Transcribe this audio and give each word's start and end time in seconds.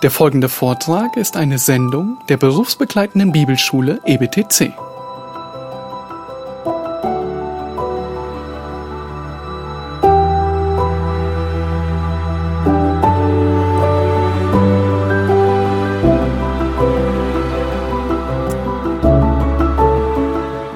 Der 0.00 0.12
folgende 0.12 0.48
Vortrag 0.48 1.16
ist 1.16 1.36
eine 1.36 1.58
Sendung 1.58 2.24
der 2.28 2.36
berufsbegleitenden 2.36 3.32
Bibelschule 3.32 4.00
EBTC. 4.04 4.72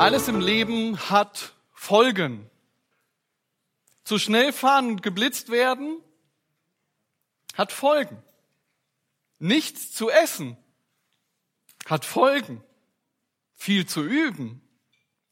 Alles 0.01 0.27
im 0.27 0.41
Leben 0.41 0.99
hat 0.99 1.53
Folgen. 1.73 2.51
Zu 4.03 4.19
schnell 4.19 4.53
fahren 4.53 4.89
und 4.89 5.03
geblitzt 5.05 5.53
werden 5.53 6.01
hat 7.55 7.71
Folgen. 7.71 8.21
Nichts 9.43 9.91
zu 9.91 10.09
essen 10.09 10.57
hat 11.87 12.05
Folgen. 12.05 12.63
Viel 13.55 13.87
zu 13.87 14.05
üben 14.05 14.63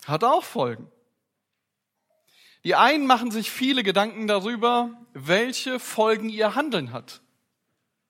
hat 0.04 0.24
auch 0.24 0.42
Folgen. 0.42 0.90
Die 2.64 2.74
einen 2.74 3.06
machen 3.06 3.30
sich 3.30 3.52
viele 3.52 3.84
Gedanken 3.84 4.26
darüber, 4.26 4.90
welche 5.12 5.78
Folgen 5.78 6.28
ihr 6.28 6.56
Handeln 6.56 6.92
hat. 6.92 7.22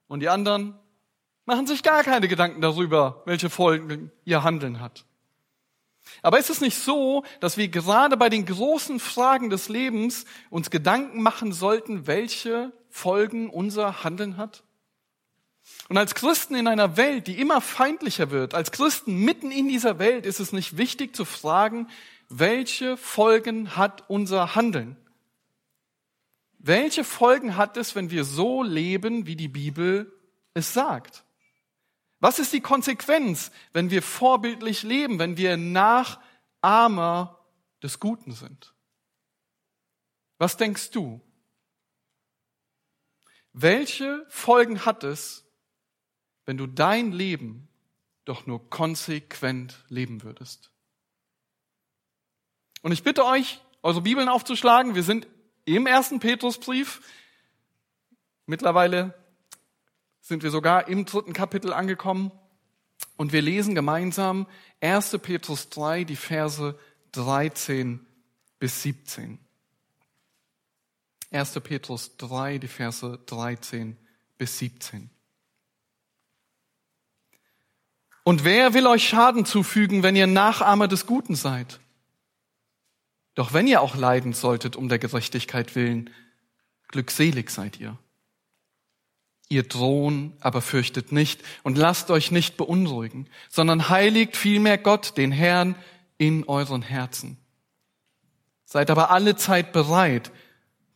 Und 0.08 0.20
die 0.20 0.30
anderen 0.30 0.74
machen 1.44 1.66
sich 1.66 1.82
gar 1.82 2.02
keine 2.02 2.28
Gedanken 2.28 2.62
darüber, 2.62 3.22
welche 3.27 3.50
Folgen 3.50 4.10
ihr 4.24 4.42
Handeln 4.42 4.80
hat. 4.80 5.05
Aber 6.22 6.38
ist 6.38 6.48
es 6.48 6.62
nicht 6.62 6.78
so, 6.78 7.24
dass 7.41 7.58
wir 7.58 7.69
gerade 7.69 8.16
bei 8.16 8.30
den 8.30 8.46
großen 8.46 9.00
Fragen 9.00 9.50
des 9.50 9.69
Lebens 9.69 10.24
uns 10.48 10.70
Gedanken 10.70 11.22
machen 11.22 11.52
sollten, 11.52 12.06
welche 12.06 12.72
Folgen 12.88 13.50
unser 13.50 14.02
Handeln 14.02 14.38
hat? 14.38 14.64
Und 15.90 15.98
als 15.98 16.14
Christen 16.14 16.54
in 16.54 16.68
einer 16.68 16.96
Welt, 16.96 17.26
die 17.26 17.40
immer 17.40 17.60
feindlicher 17.60 18.30
wird, 18.30 18.55
als 18.55 18.70
Christen 18.70 19.16
mitten 19.16 19.50
in 19.50 19.66
dieser 19.66 19.98
Welt, 19.98 20.24
ist 20.24 20.38
es 20.38 20.52
nicht 20.52 20.77
wichtig 20.77 21.16
zu 21.16 21.24
fragen, 21.24 21.88
welche 22.28 22.97
Folgen 22.97 23.74
hat 23.74 24.08
unser 24.08 24.55
Handeln? 24.55 24.97
Welche 26.60 27.02
Folgen 27.02 27.56
hat 27.56 27.77
es, 27.77 27.97
wenn 27.97 28.12
wir 28.12 28.22
so 28.22 28.62
leben, 28.62 29.27
wie 29.27 29.34
die 29.34 29.48
Bibel 29.48 30.16
es 30.55 30.72
sagt? 30.72 31.24
Was 32.20 32.38
ist 32.38 32.52
die 32.52 32.60
Konsequenz, 32.60 33.50
wenn 33.72 33.91
wir 33.91 34.02
vorbildlich 34.02 34.84
leben, 34.84 35.19
wenn 35.19 35.36
wir 35.36 35.56
Nachahmer 35.56 37.44
des 37.82 37.98
Guten 37.98 38.30
sind? 38.30 38.75
Was 40.38 40.56
denkst 40.56 40.92
du? 40.92 41.20
Welche 43.52 44.25
Folgen 44.28 44.84
hat 44.86 45.02
es, 45.02 45.50
wenn 46.51 46.56
du 46.56 46.67
dein 46.67 47.12
Leben 47.12 47.69
doch 48.25 48.45
nur 48.45 48.70
konsequent 48.70 49.84
leben 49.89 50.25
würdest? 50.25 50.73
Und 52.83 52.91
ich 52.91 53.05
bitte 53.05 53.25
euch, 53.25 53.61
eure 53.83 54.01
Bibeln 54.01 54.29
aufzuschlagen. 54.29 54.97
Wir 54.97 55.05
sind 55.05 55.28
im 55.65 55.87
ersten 55.87 56.19
Petrusbrief. 56.19 57.03
Mittlerweile 58.47 59.15
sind 60.21 60.43
wir 60.43 60.51
sogar 60.51 60.89
im 60.89 61.05
dritten 61.05 61.34
Kapitel 61.34 61.73
angekommen 61.73 62.33
und 63.17 63.33
wir 63.33 63.43
lesen 63.43 63.77
gemeinsam 63.77 64.48
1. 64.81 65.19
Petrus 65.23 65.69
3, 65.69 66.03
die 66.03 66.17
Verse 66.17 66.77
13 67.12 68.05
bis 68.59 68.83
17. 68.83 69.39
1. 71.31 71.61
Petrus 71.61 72.17
3, 72.17 72.59
die 72.59 72.67
Verse 72.67 73.21
13 73.27 73.97
bis 74.37 74.59
17. 74.59 75.11
Und 78.24 78.44
wer 78.44 78.74
will 78.74 78.86
euch 78.86 79.08
Schaden 79.08 79.44
zufügen, 79.44 80.02
wenn 80.02 80.16
ihr 80.16 80.26
Nachahmer 80.26 80.88
des 80.88 81.06
Guten 81.06 81.34
seid? 81.34 81.81
Doch 83.34 83.53
wenn 83.53 83.66
ihr 83.66 83.81
auch 83.81 83.97
leiden 83.97 84.32
solltet 84.32 84.76
um 84.76 84.88
der 84.88 84.98
Gerechtigkeit 84.98 85.75
willen, 85.75 86.10
glückselig 86.88 87.50
seid 87.50 87.80
ihr. 87.80 87.97
Ihr 89.48 89.62
drohen, 89.64 90.34
aber 90.41 90.60
fürchtet 90.60 91.10
nicht 91.10 91.42
und 91.62 91.76
lasst 91.76 92.10
euch 92.10 92.30
nicht 92.30 92.56
beunruhigen, 92.56 93.26
sondern 93.48 93.88
heiligt 93.88 94.36
vielmehr 94.36 94.78
Gott, 94.78 95.16
den 95.16 95.32
Herrn, 95.32 95.75
in 96.19 96.44
euren 96.44 96.82
Herzen. 96.82 97.38
Seid 98.64 98.91
aber 98.91 99.10
alle 99.10 99.36
Zeit 99.36 99.72
bereit 99.72 100.30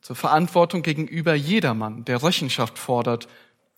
zur 0.03 0.15
Verantwortung 0.15 0.83
gegenüber 0.83 1.35
jedermann, 1.35 2.05
der 2.05 2.23
Rechenschaft 2.23 2.79
fordert 2.79 3.27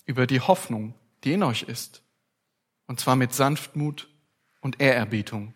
über 0.05 0.27
die 0.27 0.41
Hoffnung, 0.41 0.95
die 1.25 1.33
in 1.33 1.43
euch 1.45 1.63
ist. 1.63 2.03
Und 2.87 3.01
zwar 3.01 3.17
mit 3.17 3.33
Sanftmut 3.33 4.09
und 4.61 4.81
Ehrerbietung. 4.81 5.55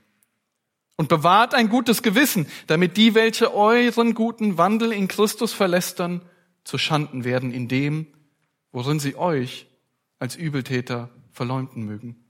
Und 0.96 1.08
bewahrt 1.08 1.54
ein 1.54 1.68
gutes 1.68 2.02
Gewissen, 2.02 2.46
damit 2.66 2.96
die, 2.96 3.14
welche 3.14 3.54
euren 3.54 4.14
guten 4.14 4.58
Wandel 4.58 4.92
in 4.92 5.08
Christus 5.08 5.52
verlästern, 5.52 6.22
zu 6.64 6.76
Schanden 6.76 7.24
werden 7.24 7.52
in 7.52 7.68
dem, 7.68 8.06
worin 8.72 9.00
sie 9.00 9.16
euch 9.16 9.66
als 10.18 10.36
Übeltäter 10.36 11.08
verleumden 11.32 11.84
mögen. 11.84 12.24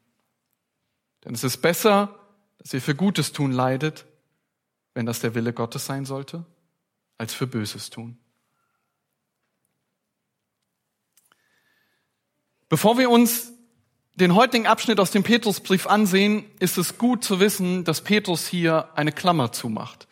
Denn 1.24 1.34
es 1.34 1.44
ist 1.44 1.58
besser, 1.58 2.18
dass 2.58 2.72
ihr 2.72 2.80
für 2.80 2.94
Gutes 2.94 3.32
tun 3.32 3.52
leidet, 3.52 4.06
wenn 4.94 5.06
das 5.06 5.20
der 5.20 5.34
Wille 5.34 5.52
Gottes 5.52 5.86
sein 5.86 6.04
sollte, 6.04 6.46
als 7.18 7.34
für 7.34 7.46
Böses 7.46 7.90
tun. 7.90 8.18
Bevor 12.68 12.98
wir 12.98 13.10
uns 13.10 13.52
den 14.20 14.34
heutigen 14.34 14.66
Abschnitt 14.66 15.00
aus 15.00 15.10
dem 15.10 15.22
Petrusbrief 15.22 15.86
ansehen, 15.86 16.44
ist 16.58 16.78
es 16.78 16.98
gut 16.98 17.24
zu 17.24 17.40
wissen, 17.40 17.84
dass 17.84 18.02
Petrus 18.02 18.46
hier 18.46 18.88
eine 18.94 19.12
Klammer 19.12 19.52
zumacht, 19.52 20.06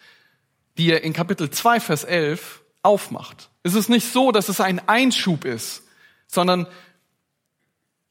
die 0.78 0.91
er 0.91 1.04
in 1.04 1.12
Kapitel 1.12 1.50
2, 1.50 1.80
Vers 1.80 2.04
11 2.04 2.62
aufmacht. 2.82 3.50
Es 3.62 3.74
ist 3.74 3.91
nicht 3.91 4.10
so, 4.10 4.32
dass 4.32 4.48
es 4.48 4.60
ein 4.60 4.86
Einschub 4.88 5.44
ist, 5.44 5.82
sondern 6.26 6.66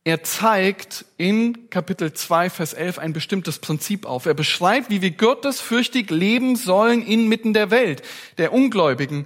er 0.04 0.24
zeigt 0.24 1.04
in 1.18 1.70
Kapitel 1.70 2.14
2, 2.14 2.50
Vers 2.50 2.74
11 2.74 3.00
ein 3.00 3.12
bestimmtes 3.12 3.60
Prinzip 3.60 4.06
auf. 4.06 4.26
Er 4.26 4.36
beschreibt, 4.36 4.90
wie 4.90 5.02
wir 5.02 5.12
gottesfürchtig 5.12 6.12
leben 6.12 6.56
sollen 6.56 7.06
inmitten 7.06 7.54
der 7.54 7.72
Welt, 7.72 8.04
der 8.38 8.54
Ungläubigen 8.54 9.26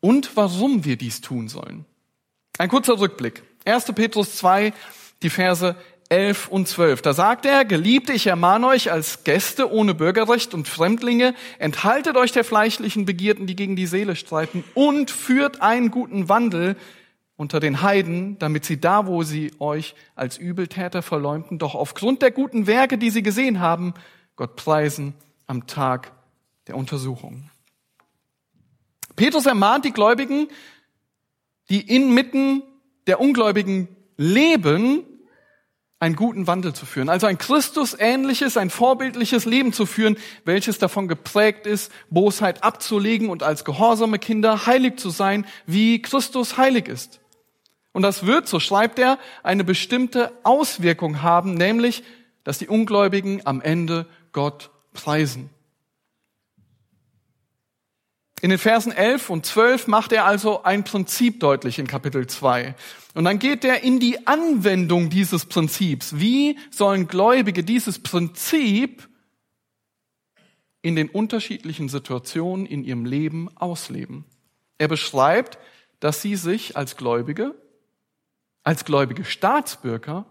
und 0.00 0.36
warum 0.36 0.84
wir 0.84 0.96
dies 0.96 1.20
tun 1.20 1.48
sollen. 1.48 1.84
Ein 2.58 2.68
kurzer 2.68 3.00
Rückblick. 3.00 3.42
1. 3.64 3.86
Petrus 3.94 4.36
2, 4.36 4.72
die 5.22 5.30
Verse 5.30 5.76
11 6.08 6.48
und 6.48 6.68
12. 6.68 7.02
Da 7.02 7.12
sagt 7.12 7.44
er, 7.44 7.64
Geliebte, 7.64 8.12
ich 8.12 8.26
ermahne 8.26 8.66
euch 8.68 8.90
als 8.90 9.24
Gäste 9.24 9.70
ohne 9.70 9.94
Bürgerrecht 9.94 10.54
und 10.54 10.68
Fremdlinge, 10.68 11.34
enthaltet 11.58 12.16
euch 12.16 12.32
der 12.32 12.44
fleischlichen 12.44 13.04
Begierden, 13.04 13.46
die 13.46 13.56
gegen 13.56 13.76
die 13.76 13.86
Seele 13.86 14.16
streiten, 14.16 14.64
und 14.74 15.10
führt 15.10 15.60
einen 15.60 15.90
guten 15.90 16.28
Wandel 16.28 16.76
unter 17.36 17.60
den 17.60 17.82
Heiden, 17.82 18.38
damit 18.38 18.64
sie 18.64 18.80
da, 18.80 19.06
wo 19.06 19.22
sie 19.22 19.52
euch 19.58 19.94
als 20.14 20.38
Übeltäter 20.38 21.02
verleumden, 21.02 21.58
doch 21.58 21.74
aufgrund 21.74 22.22
der 22.22 22.30
guten 22.30 22.66
Werke, 22.66 22.98
die 22.98 23.10
sie 23.10 23.22
gesehen 23.22 23.60
haben, 23.60 23.94
Gott 24.34 24.56
preisen 24.56 25.14
am 25.46 25.66
Tag 25.66 26.12
der 26.66 26.76
Untersuchung. 26.76 27.50
Petrus 29.14 29.46
ermahnt 29.46 29.84
die 29.84 29.92
Gläubigen, 29.92 30.48
die 31.70 31.80
inmitten 31.94 32.62
der 33.06 33.20
Ungläubigen 33.20 33.88
leben, 34.18 35.04
einen 36.00 36.14
guten 36.14 36.46
Wandel 36.46 36.74
zu 36.74 36.86
führen. 36.86 37.08
Also 37.08 37.26
ein 37.26 37.38
Christusähnliches, 37.38 38.56
ein 38.56 38.70
vorbildliches 38.70 39.46
Leben 39.46 39.72
zu 39.72 39.86
führen, 39.86 40.16
welches 40.44 40.78
davon 40.78 41.08
geprägt 41.08 41.66
ist, 41.66 41.90
Bosheit 42.10 42.62
abzulegen 42.62 43.30
und 43.30 43.42
als 43.42 43.64
gehorsame 43.64 44.18
Kinder 44.18 44.66
heilig 44.66 44.98
zu 44.98 45.10
sein, 45.10 45.46
wie 45.66 46.00
Christus 46.02 46.56
heilig 46.56 46.86
ist. 46.88 47.20
Und 47.92 48.02
das 48.02 48.26
wird, 48.26 48.46
so 48.46 48.60
schreibt 48.60 48.98
er, 48.98 49.18
eine 49.42 49.64
bestimmte 49.64 50.32
Auswirkung 50.44 51.22
haben, 51.22 51.54
nämlich, 51.54 52.04
dass 52.44 52.58
die 52.58 52.68
Ungläubigen 52.68 53.40
am 53.44 53.60
Ende 53.60 54.06
Gott 54.32 54.70
preisen. 54.92 55.50
In 58.40 58.50
den 58.50 58.58
Versen 58.58 58.92
11 58.92 59.30
und 59.30 59.46
12 59.46 59.88
macht 59.88 60.12
er 60.12 60.24
also 60.24 60.62
ein 60.62 60.84
Prinzip 60.84 61.40
deutlich 61.40 61.78
in 61.78 61.88
Kapitel 61.88 62.26
2. 62.26 62.76
Und 63.14 63.24
dann 63.24 63.40
geht 63.40 63.64
er 63.64 63.82
in 63.82 63.98
die 63.98 64.28
Anwendung 64.28 65.10
dieses 65.10 65.46
Prinzips. 65.46 66.18
Wie 66.18 66.56
sollen 66.70 67.08
Gläubige 67.08 67.64
dieses 67.64 67.98
Prinzip 67.98 69.08
in 70.82 70.94
den 70.94 71.08
unterschiedlichen 71.08 71.88
Situationen 71.88 72.64
in 72.64 72.84
ihrem 72.84 73.04
Leben 73.04 73.48
ausleben? 73.56 74.24
Er 74.78 74.86
beschreibt, 74.86 75.58
dass 75.98 76.22
sie 76.22 76.36
sich 76.36 76.76
als 76.76 76.96
Gläubige, 76.96 77.56
als 78.62 78.84
gläubige 78.84 79.24
Staatsbürger 79.24 80.26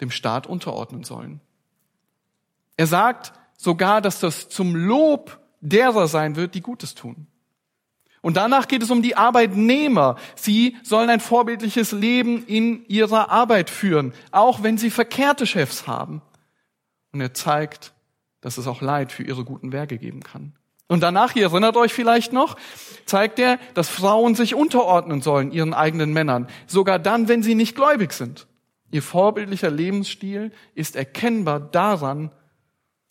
dem 0.00 0.10
Staat 0.10 0.48
unterordnen 0.48 1.04
sollen. 1.04 1.40
Er 2.76 2.88
sagt 2.88 3.32
sogar, 3.56 4.00
dass 4.00 4.18
das 4.18 4.48
zum 4.48 4.74
Lob 4.74 5.38
derer 5.60 6.08
sein 6.08 6.34
wird, 6.34 6.56
die 6.56 6.60
Gutes 6.60 6.96
tun. 6.96 7.28
Und 8.22 8.36
danach 8.36 8.68
geht 8.68 8.82
es 8.82 8.90
um 8.90 9.02
die 9.02 9.16
Arbeitnehmer. 9.16 10.16
Sie 10.34 10.76
sollen 10.82 11.10
ein 11.10 11.20
vorbildliches 11.20 11.92
Leben 11.92 12.44
in 12.46 12.84
ihrer 12.86 13.30
Arbeit 13.30 13.70
führen, 13.70 14.12
auch 14.32 14.62
wenn 14.62 14.78
sie 14.78 14.90
verkehrte 14.90 15.46
Chefs 15.46 15.86
haben. 15.86 16.22
Und 17.12 17.20
er 17.20 17.34
zeigt, 17.34 17.92
dass 18.40 18.58
es 18.58 18.66
auch 18.66 18.80
Leid 18.80 19.12
für 19.12 19.22
ihre 19.22 19.44
guten 19.44 19.72
Werke 19.72 19.98
geben 19.98 20.22
kann. 20.22 20.52
Und 20.88 21.02
danach, 21.02 21.34
ihr 21.34 21.44
erinnert 21.44 21.76
euch 21.76 21.92
vielleicht 21.92 22.32
noch, 22.32 22.56
zeigt 23.06 23.38
er, 23.38 23.58
dass 23.74 23.88
Frauen 23.88 24.34
sich 24.34 24.54
unterordnen 24.54 25.20
sollen 25.20 25.50
ihren 25.50 25.74
eigenen 25.74 26.12
Männern, 26.12 26.46
sogar 26.66 26.98
dann, 26.98 27.28
wenn 27.28 27.42
sie 27.42 27.56
nicht 27.56 27.74
gläubig 27.74 28.12
sind. 28.12 28.46
Ihr 28.92 29.02
vorbildlicher 29.02 29.70
Lebensstil 29.70 30.52
ist 30.74 30.94
erkennbar 30.94 31.58
daran, 31.58 32.30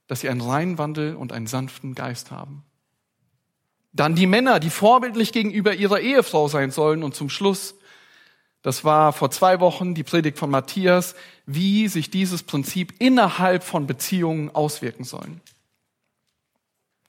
dass 0.08 0.22
sie 0.22 0.30
einen 0.30 0.42
reinen 0.42 0.78
Wandel 0.78 1.16
und 1.16 1.34
einen 1.34 1.48
sanften 1.48 1.96
Geist 1.96 2.32
haben. 2.32 2.64
Dann 3.96 4.14
die 4.14 4.28
Männer, 4.28 4.60
die 4.60 4.70
vorbildlich 4.70 5.32
gegenüber 5.32 5.74
ihrer 5.74 6.02
Ehefrau 6.02 6.50
sein 6.50 6.70
sollen. 6.70 7.02
Und 7.02 7.16
zum 7.16 7.30
Schluss, 7.30 7.76
das 8.62 8.84
war 8.84 9.14
vor 9.14 9.32
zwei 9.32 9.62
Wochen 9.62 9.96
die 9.96 10.04
Predigt 10.04 10.38
von 10.38 10.50
Matthias, 10.50 11.16
wie 11.46 11.88
sich 11.88 12.10
dieses 12.10 12.44
Prinzip 12.44 12.94
innerhalb 13.00 13.64
von 13.64 13.88
Beziehungen 13.88 14.54
auswirken 14.54 15.06
sollen. 15.06 15.40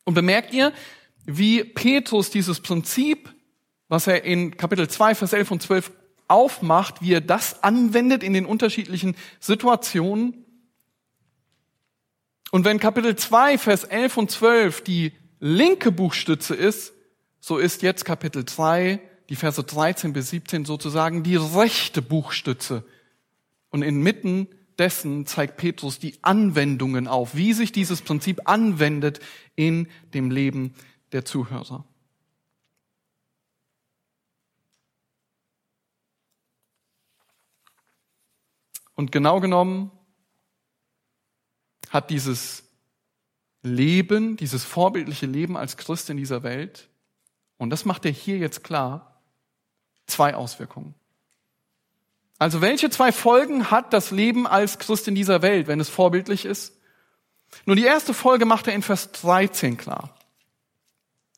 Und 0.05 0.15
bemerkt 0.15 0.55
ihr, 0.55 0.73
wie 1.25 1.65
Petrus 1.65 2.31
dieses 2.31 2.61
Prinzip, 2.61 3.35
was 3.89 4.07
er 4.07 4.23
in 4.23 4.57
Kapitel 4.57 4.89
2, 4.89 5.17
Vers 5.17 5.33
11 5.33 5.51
und 5.51 5.63
12 5.63 5.93
aufmacht, 6.29 7.03
wie 7.03 7.15
er 7.15 7.21
das 7.21 7.65
anwendet 7.65 8.23
in 8.23 8.33
den 8.33 8.47
unterschiedlichen 8.47 9.17
Situationen. 9.41 10.45
Und 12.53 12.65
wenn 12.65 12.79
Kapitel 12.79 13.17
2, 13.17 13.59
Vers 13.59 13.83
11 13.83 14.17
und 14.17 14.31
12 14.31 14.85
die 14.85 15.13
linke 15.41 15.93
Buchstütze 15.93 16.55
ist, 16.55 16.93
so 17.41 17.59
ist 17.59 17.83
jetzt 17.83 18.05
Kapitel 18.05 18.45
3, 18.45 19.01
die 19.29 19.37
Verse 19.37 19.63
13 19.63 20.13
bis 20.13 20.31
17 20.31 20.65
sozusagen 20.65 21.23
die 21.23 21.37
rechte 21.37 22.03
Buchstütze. 22.03 22.85
Und 23.71 23.83
inmitten 23.83 24.49
dessen 24.79 25.27
zeigt 25.27 25.57
Petrus 25.57 25.99
die 25.99 26.19
Anwendungen 26.23 27.09
auf, 27.09 27.35
wie 27.35 27.53
sich 27.53 27.73
dieses 27.73 28.03
Prinzip 28.03 28.43
anwendet 28.45 29.21
in 29.55 29.89
dem 30.15 30.31
Leben 30.31 30.75
der 31.13 31.25
Zuhörer. 31.25 31.85
Und 38.95 39.13
genau 39.13 39.41
genommen 39.41 39.91
hat 41.91 42.11
dieses 42.11 42.66
Leben, 43.67 44.37
dieses 44.37 44.65
vorbildliche 44.65 45.27
Leben 45.27 45.57
als 45.57 45.77
Christ 45.77 46.11
in 46.11 46.17
dieser 46.17 46.43
Welt, 46.43 46.89
und 47.59 47.71
das 47.71 47.85
macht 47.85 48.05
er 48.05 48.11
hier 48.11 48.39
jetzt 48.39 48.65
klar, 48.65 49.21
zwei 50.07 50.35
Auswirkungen. 50.35 50.95
Also 52.39 52.61
welche 52.61 52.91
zwei 52.91 53.13
Folgen 53.13 53.71
hat 53.71 53.93
das 53.93 54.11
Leben 54.11 54.47
als 54.47 54.79
Christ 54.79 55.09
in 55.09 55.15
dieser 55.15 55.41
Welt, 55.43 55.69
wenn 55.69 55.81
es 55.81 55.89
vorbildlich 55.89 56.45
ist? 56.45 56.75
Nun, 57.65 57.77
die 57.77 57.85
erste 57.85 58.13
Folge 58.13 58.45
macht 58.45 58.67
er 58.67 58.75
in 58.75 58.83
Vers 58.83 59.13
13 59.13 59.77
klar. 59.77 60.15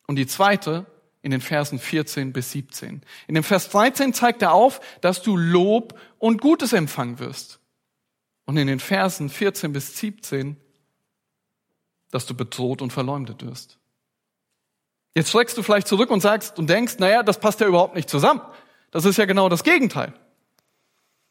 Und 0.07 0.17
die 0.17 0.27
zweite 0.27 0.87
in 1.23 1.31
den 1.31 1.41
Versen 1.41 1.79
14 1.79 2.33
bis 2.33 2.53
17. 2.53 3.03
In 3.27 3.35
dem 3.35 3.45
Vers 3.45 3.69
13 3.71 4.15
zeigt 4.15 4.43
er 4.43 4.53
auf, 4.53 4.81
dass 5.01 5.23
du 5.23 5.37
Lob 5.37 5.99
und 6.19 6.41
Gutes 6.41 6.73
empfangen 6.73 7.19
wirst. 7.19 7.61
Und 8.45 8.57
in 8.57 8.67
den 8.67 8.81
Versen 8.81 9.29
14 9.29 9.73
bis 9.73 9.99
17, 9.99 10.57
dass 12.11 12.27
du 12.27 12.35
bedroht 12.35 12.83
und 12.83 12.93
verleumdet 12.93 13.45
wirst. 13.45 13.79
Jetzt 15.15 15.31
schreckst 15.31 15.57
du 15.59 15.63
vielleicht 15.63 15.89
zurück 15.89 16.11
und 16.11 16.21
sagst 16.21 16.59
und 16.59 16.69
denkst, 16.69 16.99
naja, 16.99 17.23
das 17.23 17.41
passt 17.41 17.61
ja 17.61 17.67
überhaupt 17.67 17.95
nicht 17.95 18.09
zusammen. 18.09 18.41
Das 18.91 19.05
ist 19.05 19.17
ja 19.17 19.25
genau 19.25 19.49
das 19.49 19.65
Gegenteil. 19.65 20.13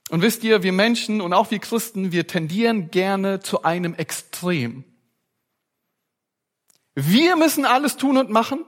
Und 0.09 0.21
wisst 0.21 0.43
ihr, 0.43 0.63
wir 0.63 0.71
Menschen 0.71 1.21
und 1.21 1.33
auch 1.33 1.51
wir 1.51 1.59
Christen, 1.59 2.11
wir 2.11 2.27
tendieren 2.27 2.91
gerne 2.91 3.39
zu 3.39 3.63
einem 3.63 3.93
Extrem. 3.93 4.83
Wir 6.95 7.35
müssen 7.35 7.65
alles 7.65 7.97
tun 7.97 8.17
und 8.17 8.29
machen. 8.29 8.65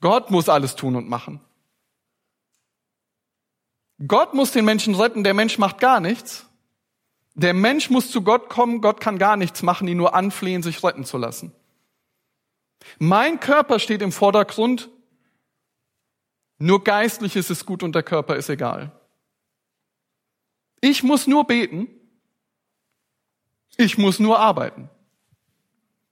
Gott 0.00 0.30
muss 0.30 0.48
alles 0.48 0.76
tun 0.76 0.96
und 0.96 1.08
machen. 1.08 1.40
Gott 4.06 4.32
muss 4.32 4.52
den 4.52 4.64
Menschen 4.64 4.94
retten, 4.94 5.24
der 5.24 5.34
Mensch 5.34 5.58
macht 5.58 5.78
gar 5.78 6.00
nichts. 6.00 6.46
Der 7.40 7.54
Mensch 7.54 7.88
muss 7.88 8.10
zu 8.10 8.20
Gott 8.20 8.50
kommen, 8.50 8.82
Gott 8.82 9.00
kann 9.00 9.16
gar 9.16 9.38
nichts 9.38 9.62
machen, 9.62 9.88
ihn 9.88 9.96
nur 9.96 10.14
anflehen, 10.14 10.62
sich 10.62 10.84
retten 10.84 11.06
zu 11.06 11.16
lassen. 11.16 11.52
Mein 12.98 13.40
Körper 13.40 13.78
steht 13.78 14.02
im 14.02 14.12
Vordergrund, 14.12 14.90
nur 16.58 16.84
geistliches 16.84 17.48
ist 17.48 17.64
gut 17.64 17.82
und 17.82 17.94
der 17.94 18.02
Körper 18.02 18.36
ist 18.36 18.50
egal. 18.50 18.92
Ich 20.82 21.02
muss 21.02 21.26
nur 21.26 21.46
beten. 21.46 21.88
Ich 23.78 23.96
muss 23.96 24.18
nur 24.18 24.38
arbeiten. 24.38 24.90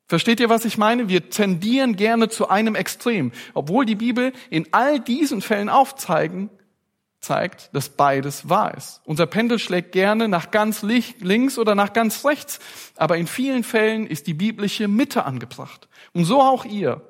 Versteht 0.06 0.40
ihr, 0.40 0.48
was 0.48 0.64
ich 0.64 0.78
meine? 0.78 1.10
Wir 1.10 1.28
tendieren 1.28 1.96
gerne 1.96 2.30
zu 2.30 2.48
einem 2.48 2.74
Extrem, 2.74 3.32
obwohl 3.52 3.84
die 3.84 3.96
Bibel 3.96 4.32
in 4.48 4.66
all 4.72 4.98
diesen 4.98 5.42
Fällen 5.42 5.68
aufzeigen, 5.68 6.48
zeigt, 7.20 7.74
dass 7.74 7.88
beides 7.88 8.48
wahr 8.48 8.76
ist. 8.76 9.00
Unser 9.04 9.26
Pendel 9.26 9.58
schlägt 9.58 9.92
gerne 9.92 10.28
nach 10.28 10.50
ganz 10.50 10.82
links 10.82 11.58
oder 11.58 11.74
nach 11.74 11.92
ganz 11.92 12.24
rechts, 12.24 12.60
aber 12.96 13.16
in 13.16 13.26
vielen 13.26 13.64
Fällen 13.64 14.06
ist 14.06 14.26
die 14.26 14.34
biblische 14.34 14.88
Mitte 14.88 15.24
angebracht. 15.24 15.88
Und 16.12 16.24
so 16.24 16.40
auch 16.40 16.64
ihr. 16.64 17.02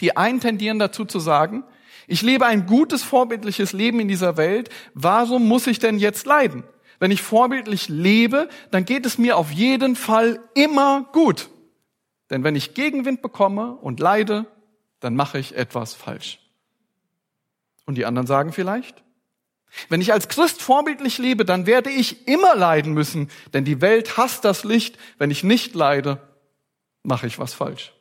Die 0.00 0.16
einen 0.16 0.40
tendieren 0.40 0.78
dazu 0.78 1.04
zu 1.04 1.18
sagen, 1.18 1.64
ich 2.06 2.22
lebe 2.22 2.46
ein 2.46 2.66
gutes, 2.66 3.02
vorbildliches 3.02 3.72
Leben 3.72 4.00
in 4.00 4.08
dieser 4.08 4.36
Welt. 4.36 4.68
Warum 4.94 5.48
muss 5.48 5.66
ich 5.66 5.78
denn 5.78 5.98
jetzt 5.98 6.26
leiden? 6.26 6.64
Wenn 6.98 7.10
ich 7.10 7.22
vorbildlich 7.22 7.88
lebe, 7.88 8.48
dann 8.70 8.84
geht 8.84 9.06
es 9.06 9.18
mir 9.18 9.36
auf 9.36 9.50
jeden 9.50 9.96
Fall 9.96 10.40
immer 10.54 11.08
gut. 11.12 11.50
Denn 12.30 12.44
wenn 12.44 12.56
ich 12.56 12.74
Gegenwind 12.74 13.22
bekomme 13.22 13.76
und 13.76 14.00
leide, 14.00 14.46
dann 15.00 15.14
mache 15.14 15.38
ich 15.38 15.56
etwas 15.56 15.94
falsch. 15.94 16.38
Und 17.86 17.96
die 17.96 18.06
anderen 18.06 18.26
sagen 18.26 18.52
vielleicht, 18.52 19.04
wenn 19.88 20.00
ich 20.00 20.12
als 20.12 20.28
Christ 20.28 20.62
vorbildlich 20.62 21.18
lebe, 21.18 21.44
dann 21.44 21.66
werde 21.66 21.90
ich 21.90 22.26
immer 22.26 22.54
leiden 22.54 22.92
müssen, 22.92 23.30
denn 23.52 23.64
die 23.64 23.80
Welt 23.80 24.16
hasst 24.16 24.44
das 24.44 24.64
Licht. 24.64 24.98
Wenn 25.18 25.30
ich 25.30 25.44
nicht 25.44 25.74
leide, 25.74 26.20
mache 27.02 27.26
ich 27.26 27.38
was 27.38 27.54
falsch. 27.54 27.92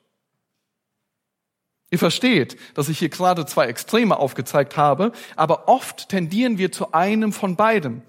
Ihr 1.92 2.00
versteht, 2.00 2.58
dass 2.74 2.90
ich 2.90 3.00
hier 3.00 3.10
gerade 3.10 3.46
zwei 3.46 3.68
Extreme 3.68 4.18
aufgezeigt 4.18 4.76
habe, 4.76 5.12
aber 5.36 5.68
oft 5.68 6.10
tendieren 6.10 6.58
wir 6.58 6.72
zu 6.72 6.94
einem 6.94 7.32
von 7.32 7.56
beiden. 7.56 8.02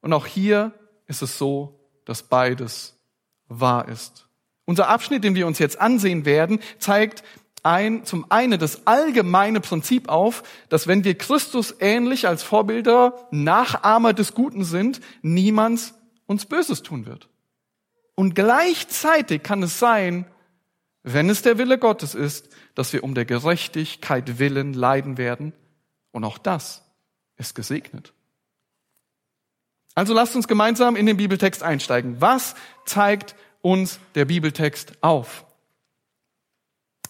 Und 0.00 0.12
auch 0.12 0.26
hier 0.26 0.72
ist 1.06 1.22
es 1.22 1.38
so, 1.38 1.80
dass 2.04 2.22
beides 2.22 2.98
wahr 3.48 3.88
ist. 3.88 4.28
Unser 4.64 4.88
Abschnitt, 4.88 5.24
den 5.24 5.34
wir 5.34 5.46
uns 5.46 5.58
jetzt 5.58 5.80
ansehen 5.80 6.24
werden, 6.24 6.60
zeigt 6.78 7.22
ein, 7.64 8.04
zum 8.04 8.30
einen 8.30 8.58
das 8.58 8.86
allgemeine 8.86 9.60
Prinzip 9.60 10.08
auf, 10.08 10.42
dass 10.68 10.86
wenn 10.86 11.04
wir 11.04 11.16
Christus 11.16 11.74
ähnlich 11.80 12.28
als 12.28 12.42
Vorbilder, 12.42 13.26
Nachahmer 13.30 14.12
des 14.12 14.34
Guten 14.34 14.64
sind, 14.64 15.00
niemand 15.22 15.94
uns 16.26 16.46
Böses 16.46 16.82
tun 16.82 17.06
wird. 17.06 17.28
Und 18.14 18.34
gleichzeitig 18.34 19.42
kann 19.42 19.62
es 19.62 19.78
sein, 19.78 20.26
wenn 21.02 21.28
es 21.28 21.42
der 21.42 21.58
Wille 21.58 21.78
Gottes 21.78 22.14
ist, 22.14 22.48
dass 22.74 22.92
wir 22.92 23.04
um 23.04 23.14
der 23.14 23.24
Gerechtigkeit 23.24 24.38
willen 24.38 24.72
leiden 24.72 25.18
werden. 25.18 25.52
Und 26.12 26.24
auch 26.24 26.38
das 26.38 26.82
ist 27.36 27.54
gesegnet. 27.54 28.12
Also 29.94 30.12
lasst 30.12 30.34
uns 30.34 30.48
gemeinsam 30.48 30.96
in 30.96 31.06
den 31.06 31.16
Bibeltext 31.16 31.62
einsteigen. 31.62 32.20
Was 32.20 32.54
zeigt 32.84 33.36
uns 33.60 34.00
der 34.14 34.24
Bibeltext 34.24 34.92
auf? 35.02 35.44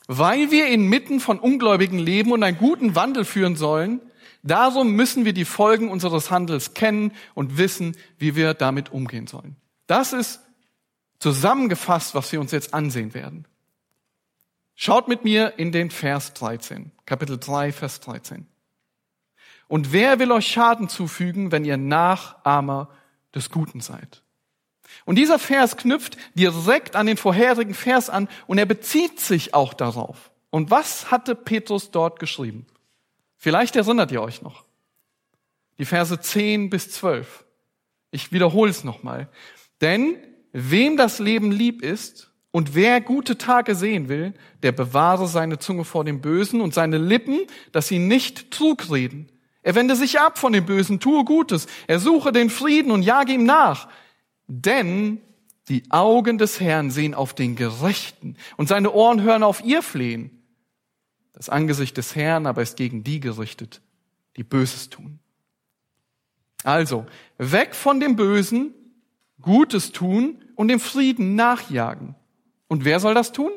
Weil 0.07 0.51
wir 0.51 0.67
inmitten 0.67 1.21
von 1.21 1.39
Ungläubigen 1.39 1.99
leben 1.99 2.33
und 2.33 2.43
einen 2.43 2.59
guten 2.59 2.95
Wandel 2.95 3.25
führen 3.25 3.57
sollen, 3.57 4.01
darum 4.43 4.93
müssen 4.93 5.25
wir 5.25 5.33
die 5.33 5.47
Folgen 5.47 5.91
unseres 5.91 6.31
Handels 6.31 6.75
kennen 6.75 7.13
und 7.35 7.57
wissen, 7.57 7.97
wie 8.19 8.37
wir 8.37 8.55
damit 8.55 8.93
umgehen 8.93 9.27
sollen. 9.27 9.57
Das 9.87 10.13
ist 10.13 10.41
zusammengefasst, 11.19 12.15
was 12.15 12.31
wir 12.33 12.41
uns 12.41 12.53
jetzt 12.53 12.75
ansehen 12.75 13.15
werden. 13.15 13.47
Schaut 14.75 15.09
mit 15.09 15.25
mir 15.25 15.55
in 15.59 15.73
den 15.73 15.91
Vers 15.91 16.35
13, 16.35 16.91
Kapitel 17.07 17.39
3, 17.39 17.73
Vers 17.73 18.01
13. 18.01 18.47
Und 19.69 19.93
wer 19.93 20.19
will 20.19 20.33
euch 20.33 20.49
Schaden 20.49 20.89
zufügen, 20.89 21.53
wenn 21.53 21.65
ihr 21.65 21.77
Nachahmer 21.77 22.91
des 23.35 23.51
Guten 23.51 23.81
seid? 23.81 24.24
Und 25.05 25.17
dieser 25.17 25.39
Vers 25.39 25.77
knüpft 25.77 26.17
direkt 26.35 26.97
an 26.97 27.07
den 27.07 27.17
vorherigen 27.17 27.75
Vers 27.75 28.09
an 28.09 28.29
und 28.47 28.59
er 28.59 28.67
bezieht 28.67 29.21
sich 29.21 29.53
auch 29.55 29.75
darauf. 29.75 30.31
Und 30.51 30.71
was 30.71 31.11
hatte 31.11 31.35
Petrus 31.35 31.91
dort 31.91 32.19
geschrieben? 32.19 32.67
Vielleicht 33.37 33.77
erinnert 33.77 34.13
ihr 34.13 34.23
euch 34.23 34.41
noch. 34.41 34.65
Die 35.79 35.85
Verse 35.85 36.19
10 36.19 36.71
bis 36.71 36.91
12. 36.93 37.45
Ich 38.11 38.33
wiederhole 38.33 38.71
es 38.71 38.85
nochmal. 38.85 39.29
Denn 39.81 40.17
wem 40.53 40.97
das 40.97 41.19
Leben 41.19 41.51
lieb 41.51 41.83
ist 41.83 42.31
Und 42.53 42.77
wer 42.77 43.01
gute 43.01 43.37
Tage 43.37 43.75
sehen 43.75 44.09
will, 44.09 44.33
der 44.63 44.71
bewahre 44.71 45.27
seine 45.27 45.59
Zunge 45.59 45.85
vor 45.85 46.05
dem 46.05 46.21
Bösen 46.21 46.61
und 46.61 46.73
seine 46.73 46.99
Lippen, 46.99 47.41
dass 47.73 47.89
sie 47.89 47.99
nicht 47.99 48.53
Trug 48.53 48.93
reden. 48.93 49.29
Er 49.65 49.75
wende 49.75 49.97
sich 49.97 50.21
ab 50.21 50.39
von 50.39 50.53
dem 50.53 50.65
Bösen, 50.65 51.01
tue 51.01 51.25
Gutes, 51.25 51.67
er 51.89 51.99
suche 51.99 52.31
den 52.31 52.51
Frieden 52.51 52.93
und 52.93 53.03
jage 53.03 53.33
ihm 53.33 53.45
nach. 53.45 53.89
Denn 54.47 55.21
die 55.69 55.91
Augen 55.91 56.39
des 56.39 56.61
Herrn 56.61 56.91
sehen 56.91 57.15
auf 57.15 57.35
den 57.35 57.57
Gerechten 57.57 58.37
und 58.57 58.69
seine 58.69 58.93
Ohren 58.93 59.23
hören 59.23 59.43
auf 59.43 59.65
ihr 59.65 59.83
Flehen. 59.83 60.43
Das 61.33 61.49
Angesicht 61.49 61.97
des 61.97 62.15
Herrn 62.15 62.47
aber 62.47 62.63
ist 62.63 62.77
gegen 62.77 63.03
die 63.03 63.21
gerichtet, 63.21 63.81
die 64.37 64.45
Böses 64.45 64.91
tun. 64.91 65.19
Also, 66.63 67.07
weg 67.39 67.75
von 67.75 68.01
dem 68.01 68.17
Bösen, 68.17 68.75
Gutes 69.41 69.93
tun 69.93 70.43
und 70.55 70.69
dem 70.69 70.81
Frieden 70.81 71.35
nachjagen. 71.35 72.15
Und 72.69 72.85
wer 72.85 73.01
soll 73.01 73.15
das 73.15 73.33
tun? 73.33 73.53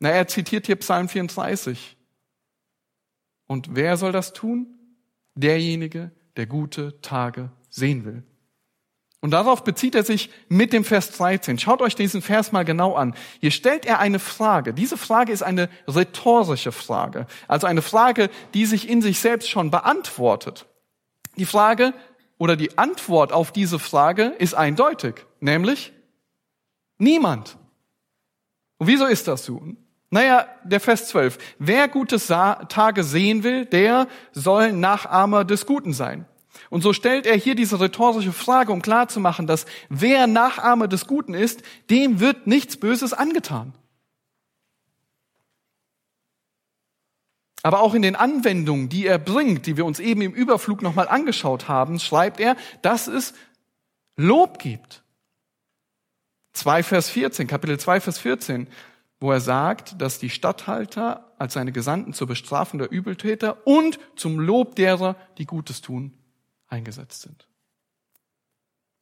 Na, 0.00 0.10
er 0.10 0.26
zitiert 0.26 0.66
hier 0.66 0.76
Psalm 0.76 1.08
34. 1.08 1.96
Und 3.46 3.74
wer 3.74 3.96
soll 3.96 4.12
das 4.12 4.32
tun? 4.32 4.78
Derjenige, 5.34 6.10
der 6.36 6.46
gute 6.46 7.00
Tage 7.00 7.50
sehen 7.68 8.04
will. 8.04 8.22
Und 9.22 9.30
darauf 9.30 9.62
bezieht 9.62 9.94
er 9.94 10.02
sich 10.02 10.30
mit 10.48 10.72
dem 10.72 10.84
Vers 10.84 11.12
13. 11.12 11.56
Schaut 11.58 11.80
euch 11.80 11.94
diesen 11.94 12.22
Vers 12.22 12.50
mal 12.50 12.64
genau 12.64 12.94
an. 12.94 13.14
Hier 13.40 13.52
stellt 13.52 13.86
er 13.86 14.00
eine 14.00 14.18
Frage. 14.18 14.74
Diese 14.74 14.96
Frage 14.96 15.30
ist 15.30 15.42
eine 15.42 15.68
rhetorische 15.86 16.72
Frage. 16.72 17.28
Also 17.46 17.68
eine 17.68 17.82
Frage, 17.82 18.30
die 18.52 18.66
sich 18.66 18.88
in 18.88 19.00
sich 19.00 19.20
selbst 19.20 19.48
schon 19.48 19.70
beantwortet. 19.70 20.66
Die 21.36 21.46
Frage 21.46 21.94
oder 22.36 22.56
die 22.56 22.76
Antwort 22.78 23.32
auf 23.32 23.52
diese 23.52 23.78
Frage 23.78 24.24
ist 24.24 24.54
eindeutig. 24.54 25.24
Nämlich 25.38 25.92
niemand. 26.98 27.56
Und 28.78 28.88
wieso 28.88 29.06
ist 29.06 29.28
das 29.28 29.44
so? 29.44 29.62
Naja, 30.12 30.46
der 30.62 30.78
Vers 30.78 31.08
12. 31.08 31.38
Wer 31.58 31.88
gute 31.88 32.18
Tage 32.18 33.02
sehen 33.02 33.44
will, 33.44 33.64
der 33.64 34.08
soll 34.32 34.72
Nachahmer 34.72 35.46
des 35.46 35.64
Guten 35.64 35.94
sein. 35.94 36.26
Und 36.68 36.82
so 36.82 36.92
stellt 36.92 37.24
er 37.24 37.34
hier 37.34 37.54
diese 37.54 37.80
rhetorische 37.80 38.34
Frage, 38.34 38.72
um 38.72 38.82
klarzumachen, 38.82 39.46
dass 39.46 39.64
wer 39.88 40.26
Nachahmer 40.26 40.86
des 40.86 41.06
Guten 41.06 41.32
ist, 41.32 41.62
dem 41.88 42.20
wird 42.20 42.46
nichts 42.46 42.76
Böses 42.76 43.14
angetan. 43.14 43.72
Aber 47.62 47.80
auch 47.80 47.94
in 47.94 48.02
den 48.02 48.14
Anwendungen, 48.14 48.90
die 48.90 49.06
er 49.06 49.18
bringt, 49.18 49.64
die 49.64 49.78
wir 49.78 49.86
uns 49.86 49.98
eben 49.98 50.20
im 50.20 50.34
Überflug 50.34 50.82
nochmal 50.82 51.08
angeschaut 51.08 51.68
haben, 51.68 51.98
schreibt 51.98 52.38
er, 52.38 52.56
dass 52.82 53.06
es 53.06 53.32
Lob 54.16 54.58
gibt. 54.58 55.02
2 56.52 56.82
Vers 56.82 57.08
14, 57.08 57.46
Kapitel 57.46 57.80
2 57.80 58.00
Vers 58.02 58.18
14 58.18 58.68
wo 59.22 59.30
er 59.30 59.40
sagt, 59.40 60.00
dass 60.02 60.18
die 60.18 60.30
Statthalter 60.30 61.32
als 61.38 61.54
seine 61.54 61.70
Gesandten 61.70 62.12
zur 62.12 62.26
Bestrafung 62.26 62.80
der 62.80 62.90
Übeltäter 62.90 63.66
und 63.66 64.00
zum 64.16 64.40
Lob 64.40 64.74
derer, 64.74 65.16
die 65.38 65.46
Gutes 65.46 65.80
tun, 65.80 66.12
eingesetzt 66.66 67.22
sind. 67.22 67.46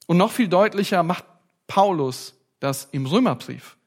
Und 0.06 0.18
noch 0.18 0.30
viel 0.30 0.48
deutlicher 0.48 1.02
macht 1.02 1.24
Paulus 1.66 2.34
das 2.58 2.88
im 2.92 3.06
Römerbrief. 3.06 3.78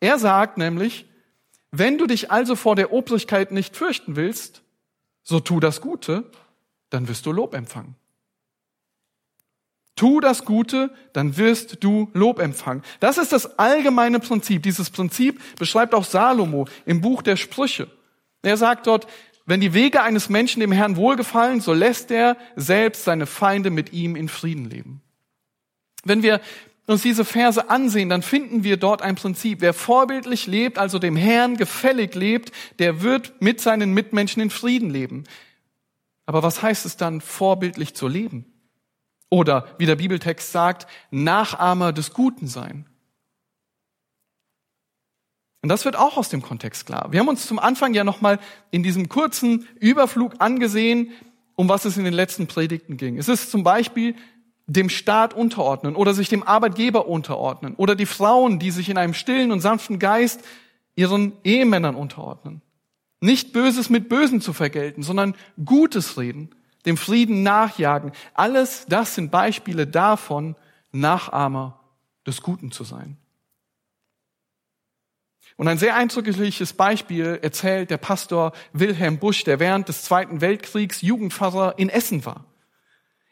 Er 0.00 0.18
sagt 0.18 0.58
nämlich, 0.58 1.06
wenn 1.70 1.96
du 1.96 2.06
dich 2.06 2.30
also 2.30 2.54
vor 2.54 2.76
der 2.76 2.92
Obrigkeit 2.92 3.50
nicht 3.50 3.74
fürchten 3.74 4.14
willst, 4.14 4.62
so 5.22 5.40
tu 5.40 5.58
das 5.58 5.80
Gute, 5.80 6.30
dann 6.90 7.08
wirst 7.08 7.24
du 7.24 7.32
Lob 7.32 7.54
empfangen. 7.54 7.94
Tu 9.98 10.20
das 10.20 10.44
Gute, 10.44 10.90
dann 11.12 11.36
wirst 11.36 11.82
du 11.82 12.08
Lob 12.14 12.38
empfangen. 12.38 12.84
Das 13.00 13.18
ist 13.18 13.32
das 13.32 13.58
allgemeine 13.58 14.20
Prinzip. 14.20 14.62
Dieses 14.62 14.90
Prinzip 14.90 15.40
beschreibt 15.58 15.92
auch 15.92 16.04
Salomo 16.04 16.68
im 16.86 17.00
Buch 17.00 17.20
der 17.20 17.34
Sprüche. 17.34 17.88
Er 18.42 18.56
sagt 18.56 18.86
dort, 18.86 19.08
wenn 19.44 19.60
die 19.60 19.74
Wege 19.74 20.02
eines 20.02 20.28
Menschen 20.28 20.60
dem 20.60 20.70
Herrn 20.70 20.94
wohlgefallen, 20.94 21.60
so 21.60 21.72
lässt 21.72 22.12
er 22.12 22.36
selbst 22.54 23.02
seine 23.02 23.26
Feinde 23.26 23.70
mit 23.70 23.92
ihm 23.92 24.14
in 24.14 24.28
Frieden 24.28 24.70
leben. 24.70 25.02
Wenn 26.04 26.22
wir 26.22 26.40
uns 26.86 27.02
diese 27.02 27.24
Verse 27.24 27.68
ansehen, 27.68 28.08
dann 28.08 28.22
finden 28.22 28.62
wir 28.62 28.76
dort 28.76 29.02
ein 29.02 29.16
Prinzip. 29.16 29.60
Wer 29.60 29.74
vorbildlich 29.74 30.46
lebt, 30.46 30.78
also 30.78 31.00
dem 31.00 31.16
Herrn 31.16 31.56
gefällig 31.56 32.14
lebt, 32.14 32.52
der 32.78 33.02
wird 33.02 33.42
mit 33.42 33.60
seinen 33.60 33.92
Mitmenschen 33.94 34.40
in 34.42 34.50
Frieden 34.50 34.90
leben. 34.90 35.24
Aber 36.24 36.44
was 36.44 36.62
heißt 36.62 36.86
es 36.86 36.96
dann, 36.96 37.20
vorbildlich 37.20 37.94
zu 37.94 38.06
leben? 38.06 38.46
Oder, 39.30 39.66
wie 39.78 39.86
der 39.86 39.96
Bibeltext 39.96 40.52
sagt, 40.52 40.86
Nachahmer 41.10 41.92
des 41.92 42.12
Guten 42.12 42.46
sein. 42.46 42.86
Und 45.60 45.68
das 45.68 45.84
wird 45.84 45.96
auch 45.96 46.16
aus 46.16 46.28
dem 46.28 46.40
Kontext 46.40 46.86
klar. 46.86 47.08
Wir 47.10 47.20
haben 47.20 47.28
uns 47.28 47.46
zum 47.46 47.58
Anfang 47.58 47.92
ja 47.92 48.04
nochmal 48.04 48.38
in 48.70 48.82
diesem 48.82 49.08
kurzen 49.08 49.66
Überflug 49.80 50.36
angesehen, 50.38 51.10
um 51.56 51.68
was 51.68 51.84
es 51.84 51.96
in 51.96 52.04
den 52.04 52.14
letzten 52.14 52.46
Predigten 52.46 52.96
ging. 52.96 53.18
Es 53.18 53.28
ist 53.28 53.50
zum 53.50 53.64
Beispiel 53.64 54.14
dem 54.66 54.88
Staat 54.88 55.34
unterordnen 55.34 55.96
oder 55.96 56.14
sich 56.14 56.28
dem 56.28 56.42
Arbeitgeber 56.42 57.08
unterordnen 57.08 57.74
oder 57.74 57.96
die 57.96 58.06
Frauen, 58.06 58.58
die 58.58 58.70
sich 58.70 58.88
in 58.88 58.98
einem 58.98 59.14
stillen 59.14 59.50
und 59.50 59.60
sanften 59.60 59.98
Geist 59.98 60.42
ihren 60.94 61.32
Ehemännern 61.42 61.96
unterordnen. 61.96 62.62
Nicht 63.20 63.52
Böses 63.52 63.90
mit 63.90 64.08
Bösen 64.08 64.40
zu 64.40 64.52
vergelten, 64.52 65.02
sondern 65.02 65.34
Gutes 65.64 66.18
reden 66.18 66.50
dem 66.88 66.96
Frieden 66.96 67.42
nachjagen. 67.42 68.12
Alles 68.34 68.86
das 68.88 69.14
sind 69.14 69.30
Beispiele 69.30 69.86
davon, 69.86 70.56
Nachahmer 70.90 71.78
des 72.26 72.42
Guten 72.42 72.72
zu 72.72 72.84
sein. 72.84 73.16
Und 75.56 75.66
ein 75.66 75.78
sehr 75.78 75.96
eindrückliches 75.96 76.72
Beispiel 76.72 77.40
erzählt 77.42 77.90
der 77.90 77.96
Pastor 77.96 78.52
Wilhelm 78.72 79.18
Busch, 79.18 79.42
der 79.44 79.58
während 79.58 79.88
des 79.88 80.02
Zweiten 80.02 80.40
Weltkriegs 80.40 81.02
Jugendpfarrer 81.02 81.74
in 81.78 81.88
Essen 81.88 82.24
war. 82.24 82.44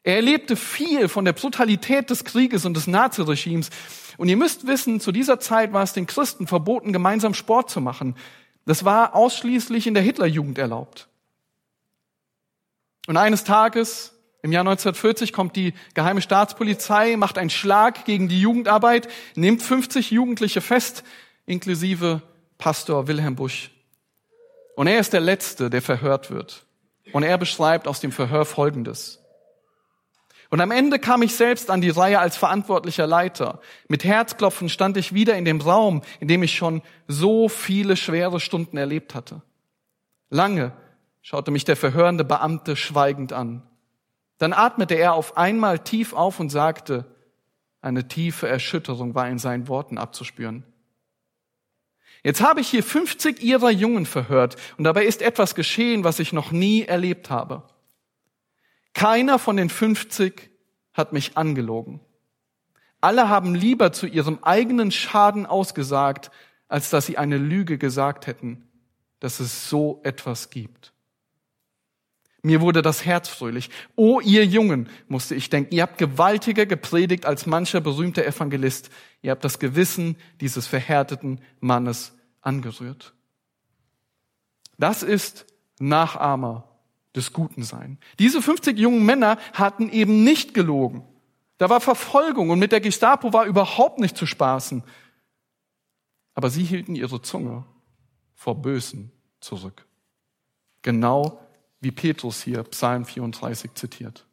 Er 0.02 0.16
erlebte 0.16 0.56
viel 0.56 1.08
von 1.08 1.24
der 1.24 1.32
Brutalität 1.32 2.10
des 2.10 2.24
Krieges 2.24 2.64
und 2.64 2.74
des 2.74 2.86
Naziregimes. 2.86 3.70
Und 4.18 4.28
ihr 4.28 4.36
müsst 4.36 4.66
wissen, 4.66 5.00
zu 5.00 5.12
dieser 5.12 5.40
Zeit 5.40 5.72
war 5.72 5.82
es 5.82 5.92
den 5.92 6.06
Christen 6.06 6.46
verboten, 6.46 6.92
gemeinsam 6.92 7.34
Sport 7.34 7.70
zu 7.70 7.80
machen. 7.80 8.16
Das 8.66 8.84
war 8.84 9.14
ausschließlich 9.14 9.86
in 9.86 9.94
der 9.94 10.02
Hitlerjugend 10.02 10.58
erlaubt. 10.58 11.08
Und 13.06 13.16
eines 13.16 13.44
Tages, 13.44 14.12
im 14.42 14.52
Jahr 14.52 14.62
1940, 14.62 15.32
kommt 15.32 15.56
die 15.56 15.74
geheime 15.94 16.20
Staatspolizei, 16.20 17.16
macht 17.16 17.38
einen 17.38 17.50
Schlag 17.50 18.04
gegen 18.04 18.28
die 18.28 18.40
Jugendarbeit, 18.40 19.08
nimmt 19.34 19.62
50 19.62 20.10
Jugendliche 20.10 20.60
fest, 20.60 21.04
inklusive 21.46 22.22
Pastor 22.58 23.06
Wilhelm 23.06 23.36
Busch. 23.36 23.70
Und 24.74 24.88
er 24.88 25.00
ist 25.00 25.12
der 25.12 25.20
Letzte, 25.20 25.70
der 25.70 25.82
verhört 25.82 26.30
wird. 26.30 26.64
Und 27.12 27.22
er 27.22 27.38
beschreibt 27.38 27.88
aus 27.88 28.00
dem 28.00 28.12
Verhör 28.12 28.44
Folgendes. 28.44 29.20
Und 30.50 30.60
am 30.60 30.70
Ende 30.70 30.98
kam 30.98 31.22
ich 31.22 31.34
selbst 31.34 31.70
an 31.70 31.80
die 31.80 31.90
Reihe 31.90 32.20
als 32.20 32.36
verantwortlicher 32.36 33.06
Leiter. 33.06 33.60
Mit 33.88 34.04
Herzklopfen 34.04 34.68
stand 34.68 34.96
ich 34.96 35.12
wieder 35.12 35.36
in 35.36 35.44
dem 35.44 35.60
Raum, 35.60 36.02
in 36.20 36.28
dem 36.28 36.42
ich 36.42 36.54
schon 36.54 36.82
so 37.08 37.48
viele 37.48 37.96
schwere 37.96 38.38
Stunden 38.38 38.76
erlebt 38.76 39.14
hatte. 39.14 39.42
Lange 40.30 40.72
schaute 41.26 41.50
mich 41.50 41.64
der 41.64 41.74
verhörende 41.74 42.24
Beamte 42.24 42.76
schweigend 42.76 43.32
an. 43.32 43.64
Dann 44.38 44.52
atmete 44.52 44.94
er 44.94 45.14
auf 45.14 45.36
einmal 45.36 45.80
tief 45.80 46.12
auf 46.12 46.38
und 46.38 46.50
sagte, 46.50 47.04
eine 47.80 48.06
tiefe 48.06 48.46
Erschütterung 48.46 49.16
war 49.16 49.28
in 49.28 49.40
seinen 49.40 49.66
Worten 49.66 49.98
abzuspüren. 49.98 50.62
Jetzt 52.22 52.42
habe 52.42 52.60
ich 52.60 52.68
hier 52.68 52.84
50 52.84 53.42
ihrer 53.42 53.70
Jungen 53.70 54.06
verhört 54.06 54.54
und 54.78 54.84
dabei 54.84 55.04
ist 55.04 55.20
etwas 55.20 55.56
geschehen, 55.56 56.04
was 56.04 56.20
ich 56.20 56.32
noch 56.32 56.52
nie 56.52 56.82
erlebt 56.84 57.28
habe. 57.28 57.64
Keiner 58.94 59.40
von 59.40 59.56
den 59.56 59.68
50 59.68 60.48
hat 60.92 61.12
mich 61.12 61.36
angelogen. 61.36 61.98
Alle 63.00 63.28
haben 63.28 63.56
lieber 63.56 63.90
zu 63.90 64.06
ihrem 64.06 64.38
eigenen 64.42 64.92
Schaden 64.92 65.44
ausgesagt, 65.44 66.30
als 66.68 66.90
dass 66.90 67.06
sie 67.06 67.18
eine 67.18 67.36
Lüge 67.36 67.78
gesagt 67.78 68.28
hätten, 68.28 68.68
dass 69.18 69.40
es 69.40 69.68
so 69.68 70.00
etwas 70.04 70.50
gibt. 70.50 70.92
Mir 72.46 72.60
wurde 72.60 72.80
das 72.80 73.04
Herz 73.04 73.28
fröhlich. 73.28 73.70
O 73.96 74.20
ihr 74.20 74.46
Jungen, 74.46 74.88
musste 75.08 75.34
ich 75.34 75.50
denken, 75.50 75.74
ihr 75.74 75.82
habt 75.82 75.98
gewaltiger 75.98 76.64
gepredigt 76.64 77.26
als 77.26 77.44
mancher 77.44 77.80
berühmter 77.80 78.24
Evangelist. 78.24 78.88
Ihr 79.20 79.32
habt 79.32 79.42
das 79.44 79.58
Gewissen 79.58 80.16
dieses 80.40 80.68
verhärteten 80.68 81.40
Mannes 81.58 82.14
angerührt. 82.42 83.14
Das 84.78 85.02
ist 85.02 85.44
Nachahmer 85.80 86.68
des 87.16 87.32
Guten 87.32 87.64
sein. 87.64 87.98
Diese 88.20 88.40
50 88.40 88.78
jungen 88.78 89.04
Männer 89.04 89.38
hatten 89.52 89.88
eben 89.88 90.22
nicht 90.22 90.54
gelogen. 90.54 91.02
Da 91.58 91.68
war 91.68 91.80
Verfolgung 91.80 92.50
und 92.50 92.60
mit 92.60 92.70
der 92.70 92.80
Gestapo 92.80 93.32
war 93.32 93.46
überhaupt 93.46 93.98
nicht 93.98 94.16
zu 94.16 94.24
spaßen. 94.24 94.84
Aber 96.34 96.48
sie 96.48 96.62
hielten 96.62 96.94
ihre 96.94 97.20
Zunge 97.20 97.64
vor 98.36 98.62
Bösen 98.62 99.10
zurück. 99.40 99.84
Genau 100.82 101.40
wie 101.80 101.90
Petrus 101.90 102.42
hier 102.42 102.62
Psalm 102.64 103.04
34 103.04 103.74
zitiert. 103.74 104.26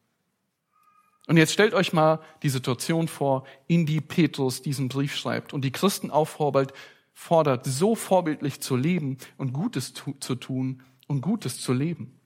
Und 1.27 1.37
jetzt 1.37 1.53
stellt 1.53 1.73
euch 1.73 1.93
mal 1.93 2.19
die 2.41 2.49
Situation 2.49 3.07
vor, 3.07 3.45
in 3.67 3.85
die 3.85 4.01
Petrus 4.01 4.61
diesen 4.61 4.89
Brief 4.89 5.15
schreibt 5.15 5.53
und 5.53 5.63
die 5.63 5.71
Christen 5.71 6.11
auffordert, 6.11 6.73
fordert, 7.13 7.65
so 7.65 7.95
vorbildlich 7.95 8.59
zu 8.59 8.75
leben 8.75 9.17
und 9.37 9.53
Gutes 9.53 9.93
zu 9.93 10.35
tun 10.35 10.83
und 11.07 11.21
Gutes 11.21 11.61
zu 11.61 11.71
leben. 11.71 12.19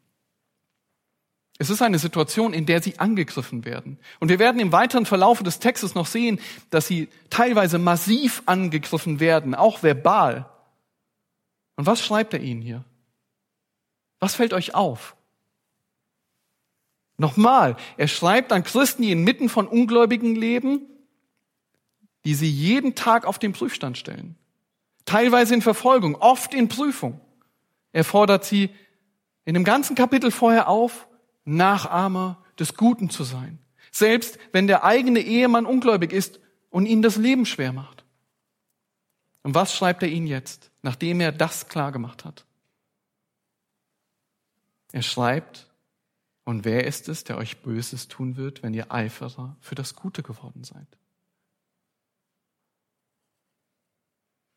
Es 1.59 1.69
ist 1.69 1.81
eine 1.81 1.99
Situation, 1.99 2.53
in 2.53 2.65
der 2.65 2.81
sie 2.81 2.99
angegriffen 2.99 3.65
werden. 3.65 3.97
Und 4.19 4.29
wir 4.29 4.37
werden 4.37 4.61
im 4.61 4.71
weiteren 4.71 5.05
Verlauf 5.05 5.41
des 5.41 5.59
Textes 5.59 5.95
noch 5.95 6.05
sehen, 6.05 6.39
dass 6.69 6.87
sie 6.87 7.09
teilweise 7.29 7.79
massiv 7.79 8.43
angegriffen 8.45 9.19
werden, 9.19 9.55
auch 9.55 9.81
verbal. 9.81 10.49
Und 11.75 11.87
was 11.87 12.03
schreibt 12.03 12.33
er 12.33 12.41
ihnen 12.41 12.61
hier? 12.61 12.83
Was 14.19 14.35
fällt 14.35 14.53
euch 14.53 14.73
auf? 14.75 15.15
Nochmal, 17.17 17.75
er 17.97 18.07
schreibt 18.07 18.51
an 18.51 18.63
Christen, 18.63 19.01
die 19.01 19.11
inmitten 19.11 19.49
von 19.49 19.67
Ungläubigen 19.67 20.35
leben, 20.35 20.81
die 22.25 22.35
sie 22.35 22.49
jeden 22.49 22.93
Tag 22.93 23.25
auf 23.25 23.39
den 23.39 23.53
Prüfstand 23.53 23.97
stellen. 23.97 24.35
Teilweise 25.05 25.53
in 25.53 25.61
Verfolgung, 25.61 26.15
oft 26.15 26.53
in 26.53 26.67
Prüfung. 26.67 27.21
Er 27.91 28.03
fordert 28.03 28.45
sie 28.45 28.69
in 29.45 29.53
dem 29.53 29.63
ganzen 29.63 29.95
Kapitel 29.95 30.29
vorher 30.29 30.67
auf, 30.67 31.07
Nachahmer 31.45 32.43
des 32.59 32.75
Guten 32.75 33.09
zu 33.09 33.23
sein. 33.23 33.59
Selbst 33.91 34.37
wenn 34.51 34.67
der 34.67 34.83
eigene 34.83 35.21
Ehemann 35.21 35.65
ungläubig 35.65 36.11
ist 36.11 36.39
und 36.69 36.85
ihnen 36.85 37.01
das 37.01 37.15
Leben 37.15 37.45
schwer 37.45 37.71
macht. 37.71 38.03
Und 39.43 39.55
was 39.55 39.73
schreibt 39.73 40.03
er 40.03 40.09
ihnen 40.09 40.27
jetzt, 40.27 40.71
nachdem 40.81 41.21
er 41.21 41.31
das 41.31 41.69
klar 41.69 41.93
gemacht 41.93 42.25
hat? 42.25 42.45
Er 44.97 45.03
schreibt, 45.03 45.67
und 46.43 46.65
wer 46.65 46.87
ist 46.87 47.07
es, 47.07 47.23
der 47.23 47.37
euch 47.37 47.61
Böses 47.61 48.07
tun 48.07 48.35
wird, 48.35 48.63
wenn 48.63 48.73
ihr 48.73 48.91
Eiferer 48.91 49.55
für 49.61 49.75
das 49.75 49.93
Gute 49.95 50.23
geworden 50.23 50.63
seid? 50.63 50.87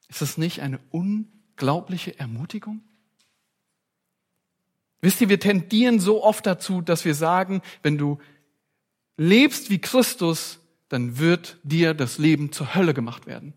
Ist 0.09 0.23
das 0.23 0.38
nicht 0.38 0.62
eine 0.62 0.80
unglaubliche 0.88 2.18
Ermutigung? 2.18 2.80
Wisst 5.02 5.20
ihr, 5.20 5.28
wir 5.28 5.40
tendieren 5.40 6.00
so 6.00 6.25
oft 6.25 6.47
dazu, 6.47 6.80
dass 6.80 7.04
wir 7.04 7.14
sagen, 7.14 7.61
wenn 7.82 7.99
du 7.99 8.18
lebst 9.18 9.68
wie 9.68 9.78
Christus, 9.78 10.59
dann 10.88 11.18
wird 11.18 11.59
dir 11.64 11.92
das 11.92 12.16
Leben 12.16 12.50
zur 12.50 12.75
Hölle 12.75 12.94
gemacht 12.94 13.26
werden. 13.26 13.52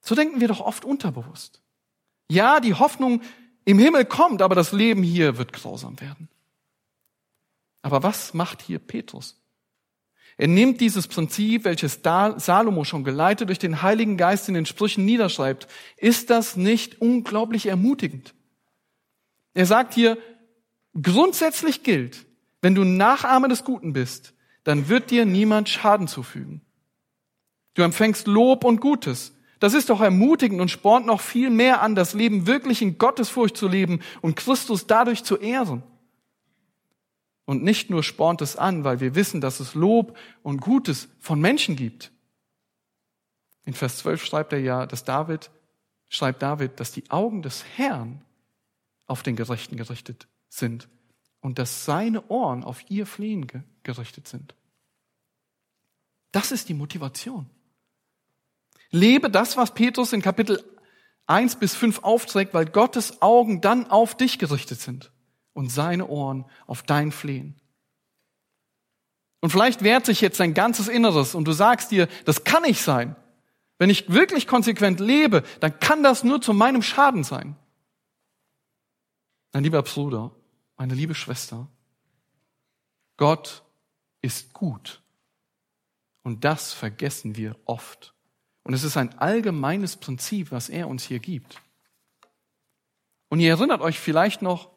So 0.00 0.16
denken 0.16 0.40
wir 0.40 0.48
doch 0.48 0.58
oft 0.58 0.84
unterbewusst. 0.84 1.62
Ja, 2.28 2.58
die 2.58 2.74
Hoffnung 2.74 3.22
im 3.64 3.78
Himmel 3.78 4.04
kommt, 4.04 4.42
aber 4.42 4.54
das 4.54 4.72
Leben 4.72 5.02
hier 5.02 5.38
wird 5.38 5.52
grausam 5.52 6.00
werden. 6.00 6.28
Aber 7.82 8.02
was 8.02 8.34
macht 8.34 8.62
hier 8.62 8.78
Petrus? 8.78 9.40
Er 10.36 10.48
nimmt 10.48 10.80
dieses 10.80 11.06
Prinzip, 11.06 11.64
welches 11.64 12.00
Salomo 12.02 12.84
schon 12.84 13.04
geleitet 13.04 13.48
durch 13.48 13.58
den 13.58 13.82
Heiligen 13.82 14.16
Geist 14.16 14.48
in 14.48 14.54
den 14.54 14.66
Sprüchen 14.66 15.04
niederschreibt. 15.04 15.68
Ist 15.96 16.30
das 16.30 16.56
nicht 16.56 17.00
unglaublich 17.00 17.66
ermutigend? 17.66 18.34
Er 19.52 19.66
sagt 19.66 19.94
hier, 19.94 20.18
grundsätzlich 21.00 21.84
gilt, 21.84 22.26
wenn 22.62 22.74
du 22.74 22.82
Nachahmer 22.82 23.48
des 23.48 23.62
Guten 23.62 23.92
bist, 23.92 24.34
dann 24.64 24.88
wird 24.88 25.10
dir 25.10 25.24
niemand 25.24 25.68
Schaden 25.68 26.08
zufügen. 26.08 26.62
Du 27.74 27.82
empfängst 27.82 28.26
Lob 28.26 28.64
und 28.64 28.80
Gutes. 28.80 29.33
Das 29.64 29.72
ist 29.72 29.88
doch 29.88 30.02
ermutigend 30.02 30.60
und 30.60 30.70
spornt 30.70 31.06
noch 31.06 31.22
viel 31.22 31.48
mehr 31.48 31.80
an, 31.80 31.94
das 31.94 32.12
Leben 32.12 32.46
wirklich 32.46 32.82
in 32.82 32.98
Gottesfurcht 32.98 33.56
zu 33.56 33.66
leben 33.66 34.00
und 34.20 34.36
Christus 34.36 34.86
dadurch 34.86 35.24
zu 35.24 35.38
ehren. 35.38 35.82
Und 37.46 37.62
nicht 37.62 37.88
nur 37.88 38.02
spornt 38.02 38.42
es 38.42 38.56
an, 38.56 38.84
weil 38.84 39.00
wir 39.00 39.14
wissen, 39.14 39.40
dass 39.40 39.60
es 39.60 39.74
Lob 39.74 40.18
und 40.42 40.60
Gutes 40.60 41.08
von 41.18 41.40
Menschen 41.40 41.76
gibt. 41.76 42.12
In 43.64 43.72
Vers 43.72 43.96
12 44.00 44.26
schreibt 44.26 44.52
er 44.52 44.60
ja, 44.60 44.84
dass 44.84 45.04
David, 45.04 45.50
schreibt 46.10 46.42
David, 46.42 46.78
dass 46.78 46.92
die 46.92 47.10
Augen 47.10 47.40
des 47.40 47.64
Herrn 47.78 48.20
auf 49.06 49.22
den 49.22 49.34
Gerechten 49.34 49.78
gerichtet 49.78 50.28
sind 50.50 50.90
und 51.40 51.58
dass 51.58 51.86
seine 51.86 52.28
Ohren 52.28 52.64
auf 52.64 52.90
ihr 52.90 53.06
Flehen 53.06 53.46
gerichtet 53.82 54.28
sind. 54.28 54.54
Das 56.32 56.52
ist 56.52 56.68
die 56.68 56.74
Motivation. 56.74 57.48
Lebe 58.94 59.28
das, 59.28 59.56
was 59.56 59.74
Petrus 59.74 60.12
in 60.12 60.22
Kapitel 60.22 60.62
1 61.26 61.56
bis 61.56 61.74
5 61.74 62.04
aufträgt, 62.04 62.54
weil 62.54 62.66
Gottes 62.66 63.20
Augen 63.22 63.60
dann 63.60 63.90
auf 63.90 64.16
dich 64.16 64.38
gerichtet 64.38 64.80
sind 64.80 65.10
und 65.52 65.68
seine 65.68 66.06
Ohren 66.06 66.44
auf 66.68 66.84
dein 66.84 67.10
Flehen. 67.10 67.60
Und 69.40 69.50
vielleicht 69.50 69.82
wehrt 69.82 70.06
sich 70.06 70.20
jetzt 70.20 70.38
dein 70.38 70.54
ganzes 70.54 70.86
Inneres 70.86 71.34
und 71.34 71.48
du 71.48 71.52
sagst 71.52 71.90
dir, 71.90 72.06
das 72.24 72.44
kann 72.44 72.62
nicht 72.62 72.80
sein. 72.80 73.16
Wenn 73.78 73.90
ich 73.90 74.12
wirklich 74.12 74.46
konsequent 74.46 75.00
lebe, 75.00 75.42
dann 75.58 75.80
kann 75.80 76.04
das 76.04 76.22
nur 76.22 76.40
zu 76.40 76.54
meinem 76.54 76.80
Schaden 76.80 77.24
sein. 77.24 77.56
Mein 79.52 79.64
lieber 79.64 79.82
Bruder, 79.82 80.30
meine 80.76 80.94
liebe 80.94 81.16
Schwester, 81.16 81.66
Gott 83.16 83.64
ist 84.22 84.52
gut. 84.52 85.02
Und 86.22 86.44
das 86.44 86.72
vergessen 86.72 87.34
wir 87.34 87.56
oft. 87.64 88.13
Und 88.64 88.74
es 88.74 88.82
ist 88.82 88.96
ein 88.96 89.16
allgemeines 89.18 89.96
Prinzip, 89.96 90.50
was 90.50 90.68
er 90.68 90.88
uns 90.88 91.04
hier 91.04 91.20
gibt. 91.20 91.60
Und 93.28 93.40
ihr 93.40 93.50
erinnert 93.50 93.80
euch 93.80 93.98
vielleicht 93.98 94.42
noch 94.42 94.70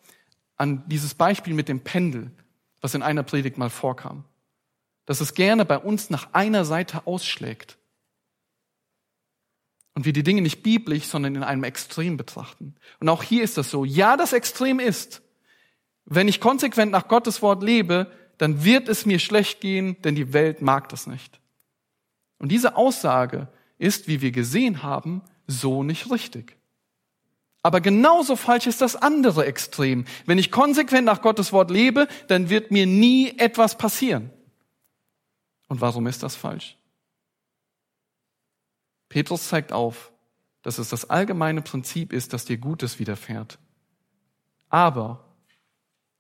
an 0.58 0.84
dieses 0.88 1.14
Beispiel 1.14 1.54
mit 1.54 1.70
dem 1.70 1.82
Pendel, 1.82 2.32
was 2.82 2.94
in 2.94 3.02
einer 3.02 3.24
Predigt 3.24 3.58
mal 3.58 3.70
vorkam. 3.70 4.26
Dass 5.06 5.22
es 5.22 5.34
gerne 5.34 5.64
bei 5.64 5.78
uns 5.78 6.10
nach 6.10 6.34
einer 6.34 6.66
Seite 6.66 7.08
ausschlägt 7.08 7.78
und 9.96 10.06
wir 10.06 10.14
die 10.14 10.24
Dinge 10.24 10.42
nicht 10.42 10.64
biblisch, 10.64 11.06
sondern 11.06 11.36
in 11.36 11.44
einem 11.44 11.64
Extrem 11.64 12.18
betrachten. 12.18 12.76
Und 13.00 13.10
auch 13.10 13.24
hier 13.24 13.44
ist 13.44 13.58
das 13.58 13.72
so. 13.72 13.86
Ja, 13.86 14.18
das 14.18 14.34
Extrem 14.34 14.80
ist, 14.80 15.22
wenn 16.06 16.28
ich 16.28 16.40
konsequent 16.40 16.92
nach 16.92 17.08
Gottes 17.08 17.42
Wort 17.42 17.64
lebe, 17.64 18.12
dann 18.38 18.64
wird 18.64 18.90
es 18.90 19.06
mir 19.06 19.20
schlecht 19.20 19.62
gehen, 19.62 20.00
denn 20.04 20.14
die 20.14 20.34
Welt 20.34 20.62
mag 20.62 20.90
das 20.90 21.08
nicht. 21.08 21.40
Und 22.38 22.50
diese 22.50 22.76
Aussage 22.76 23.48
ist, 23.78 24.08
wie 24.08 24.22
wir 24.22 24.32
gesehen 24.32 24.84
haben, 24.84 25.22
so 25.48 25.84
nicht 25.84 26.12
richtig. 26.12 26.58
Aber 27.64 27.82
genauso 27.82 28.36
falsch 28.36 28.68
ist 28.68 28.82
das 28.82 28.96
andere 28.96 29.46
Extrem. 29.46 30.06
Wenn 30.26 30.38
ich 30.38 30.52
konsequent 30.52 31.06
nach 31.06 31.22
Gottes 31.22 31.52
Wort 31.52 31.70
lebe, 31.70 32.08
dann 32.28 32.50
wird 32.50 32.72
mir 32.72 32.86
nie 32.86 33.38
etwas 33.38 33.78
passieren. 33.78 34.32
Und 35.68 35.82
warum 35.82 36.08
ist 36.08 36.24
das 36.24 36.36
falsch? 36.36 36.78
Petrus 39.10 39.50
zeigt 39.50 39.72
auf, 39.74 40.12
dass 40.62 40.78
es 40.78 40.90
das 40.90 41.10
allgemeine 41.10 41.62
Prinzip 41.62 42.14
ist, 42.14 42.34
dass 42.34 42.46
dir 42.46 42.58
Gutes 42.58 43.00
widerfährt. 43.00 43.58
Aber, 44.70 45.26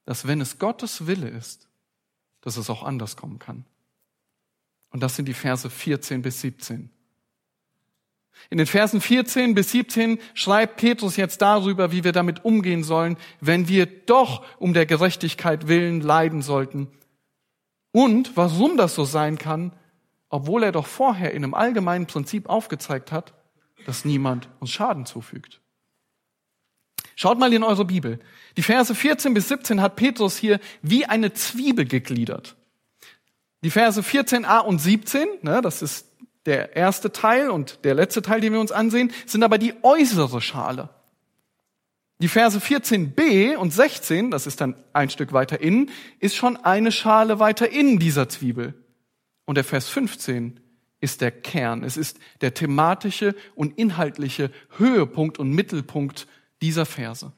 dass 0.05 0.27
wenn 0.27 0.41
es 0.41 0.59
Gottes 0.59 1.07
Wille 1.07 1.29
ist, 1.29 1.67
dass 2.41 2.57
es 2.57 2.69
auch 2.69 2.83
anders 2.83 3.17
kommen 3.17 3.39
kann. 3.39 3.65
Und 4.89 5.01
das 5.01 5.15
sind 5.15 5.25
die 5.25 5.33
Verse 5.33 5.69
14 5.69 6.21
bis 6.21 6.41
17. 6.41 6.89
In 8.49 8.57
den 8.57 8.67
Versen 8.67 9.01
14 9.01 9.55
bis 9.55 9.71
17 9.71 10.19
schreibt 10.33 10.77
Petrus 10.77 11.17
jetzt 11.17 11.41
darüber, 11.41 11.91
wie 11.91 12.03
wir 12.03 12.13
damit 12.13 12.45
umgehen 12.45 12.83
sollen, 12.83 13.17
wenn 13.41 13.67
wir 13.67 13.85
doch 13.85 14.45
um 14.57 14.73
der 14.73 14.85
Gerechtigkeit 14.85 15.67
willen 15.67 16.01
leiden 16.01 16.41
sollten. 16.41 16.87
Und 17.91 18.37
warum 18.37 18.77
das 18.77 18.95
so 18.95 19.05
sein 19.05 19.37
kann, 19.37 19.73
obwohl 20.29 20.63
er 20.63 20.71
doch 20.71 20.87
vorher 20.87 21.33
in 21.33 21.43
einem 21.43 21.53
allgemeinen 21.53 22.05
Prinzip 22.05 22.47
aufgezeigt 22.47 23.11
hat, 23.11 23.33
dass 23.85 24.05
niemand 24.05 24.49
uns 24.59 24.71
Schaden 24.71 25.05
zufügt. 25.05 25.61
Schaut 27.15 27.39
mal 27.39 27.51
in 27.51 27.63
eure 27.63 27.85
Bibel. 27.85 28.19
Die 28.57 28.61
Verse 28.61 28.93
14 28.93 29.33
bis 29.33 29.47
17 29.47 29.81
hat 29.81 29.95
Petrus 29.95 30.37
hier 30.37 30.59
wie 30.81 31.05
eine 31.05 31.33
Zwiebel 31.33 31.85
gegliedert. 31.85 32.55
Die 33.63 33.71
Verse 33.71 33.99
14a 33.99 34.59
und 34.59 34.79
17, 34.79 35.27
ne, 35.41 35.61
das 35.61 35.81
ist 35.81 36.06
der 36.47 36.75
erste 36.75 37.11
Teil 37.11 37.51
und 37.51 37.83
der 37.83 37.93
letzte 37.93 38.23
Teil, 38.23 38.41
den 38.41 38.53
wir 38.53 38.59
uns 38.59 38.71
ansehen, 38.71 39.11
sind 39.27 39.43
aber 39.43 39.59
die 39.59 39.73
äußere 39.83 40.41
Schale. 40.41 40.89
Die 42.19 42.29
Verse 42.29 42.57
14b 42.57 43.57
und 43.57 43.71
16, 43.71 44.31
das 44.31 44.47
ist 44.47 44.59
dann 44.59 44.75
ein 44.93 45.11
Stück 45.11 45.33
weiter 45.33 45.61
innen, 45.61 45.91
ist 46.19 46.35
schon 46.35 46.57
eine 46.57 46.91
Schale 46.91 47.39
weiter 47.39 47.69
innen 47.69 47.99
dieser 47.99 48.27
Zwiebel. 48.27 48.73
Und 49.45 49.55
der 49.55 49.63
Vers 49.63 49.87
15 49.89 50.59
ist 50.99 51.21
der 51.21 51.31
Kern. 51.31 51.83
Es 51.83 51.95
ist 51.95 52.17
der 52.41 52.55
thematische 52.55 53.35
und 53.53 53.77
inhaltliche 53.77 54.49
Höhepunkt 54.77 55.37
und 55.37 55.51
Mittelpunkt 55.51 56.27
dieser 56.61 56.87
Verse. 56.87 57.31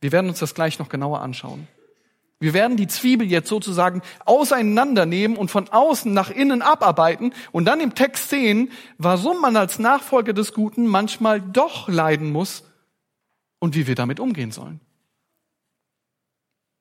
Wir 0.00 0.10
werden 0.10 0.28
uns 0.28 0.40
das 0.40 0.54
gleich 0.54 0.80
noch 0.80 0.88
genauer 0.88 1.20
anschauen. 1.20 1.68
Wir 2.42 2.54
werden 2.54 2.76
die 2.76 2.88
Zwiebel 2.88 3.30
jetzt 3.30 3.48
sozusagen 3.48 4.02
auseinandernehmen 4.24 5.36
und 5.36 5.48
von 5.48 5.68
außen 5.68 6.12
nach 6.12 6.28
innen 6.28 6.60
abarbeiten 6.60 7.32
und 7.52 7.66
dann 7.66 7.78
im 7.78 7.94
Text 7.94 8.30
sehen, 8.30 8.72
warum 8.98 9.40
man 9.40 9.54
als 9.54 9.78
Nachfolger 9.78 10.32
des 10.32 10.52
Guten 10.52 10.88
manchmal 10.88 11.40
doch 11.40 11.88
leiden 11.88 12.32
muss 12.32 12.64
und 13.60 13.76
wie 13.76 13.86
wir 13.86 13.94
damit 13.94 14.18
umgehen 14.18 14.50
sollen. 14.50 14.80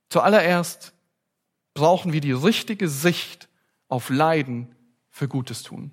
Zuallererst 0.10 0.94
brauchen 1.76 2.12
wir 2.12 2.22
die 2.22 2.32
richtige 2.32 2.90
Sicht 2.90 3.48
auf 3.88 4.10
Leiden 4.10 4.74
für 5.12 5.28
Gutes 5.28 5.62
tun. 5.62 5.92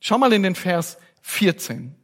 Schau 0.00 0.16
mal 0.16 0.32
in 0.32 0.42
den 0.42 0.54
Vers 0.54 0.96
14, 1.20 1.94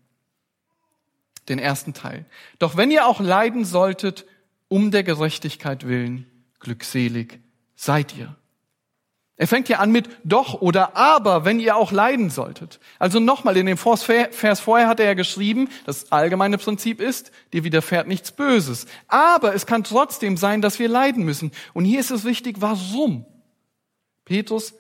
den 1.49 1.59
ersten 1.59 1.95
Teil. 1.95 2.27
Doch 2.59 2.77
wenn 2.77 2.91
ihr 2.91 3.07
auch 3.07 3.21
leiden 3.21 3.65
solltet, 3.65 4.27
um 4.69 4.91
der 4.91 5.05
Gerechtigkeit 5.05 5.87
willen, 5.87 6.27
glückselig 6.63 7.41
seid 7.75 8.17
ihr. 8.17 8.35
Er 9.37 9.49
fängt 9.49 9.67
hier 9.67 9.81
an 9.81 9.91
mit 9.91 10.09
doch 10.25 10.61
oder 10.61 10.97
aber, 10.97 11.45
wenn 11.45 11.59
ihr 11.59 11.75
auch 11.75 11.91
leiden 11.91 12.31
solltet. 12.31 12.79
Also 12.99 13.19
nochmal, 13.19 13.57
in 13.57 13.67
dem 13.67 13.77
Vers 13.77 14.61
vorher 14.61 14.87
hat 14.87 15.01
er 15.01 15.07
ja 15.07 15.15
geschrieben, 15.15 15.69
das 15.85 16.13
allgemeine 16.13 16.59
Prinzip 16.59 17.01
ist, 17.01 17.33
dir 17.53 17.65
widerfährt 17.65 18.07
nichts 18.07 18.31
Böses. 18.31 18.87
Aber 19.09 19.55
es 19.55 19.67
kann 19.67 19.83
trotzdem 19.85 20.37
sein, 20.37 20.63
dass 20.63 20.79
wir 20.79 20.89
leiden 20.89 21.25
müssen. 21.25 21.51
Und 21.73 21.85
hier 21.85 21.99
ist 21.99 22.11
es 22.11 22.25
wichtig, 22.25 22.61
warum? 22.61 23.27
Petrus 24.25 24.75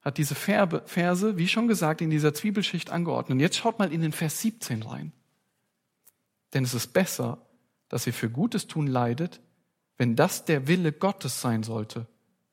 hat 0.00 0.18
diese 0.18 0.34
Verse, 0.34 1.38
wie 1.38 1.48
schon 1.48 1.68
gesagt, 1.68 2.00
in 2.00 2.10
dieser 2.10 2.34
Zwiebelschicht 2.34 2.90
angeordnet. 2.90 3.36
Und 3.36 3.40
jetzt 3.40 3.56
schaut 3.56 3.78
mal 3.78 3.92
in 3.92 4.00
den 4.00 4.12
Vers 4.12 4.40
17 4.40 4.82
rein. 4.82 5.12
Denn 6.52 6.64
es 6.64 6.74
ist 6.74 6.92
besser, 6.92 7.38
dass 7.88 8.06
ihr 8.06 8.12
für 8.12 8.28
Gutes 8.30 8.66
tun 8.66 8.86
leidet, 8.86 9.40
wenn 9.98 10.16
das 10.16 10.44
der 10.44 10.66
Wille 10.66 10.92
Gottes 10.92 11.40
sein 11.40 11.62
sollte, 11.62 12.06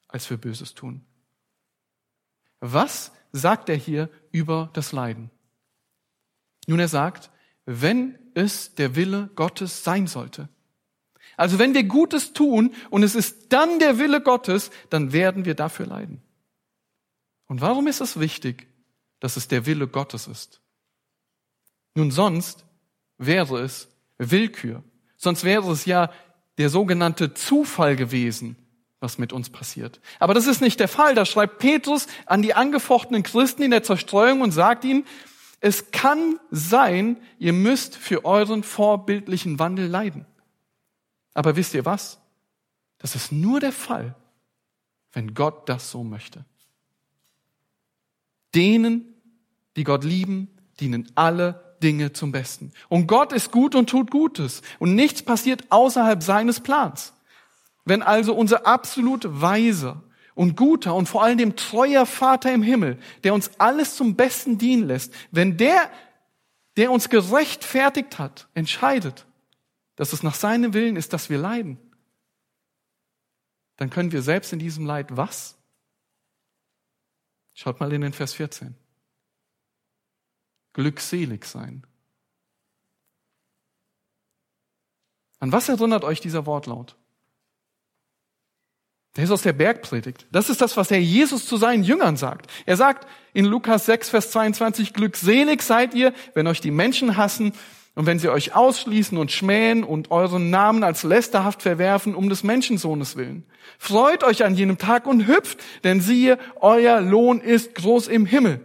als 0.07 0.25
für 0.25 0.37
Böses 0.37 0.73
tun. 0.73 1.05
Was 2.59 3.11
sagt 3.31 3.69
er 3.69 3.75
hier 3.75 4.09
über 4.31 4.69
das 4.73 4.91
Leiden? 4.91 5.31
Nun, 6.67 6.79
er 6.79 6.87
sagt, 6.87 7.31
wenn 7.65 8.19
es 8.33 8.75
der 8.75 8.95
Wille 8.95 9.29
Gottes 9.35 9.83
sein 9.83 10.07
sollte. 10.07 10.49
Also 11.37 11.57
wenn 11.59 11.73
wir 11.73 11.83
Gutes 11.83 12.33
tun 12.33 12.73
und 12.89 13.03
es 13.03 13.15
ist 13.15 13.51
dann 13.51 13.79
der 13.79 13.97
Wille 13.97 14.21
Gottes, 14.21 14.69
dann 14.89 15.11
werden 15.11 15.45
wir 15.45 15.55
dafür 15.55 15.87
leiden. 15.87 16.21
Und 17.47 17.61
warum 17.61 17.87
ist 17.87 18.01
es 18.01 18.19
wichtig, 18.19 18.67
dass 19.19 19.37
es 19.37 19.47
der 19.47 19.65
Wille 19.65 19.87
Gottes 19.87 20.27
ist? 20.27 20.61
Nun, 21.95 22.11
sonst 22.11 22.65
wäre 23.17 23.59
es 23.59 23.89
Willkür. 24.17 24.83
Sonst 25.17 25.43
wäre 25.43 25.71
es 25.71 25.85
ja 25.85 26.11
der 26.57 26.69
sogenannte 26.69 27.33
Zufall 27.33 27.95
gewesen, 27.95 28.55
was 28.99 29.17
mit 29.17 29.33
uns 29.33 29.49
passiert. 29.49 29.99
Aber 30.19 30.33
das 30.33 30.47
ist 30.47 30.61
nicht 30.61 30.79
der 30.79 30.87
Fall. 30.87 31.15
Da 31.15 31.25
schreibt 31.25 31.59
Petrus 31.59 32.07
an 32.25 32.41
die 32.41 32.53
angefochtenen 32.53 33.23
Christen 33.23 33.63
in 33.63 33.71
der 33.71 33.83
Zerstreuung 33.83 34.41
und 34.41 34.51
sagt 34.51 34.85
ihnen, 34.85 35.05
es 35.59 35.91
kann 35.91 36.39
sein, 36.49 37.17
ihr 37.37 37.53
müsst 37.53 37.95
für 37.95 38.25
euren 38.25 38.63
vorbildlichen 38.63 39.59
Wandel 39.59 39.87
leiden. 39.87 40.25
Aber 41.33 41.55
wisst 41.55 41.73
ihr 41.73 41.85
was? 41.85 42.19
Das 42.97 43.15
ist 43.15 43.31
nur 43.31 43.59
der 43.59 43.71
Fall, 43.71 44.15
wenn 45.13 45.33
Gott 45.33 45.69
das 45.69 45.89
so 45.89 46.03
möchte. 46.03 46.45
Denen, 48.53 49.15
die 49.75 49.83
Gott 49.83 50.03
lieben, 50.03 50.49
dienen 50.79 51.11
alle 51.15 51.70
Dinge 51.81 52.13
zum 52.13 52.31
Besten. 52.31 52.71
Und 52.89 53.07
Gott 53.07 53.33
ist 53.33 53.51
gut 53.51 53.75
und 53.75 53.89
tut 53.89 54.11
Gutes. 54.11 54.61
Und 54.79 54.95
nichts 54.95 55.21
passiert 55.21 55.63
außerhalb 55.69 56.23
seines 56.23 56.59
Plans. 56.59 57.13
Wenn 57.85 58.01
also 58.01 58.33
unser 58.33 58.65
absolut 58.65 59.25
weiser 59.29 60.01
und 60.35 60.55
guter 60.55 60.95
und 60.95 61.07
vor 61.07 61.23
allem 61.23 61.37
dem 61.37 61.55
treuer 61.55 62.05
Vater 62.05 62.53
im 62.53 62.63
Himmel, 62.63 62.97
der 63.23 63.33
uns 63.33 63.51
alles 63.57 63.95
zum 63.95 64.15
Besten 64.15 64.57
dienen 64.57 64.87
lässt, 64.87 65.13
wenn 65.31 65.57
der, 65.57 65.91
der 66.77 66.91
uns 66.91 67.09
gerechtfertigt 67.09 68.19
hat, 68.19 68.47
entscheidet, 68.53 69.25
dass 69.95 70.13
es 70.13 70.23
nach 70.23 70.35
seinem 70.35 70.73
Willen 70.73 70.95
ist, 70.95 71.13
dass 71.13 71.29
wir 71.29 71.37
leiden, 71.37 71.77
dann 73.77 73.89
können 73.89 74.11
wir 74.11 74.21
selbst 74.21 74.53
in 74.53 74.59
diesem 74.59 74.85
Leid 74.85 75.07
was? 75.17 75.57
Schaut 77.53 77.79
mal 77.79 77.91
in 77.91 78.01
den 78.01 78.13
Vers 78.13 78.33
14. 78.33 78.75
Glückselig 80.73 81.45
sein. 81.45 81.85
An 85.39 85.51
was 85.51 85.69
erinnert 85.69 86.03
euch 86.03 86.21
dieser 86.21 86.45
Wortlaut? 86.45 86.95
Der 89.17 89.25
ist 89.25 89.31
aus 89.31 89.41
der 89.41 89.53
Bergpredigt. 89.53 90.25
Das 90.31 90.49
ist 90.49 90.61
das, 90.61 90.77
was 90.77 90.89
Herr 90.89 90.99
Jesus 90.99 91.45
zu 91.45 91.57
seinen 91.57 91.83
Jüngern 91.83 92.15
sagt. 92.15 92.49
Er 92.65 92.77
sagt 92.77 93.07
in 93.33 93.45
Lukas 93.45 93.85
6, 93.85 94.09
Vers 94.09 94.31
22, 94.31 94.93
glückselig 94.93 95.63
seid 95.63 95.93
ihr, 95.93 96.13
wenn 96.33 96.47
euch 96.47 96.61
die 96.61 96.71
Menschen 96.71 97.17
hassen 97.17 97.51
und 97.93 98.05
wenn 98.05 98.19
sie 98.19 98.29
euch 98.29 98.55
ausschließen 98.55 99.17
und 99.17 99.31
schmähen 99.31 99.83
und 99.83 100.11
euren 100.11 100.49
Namen 100.49 100.83
als 100.83 101.03
lästerhaft 101.03 101.61
verwerfen 101.61 102.15
um 102.15 102.29
des 102.29 102.43
Menschensohnes 102.43 103.17
willen. 103.17 103.43
Freut 103.77 104.23
euch 104.23 104.45
an 104.45 104.55
jenem 104.55 104.77
Tag 104.77 105.05
und 105.07 105.27
hüpft, 105.27 105.59
denn 105.83 105.99
siehe, 105.99 106.37
euer 106.61 107.01
Lohn 107.01 107.41
ist 107.41 107.75
groß 107.75 108.07
im 108.07 108.25
Himmel. 108.25 108.61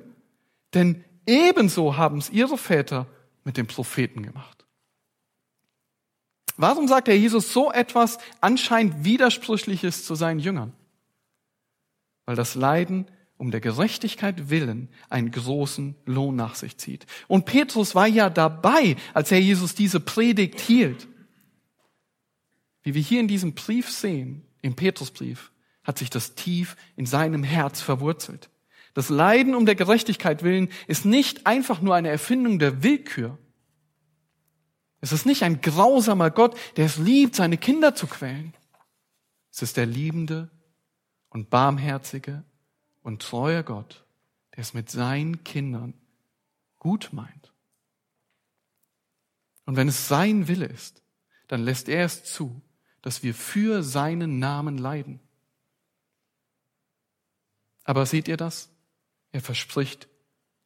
Denn 0.75 1.05
ebenso 1.27 1.97
haben 1.97 2.19
es 2.19 2.31
ihre 2.31 2.57
Väter 2.57 3.07
mit 3.45 3.57
den 3.57 3.67
Propheten 3.67 4.23
gemacht. 4.23 4.65
Warum 6.57 6.89
sagt 6.89 7.09
der 7.09 7.19
Jesus 7.19 7.53
so 7.53 7.71
etwas 7.71 8.19
anscheinend 8.41 9.05
Widersprüchliches 9.05 10.07
zu 10.07 10.15
seinen 10.15 10.41
Jüngern? 10.41 10.73
Weil 12.25 12.37
das 12.37 12.55
Leiden 12.55 13.07
um 13.37 13.51
der 13.51 13.61
Gerechtigkeit 13.61 14.49
willen 14.49 14.89
einen 15.11 15.31
großen 15.31 15.95
Lohn 16.07 16.37
nach 16.37 16.55
sich 16.55 16.79
zieht. 16.79 17.07
Und 17.29 17.45
Petrus 17.45 17.95
war 17.95 18.07
ja 18.07 18.31
dabei, 18.31 18.97
als 19.13 19.31
Herr 19.31 19.39
Jesus 19.39 19.75
diese 19.75 20.01
Predigt 20.01 20.59
hielt. 20.61 21.07
Wie 22.83 22.95
wir 22.95 23.03
hier 23.03 23.21
in 23.21 23.29
diesem 23.29 23.55
Brief 23.55 23.91
sehen, 23.91 24.43
im 24.63 24.75
Petrusbrief, 24.75 25.53
hat 25.85 25.99
sich 25.99 26.09
das 26.09 26.35
tief 26.35 26.77
in 26.97 27.05
seinem 27.05 27.43
Herz 27.43 27.81
verwurzelt. 27.81 28.49
Das 28.97 29.11
Leiden 29.11 29.55
um 29.55 29.67
der 29.67 29.75
Gerechtigkeit 29.75 30.43
willen 30.43 30.71
ist 30.87 31.05
nicht 31.05 31.47
einfach 31.47 31.83
nur 31.83 31.95
eine 31.95 32.09
Erfindung 32.09 32.59
der 32.59 32.83
Willkür, 32.83 33.37
es 35.01 35.13
ist 35.13 35.27
nicht 35.27 35.43
ein 35.43 35.61
grausamer 35.61 36.31
Gott, 36.31 36.59
der 36.77 36.87
es 36.87 36.97
liebt, 36.97 37.35
seine 37.35 37.59
Kinder 37.59 37.95
zu 37.95 38.07
quälen. 38.07 38.55
Es 39.53 39.61
ist 39.61 39.77
der 39.77 39.85
liebende 39.85 40.51
und 41.29 41.51
barmherzige 41.51 42.43
und 43.03 43.21
treue 43.21 43.63
Gott, 43.63 44.07
der 44.55 44.63
es 44.63 44.75
mit 44.75 44.91
seinen 44.91 45.45
Kindern 45.45 45.93
gut 46.79 47.11
meint. 47.13 47.53
Und 49.67 49.77
wenn 49.77 49.89
es 49.89 50.09
sein 50.09 50.49
Wille 50.49 50.67
ist, 50.67 51.03
dann 51.49 51.63
lässt 51.63 51.91
er 51.91 52.07
es 52.07 52.25
zu, 52.25 52.63
dass 53.03 53.23
wir 53.23 53.35
für 53.35 53.83
seinen 53.83 54.39
Namen 54.39 54.79
leiden. 54.79 55.21
Aber 57.85 58.07
seht 58.07 58.27
ihr 58.27 58.39
das? 58.39 58.71
Er 59.37 59.43
verspricht 59.43 60.09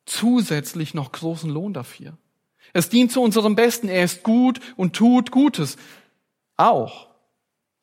zusätzlich 0.07 0.95
noch 0.95 1.11
großen 1.11 1.51
Lohn 1.51 1.75
dafür. 1.75 2.17
Es 2.73 2.89
dient 2.89 3.11
zu 3.11 3.21
unserem 3.21 3.57
Besten. 3.57 3.89
Er 3.89 4.05
ist 4.05 4.23
gut 4.23 4.61
und 4.77 4.95
tut 4.95 5.33
Gutes. 5.33 5.77
Auch 6.57 7.09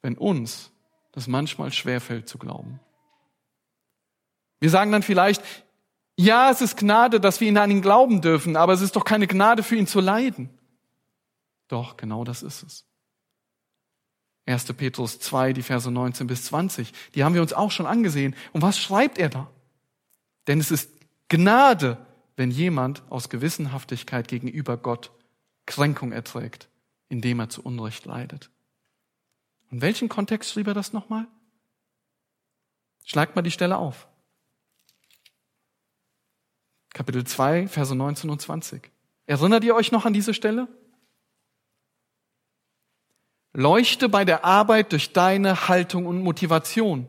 wenn 0.01 0.17
uns 0.17 0.71
das 1.11 1.27
manchmal 1.27 1.73
schwerfällt 1.73 2.29
zu 2.29 2.37
glauben. 2.37 2.79
Wir 4.61 4.69
sagen 4.69 4.93
dann 4.93 5.03
vielleicht, 5.03 5.43
ja, 6.15 6.51
es 6.51 6.61
ist 6.61 6.77
Gnade, 6.77 7.19
dass 7.19 7.41
wir 7.41 7.49
ihn 7.49 7.57
an 7.57 7.69
ihn 7.69 7.81
glauben 7.81 8.21
dürfen, 8.21 8.55
aber 8.55 8.71
es 8.71 8.79
ist 8.79 8.95
doch 8.95 9.03
keine 9.03 9.27
Gnade 9.27 9.63
für 9.63 9.75
ihn 9.75 9.87
zu 9.87 9.99
leiden. 9.99 10.49
Doch, 11.67 11.97
genau 11.97 12.23
das 12.23 12.43
ist 12.43 12.63
es. 12.63 12.85
1. 14.45 14.71
Petrus 14.71 15.19
2, 15.19 15.51
die 15.51 15.63
Verse 15.63 15.91
19 15.91 16.27
bis 16.27 16.45
20, 16.45 16.93
die 17.13 17.25
haben 17.25 17.33
wir 17.35 17.41
uns 17.41 17.51
auch 17.51 17.71
schon 17.71 17.87
angesehen. 17.87 18.37
Und 18.53 18.61
was 18.61 18.79
schreibt 18.79 19.17
er 19.17 19.27
da? 19.27 19.51
Denn 20.47 20.59
es 20.59 20.71
ist 20.71 20.89
Gnade, 21.29 21.97
wenn 22.35 22.51
jemand 22.51 23.03
aus 23.09 23.29
Gewissenhaftigkeit 23.29 24.27
gegenüber 24.27 24.77
Gott 24.77 25.11
Kränkung 25.65 26.11
erträgt, 26.11 26.69
indem 27.09 27.39
er 27.39 27.49
zu 27.49 27.61
Unrecht 27.61 28.05
leidet. 28.05 28.49
Und 29.69 29.81
welchen 29.81 30.07
Kontext 30.07 30.51
schrieb 30.51 30.67
er 30.67 30.73
das 30.73 30.93
nochmal? 30.93 31.27
Schlagt 33.03 33.35
mal 33.35 33.41
die 33.41 33.51
Stelle 33.51 33.77
auf. 33.77 34.07
Kapitel 36.93 37.25
2, 37.25 37.67
Verse 37.67 37.93
19 37.93 38.29
und 38.29 38.41
20. 38.41 38.89
Erinnert 39.25 39.63
ihr 39.63 39.75
euch 39.75 39.91
noch 39.91 40.05
an 40.05 40.13
diese 40.13 40.33
Stelle? 40.33 40.67
Leuchte 43.53 44.07
bei 44.07 44.23
der 44.23 44.45
Arbeit 44.45 44.91
durch 44.93 45.13
deine 45.13 45.67
Haltung 45.67 46.05
und 46.05 46.21
Motivation. 46.21 47.07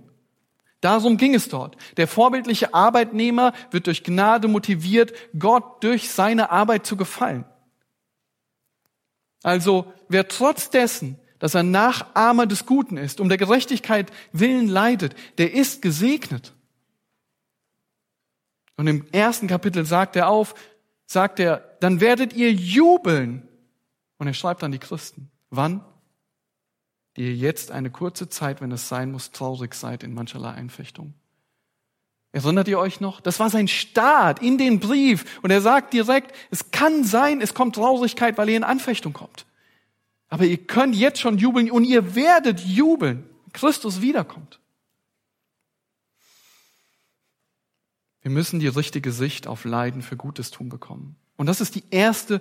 Darum 0.81 1.17
ging 1.17 1.35
es 1.35 1.49
dort. 1.49 1.77
Der 1.97 2.07
vorbildliche 2.07 2.73
Arbeitnehmer 2.73 3.53
wird 3.71 3.87
durch 3.87 4.05
Gnade 4.05 4.47
motiviert, 4.47 5.13
Gott 5.39 5.83
durch 5.83 6.11
seine 6.11 6.51
Arbeit 6.51 6.87
zu 6.87 6.97
gefallen. 6.97 7.45
Also 9.43 9.93
wer 10.09 10.29
trotz 10.29 10.71
dessen, 10.71 11.19
dass 11.39 11.55
er 11.55 11.63
Nachahmer 11.63 12.47
des 12.47 12.67
Guten 12.67 12.97
ist, 12.97 13.21
um 13.21 13.29
der 13.29 13.39
Gerechtigkeit 13.39 14.13
willen 14.33 14.69
leidet, 14.69 15.15
der 15.39 15.53
ist 15.53 15.83
gesegnet. 15.83 16.53
Und 18.77 18.87
im 18.87 19.07
ersten 19.13 19.49
Kapitel 19.49 19.85
sagt 19.85 20.15
er 20.17 20.29
auf, 20.29 20.55
sagt 21.07 21.41
er, 21.41 21.77
dann 21.81 22.01
werdet 22.01 22.33
ihr 22.33 22.53
jubeln. 22.53 23.49
Und 24.19 24.27
er 24.27 24.35
schreibt 24.35 24.63
an 24.63 24.73
die 24.73 24.79
Christen. 24.79 25.31
Wann? 25.51 25.85
Die 27.19 27.25
ihr 27.25 27.35
jetzt 27.35 27.73
eine 27.73 27.91
kurze 27.91 28.29
Zeit, 28.29 28.61
wenn 28.61 28.71
es 28.71 28.89
sein 28.89 29.11
muss, 29.11 29.33
traurig 29.33 29.75
seid 29.75 30.05
in 30.05 30.15
mancherlei 30.15 30.53
Einfechtung. 30.53 31.15
Erinnert 32.31 32.69
ihr 32.69 32.79
euch 32.79 33.01
noch? 33.01 33.21
Das 33.21 33.41
war 33.41 33.51
sein 33.51 33.67
Start 33.67 34.41
in 34.41 34.57
den 34.57 34.79
Brief. 34.79 35.41
Und 35.43 35.51
er 35.51 35.61
sagt 35.61 35.93
direkt, 35.95 36.33
es 36.53 36.71
kann 36.71 37.03
sein, 37.03 37.41
es 37.41 37.55
kommt 37.55 37.75
Traurigkeit, 37.75 38.39
weil 38.39 38.49
ihr 38.49 38.57
in 38.57 38.63
Anfechtung 38.63 39.15
kommt. 39.15 39.47
Aber 40.29 40.45
ihr 40.45 40.59
könnt 40.59 40.95
jetzt 40.95 41.21
schon 41.21 41.39
jubeln 41.39 41.71
und 41.73 41.85
ihr 41.85 42.15
werdet 42.15 42.61
jubeln, 42.61 43.25
wenn 43.45 43.53
Christus 43.53 44.01
wiederkommt. 44.01 44.61
Wir 48.23 48.31
müssen 48.31 48.61
die 48.61 48.69
richtige 48.69 49.11
Sicht 49.11 49.49
auf 49.49 49.65
Leiden 49.65 50.03
für 50.03 50.17
Gutes 50.17 50.53
tun 50.53 50.69
bekommen. 50.69 51.17
Und 51.37 51.47
das 51.47 51.61
ist 51.61 51.75
die 51.75 51.85
erste 51.91 52.41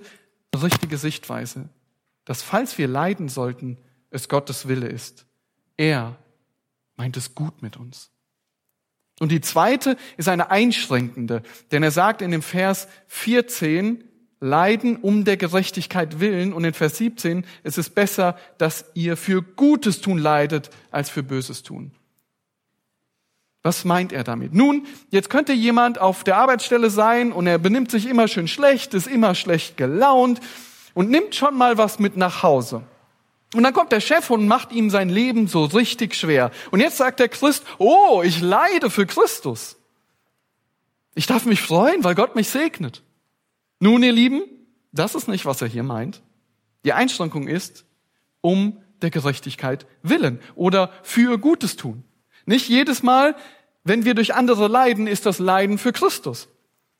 richtige 0.54 0.98
Sichtweise, 0.98 1.68
dass 2.24 2.42
falls 2.42 2.78
wir 2.78 2.86
leiden 2.86 3.28
sollten, 3.28 3.78
es 4.10 4.28
Gottes 4.28 4.68
Wille 4.68 4.88
ist. 4.88 5.26
Er 5.76 6.16
meint 6.96 7.16
es 7.16 7.34
gut 7.34 7.62
mit 7.62 7.76
uns. 7.76 8.10
Und 9.20 9.32
die 9.32 9.40
zweite 9.40 9.96
ist 10.16 10.28
eine 10.28 10.50
einschränkende, 10.50 11.42
denn 11.72 11.82
er 11.82 11.90
sagt 11.90 12.22
in 12.22 12.30
dem 12.30 12.42
Vers 12.42 12.88
14, 13.08 14.04
Leiden 14.40 14.96
um 14.96 15.24
der 15.24 15.36
Gerechtigkeit 15.36 16.20
willen 16.20 16.52
und 16.52 16.64
in 16.64 16.72
Vers 16.72 16.98
17, 16.98 17.44
es 17.64 17.76
ist 17.76 17.96
besser, 17.96 18.36
dass 18.58 18.84
ihr 18.94 19.16
für 19.16 19.42
Gutes 19.42 20.00
tun 20.00 20.18
leidet, 20.18 20.70
als 20.92 21.10
für 21.10 21.24
Böses 21.24 21.64
tun. 21.64 21.90
Was 23.64 23.84
meint 23.84 24.12
er 24.12 24.22
damit? 24.22 24.54
Nun, 24.54 24.86
jetzt 25.10 25.30
könnte 25.30 25.52
jemand 25.52 26.00
auf 26.00 26.22
der 26.22 26.36
Arbeitsstelle 26.36 26.90
sein 26.90 27.32
und 27.32 27.48
er 27.48 27.58
benimmt 27.58 27.90
sich 27.90 28.06
immer 28.06 28.28
schön 28.28 28.46
schlecht, 28.46 28.94
ist 28.94 29.08
immer 29.08 29.34
schlecht 29.34 29.76
gelaunt 29.76 30.40
und 30.94 31.10
nimmt 31.10 31.34
schon 31.34 31.58
mal 31.58 31.76
was 31.76 31.98
mit 31.98 32.16
nach 32.16 32.44
Hause. 32.44 32.82
Und 33.54 33.62
dann 33.62 33.72
kommt 33.72 33.92
der 33.92 34.00
Chef 34.00 34.28
und 34.30 34.46
macht 34.46 34.72
ihm 34.72 34.90
sein 34.90 35.08
Leben 35.08 35.48
so 35.48 35.64
richtig 35.64 36.14
schwer. 36.14 36.50
Und 36.70 36.80
jetzt 36.80 36.98
sagt 36.98 37.18
der 37.18 37.28
Christ, 37.28 37.64
oh, 37.78 38.22
ich 38.22 38.40
leide 38.40 38.90
für 38.90 39.06
Christus. 39.06 39.76
Ich 41.14 41.26
darf 41.26 41.46
mich 41.46 41.62
freuen, 41.62 42.04
weil 42.04 42.14
Gott 42.14 42.36
mich 42.36 42.50
segnet. 42.50 43.02
Nun, 43.80 44.02
ihr 44.02 44.12
Lieben, 44.12 44.42
das 44.92 45.14
ist 45.14 45.28
nicht, 45.28 45.46
was 45.46 45.62
er 45.62 45.68
hier 45.68 45.82
meint. 45.82 46.22
Die 46.84 46.92
Einschränkung 46.92 47.48
ist, 47.48 47.86
um 48.40 48.82
der 49.00 49.10
Gerechtigkeit 49.10 49.86
willen 50.02 50.40
oder 50.54 50.92
für 51.02 51.38
Gutes 51.38 51.76
tun. 51.76 52.04
Nicht 52.44 52.68
jedes 52.68 53.02
Mal, 53.02 53.34
wenn 53.84 54.04
wir 54.04 54.14
durch 54.14 54.34
andere 54.34 54.68
leiden, 54.68 55.06
ist 55.06 55.24
das 55.24 55.38
Leiden 55.38 55.78
für 55.78 55.92
Christus. 55.92 56.48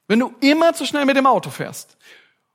Wenn 0.06 0.20
du 0.20 0.34
immer 0.40 0.72
zu 0.72 0.86
schnell 0.86 1.04
mit 1.04 1.16
dem 1.16 1.26
Auto 1.26 1.50
fährst 1.50 1.98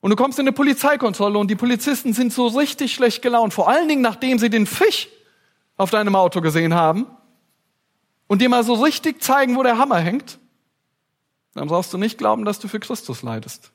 und 0.03 0.09
du 0.09 0.17
kommst 0.17 0.37
in 0.37 0.43
eine 0.43 0.51
Polizeikontrolle 0.51 1.39
und 1.39 1.49
die 1.49 1.55
Polizisten 1.55 2.11
sind 2.11 2.33
so 2.33 2.47
richtig 2.47 2.93
schlecht 2.93 3.21
gelaunt, 3.21 3.53
vor 3.53 3.69
allen 3.69 3.87
Dingen 3.87 4.01
nachdem 4.01 4.37
sie 4.37 4.49
den 4.49 4.65
Fisch 4.65 5.07
auf 5.77 5.91
deinem 5.91 6.17
Auto 6.17 6.41
gesehen 6.41 6.73
haben 6.73 7.07
und 8.27 8.41
dir 8.41 8.49
mal 8.49 8.65
so 8.65 8.73
richtig 8.73 9.23
zeigen, 9.23 9.55
wo 9.55 9.63
der 9.63 9.77
Hammer 9.77 9.99
hängt, 9.99 10.39
dann 11.53 11.69
brauchst 11.69 11.93
du 11.93 11.97
nicht 11.97 12.17
glauben, 12.17 12.43
dass 12.43 12.59
du 12.59 12.67
für 12.67 12.81
Christus 12.81 13.21
leidest. 13.21 13.71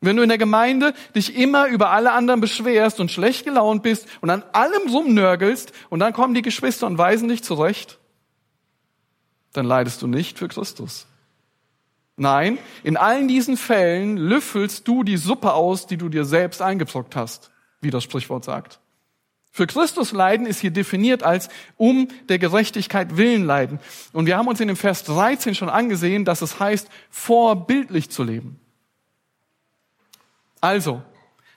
Wenn 0.00 0.16
du 0.16 0.24
in 0.24 0.28
der 0.28 0.38
Gemeinde 0.38 0.92
dich 1.14 1.36
immer 1.36 1.68
über 1.68 1.90
alle 1.90 2.10
anderen 2.10 2.40
beschwerst 2.40 2.98
und 2.98 3.12
schlecht 3.12 3.44
gelaunt 3.44 3.84
bist 3.84 4.08
und 4.22 4.30
an 4.30 4.42
allem 4.52 4.88
rumnörgelst 4.90 5.72
und 5.88 6.00
dann 6.00 6.14
kommen 6.14 6.34
die 6.34 6.42
Geschwister 6.42 6.84
und 6.88 6.98
weisen 6.98 7.28
dich 7.28 7.44
zurecht, 7.44 8.00
dann 9.52 9.66
leidest 9.66 10.02
du 10.02 10.08
nicht 10.08 10.36
für 10.36 10.48
Christus. 10.48 11.06
Nein, 12.16 12.58
in 12.82 12.96
allen 12.96 13.28
diesen 13.28 13.58
Fällen 13.58 14.16
löffelst 14.16 14.88
du 14.88 15.02
die 15.02 15.18
Suppe 15.18 15.52
aus, 15.52 15.86
die 15.86 15.98
du 15.98 16.08
dir 16.08 16.24
selbst 16.24 16.62
eingezockt 16.62 17.14
hast, 17.14 17.50
wie 17.82 17.90
das 17.90 18.04
Sprichwort 18.04 18.44
sagt. 18.44 18.80
Für 19.52 19.66
Christus 19.66 20.12
leiden 20.12 20.46
ist 20.46 20.60
hier 20.60 20.70
definiert 20.70 21.22
als 21.22 21.48
um 21.76 22.08
der 22.28 22.38
Gerechtigkeit 22.38 23.16
willen 23.16 23.44
leiden. 23.44 23.80
Und 24.12 24.26
wir 24.26 24.36
haben 24.36 24.48
uns 24.48 24.60
in 24.60 24.68
dem 24.68 24.76
Vers 24.76 25.04
13 25.04 25.54
schon 25.54 25.70
angesehen, 25.70 26.24
dass 26.24 26.42
es 26.42 26.60
heißt, 26.60 26.88
vorbildlich 27.10 28.10
zu 28.10 28.22
leben. 28.22 28.60
Also, 30.60 31.02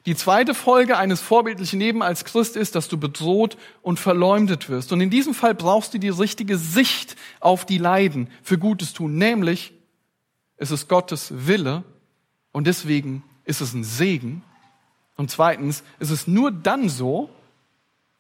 die 0.06 0.16
zweite 0.16 0.54
Folge 0.54 0.98
eines 0.98 1.20
vorbildlichen 1.20 1.80
Lebens 1.80 2.04
als 2.04 2.26
Christ 2.26 2.56
ist, 2.56 2.76
dass 2.76 2.88
du 2.88 2.98
bedroht 2.98 3.58
und 3.82 4.00
verleumdet 4.00 4.70
wirst. 4.70 4.94
Und 4.94 5.02
in 5.02 5.10
diesem 5.10 5.34
Fall 5.34 5.54
brauchst 5.54 5.94
du 5.94 5.98
die 5.98 6.10
richtige 6.10 6.58
Sicht 6.58 7.16
auf 7.40 7.66
die 7.66 7.78
Leiden 7.78 8.30
für 8.42 8.58
Gutes 8.58 8.94
tun, 8.94 9.18
nämlich 9.18 9.74
es 10.60 10.72
ist 10.72 10.88
Gottes 10.90 11.48
Wille 11.48 11.84
und 12.52 12.68
deswegen 12.68 13.24
ist 13.46 13.62
es 13.62 13.74
ein 13.74 13.84
Segen. 13.84 14.44
Und 15.16 15.32
zweitens, 15.32 15.84
es 16.00 16.12
ist 16.12 16.28
nur 16.28 16.52
dann 16.52 16.90
so, 16.90 17.30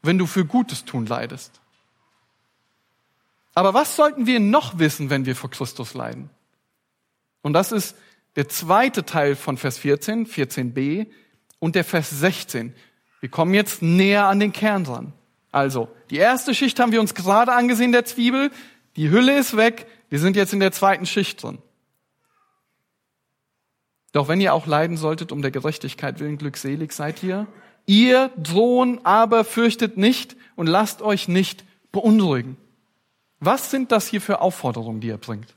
wenn 0.02 0.17
du 0.17 0.25
für 0.25 0.45
Gutes 0.45 0.86
tun 0.86 1.06
leidest. 1.06 1.60
Aber 3.54 3.73
was 3.73 3.95
sollten 3.95 4.25
wir 4.25 4.39
noch 4.39 4.80
wissen, 4.80 5.10
wenn 5.10 5.25
wir 5.25 5.36
vor 5.36 5.49
Christus 5.49 5.93
leiden? 5.93 6.30
Und 7.41 7.54
das 7.54 7.73
ist 7.73 7.95
der 8.38 8.47
zweite 8.47 9.06
Teil 9.06 9.36
von 9.36 9.58
Vers 9.58 9.78
14, 9.78 10.25
14b 10.25 11.08
und 11.60 11.75
der 11.75 11.84
Vers 11.84 12.10
16. 12.10 12.73
Wir 13.19 13.30
kommen 13.30 13.54
jetzt 13.54 13.82
näher 13.82 14.25
an 14.25 14.39
den 14.39 14.54
Kern 14.54 14.86
dran. 14.86 15.13
Also, 15.52 15.89
die 16.10 16.17
erste 16.17 16.56
Schicht 16.56 16.80
haben 16.80 16.93
wir 16.93 17.02
uns 17.02 17.15
gerade 17.15 17.52
angesehen, 17.52 17.91
der 17.91 18.06
Zwiebel. 18.06 18.52
Die 18.95 19.10
Hülle 19.10 19.38
ist 19.38 19.58
weg. 19.58 19.88
Wir 20.10 20.19
sind 20.19 20.38
jetzt 20.38 20.54
in 20.54 20.62
der 20.62 20.71
zweiten 20.71 21.06
Schicht 21.06 21.43
drin. 21.43 21.58
Doch 24.12 24.28
wenn 24.28 24.41
ihr 24.41 24.54
auch 24.54 24.65
leiden 24.65 24.98
solltet, 24.98 25.32
um 25.32 25.41
der 25.41 25.52
Gerechtigkeit 25.52 26.19
willen 26.19 26.38
glückselig 26.38 26.91
seid 26.93 27.22
ihr. 27.24 27.48
Ihr 27.86 28.30
drohen 28.38 29.06
aber 29.06 29.43
fürchtet 29.43 29.98
nicht 29.98 30.36
und 30.56 30.67
lasst 30.67 31.02
euch 31.02 31.28
nicht 31.28 31.63
beunruhigen. 31.91 32.58
Was 33.39 33.72
sind 33.72 33.91
das 33.91 34.08
hier 34.08 34.22
für 34.22 34.41
Aufforderungen, 34.41 35.00
die 35.00 35.10
er 35.10 35.17
bringt? 35.17 35.54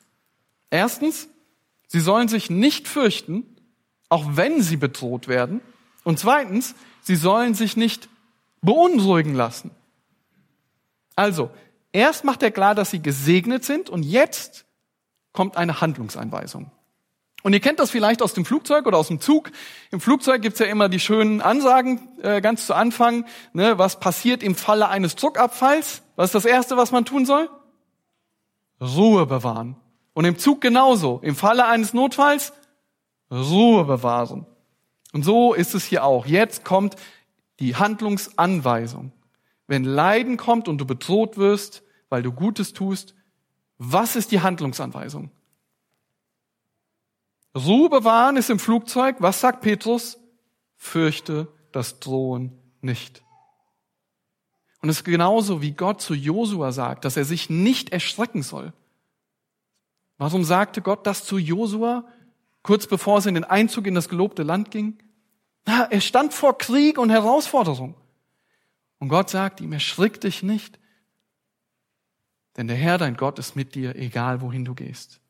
Erstens, 0.70 1.28
sie 1.88 2.00
sollen 2.00 2.28
sich 2.28 2.48
nicht 2.48 2.88
fürchten, 2.88 3.44
auch 4.08 4.24
wenn 4.36 4.62
sie 4.62 4.76
bedroht 4.76 5.28
werden. 5.28 5.60
Und 6.04 6.18
zweitens, 6.18 6.74
sie 7.00 7.16
sollen 7.16 7.54
sich 7.54 7.76
nicht 7.76 8.08
beunruhigen 8.60 9.34
lassen. 9.34 9.70
Also, 11.16 11.50
erst 11.92 12.24
macht 12.24 12.42
er 12.42 12.50
klar, 12.50 12.74
dass 12.74 12.90
sie 12.90 13.02
gesegnet 13.02 13.64
sind 13.64 13.90
und 13.90 14.02
jetzt 14.02 14.64
kommt 15.32 15.56
eine 15.56 15.80
Handlungsanweisung. 15.80 16.70
Und 17.42 17.52
ihr 17.52 17.60
kennt 17.60 17.80
das 17.80 17.90
vielleicht 17.90 18.22
aus 18.22 18.34
dem 18.34 18.44
Flugzeug 18.44 18.86
oder 18.86 18.98
aus 18.98 19.08
dem 19.08 19.20
Zug. 19.20 19.50
Im 19.90 20.00
Flugzeug 20.00 20.42
gibt's 20.42 20.60
ja 20.60 20.66
immer 20.66 20.88
die 20.88 21.00
schönen 21.00 21.40
Ansagen 21.40 22.08
äh, 22.22 22.40
ganz 22.40 22.66
zu 22.66 22.74
Anfang. 22.74 23.24
Ne, 23.52 23.78
was 23.78 23.98
passiert 23.98 24.42
im 24.42 24.54
Falle 24.54 24.88
eines 24.88 25.16
Druckabfalls? 25.16 26.02
Was 26.16 26.26
ist 26.26 26.34
das 26.34 26.44
Erste, 26.44 26.76
was 26.76 26.92
man 26.92 27.04
tun 27.04 27.26
soll? 27.26 27.50
Ruhe 28.80 29.26
bewahren. 29.26 29.76
Und 30.14 30.24
im 30.24 30.38
Zug 30.38 30.60
genauso. 30.60 31.20
Im 31.22 31.34
Falle 31.34 31.66
eines 31.66 31.94
Notfalls 31.94 32.52
Ruhe 33.30 33.84
bewahren. 33.84 34.46
Und 35.12 35.24
so 35.24 35.54
ist 35.54 35.74
es 35.74 35.84
hier 35.84 36.04
auch. 36.04 36.26
Jetzt 36.26 36.64
kommt 36.64 36.96
die 37.60 37.76
Handlungsanweisung. 37.76 39.12
Wenn 39.66 39.84
Leiden 39.84 40.36
kommt 40.36 40.68
und 40.68 40.78
du 40.78 40.84
bedroht 40.84 41.36
wirst, 41.36 41.82
weil 42.08 42.22
du 42.22 42.32
Gutes 42.32 42.72
tust, 42.72 43.14
was 43.78 44.16
ist 44.16 44.32
die 44.32 44.40
Handlungsanweisung? 44.40 45.30
Ruhe 47.54 47.90
bewahren 47.90 48.36
ist 48.36 48.50
im 48.50 48.58
Flugzeug. 48.58 49.16
Was 49.18 49.40
sagt 49.40 49.60
Petrus? 49.60 50.18
Fürchte 50.76 51.48
das 51.70 52.00
Drohen 52.00 52.52
nicht. 52.80 53.22
Und 54.80 54.88
es 54.88 54.98
ist 54.98 55.04
genauso, 55.04 55.62
wie 55.62 55.72
Gott 55.72 56.00
zu 56.00 56.14
Josua 56.14 56.72
sagt, 56.72 57.04
dass 57.04 57.16
er 57.16 57.24
sich 57.24 57.50
nicht 57.50 57.90
erschrecken 57.90 58.42
soll. 58.42 58.72
Warum 60.18 60.44
sagte 60.44 60.82
Gott 60.82 61.06
das 61.06 61.24
zu 61.24 61.38
Josua, 61.38 62.04
kurz 62.62 62.86
bevor 62.86 63.18
es 63.18 63.26
in 63.26 63.34
den 63.34 63.44
Einzug 63.44 63.86
in 63.86 63.94
das 63.94 64.08
gelobte 64.08 64.42
Land 64.42 64.70
ging? 64.70 64.98
Na, 65.66 65.84
er 65.84 66.00
stand 66.00 66.34
vor 66.34 66.58
Krieg 66.58 66.98
und 66.98 67.10
Herausforderung. 67.10 67.94
Und 68.98 69.08
Gott 69.08 69.30
sagt 69.30 69.60
ihm, 69.60 69.72
erschrick 69.72 70.20
dich 70.20 70.42
nicht, 70.42 70.78
denn 72.56 72.68
der 72.68 72.76
Herr, 72.76 72.98
dein 72.98 73.16
Gott, 73.16 73.38
ist 73.38 73.56
mit 73.56 73.74
dir, 73.74 73.96
egal 73.96 74.40
wohin 74.40 74.64
du 74.64 74.74
gehst. 74.74 75.21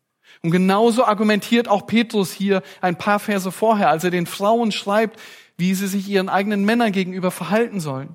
Und 0.42 0.50
genauso 0.50 1.04
argumentiert 1.04 1.68
auch 1.68 1.86
Petrus 1.86 2.32
hier 2.32 2.62
ein 2.80 2.96
paar 2.96 3.18
Verse 3.18 3.52
vorher, 3.52 3.90
als 3.90 4.04
er 4.04 4.10
den 4.10 4.26
Frauen 4.26 4.72
schreibt, 4.72 5.20
wie 5.56 5.74
sie 5.74 5.86
sich 5.86 6.08
ihren 6.08 6.28
eigenen 6.28 6.64
Männern 6.64 6.92
gegenüber 6.92 7.30
verhalten 7.30 7.80
sollen. 7.80 8.14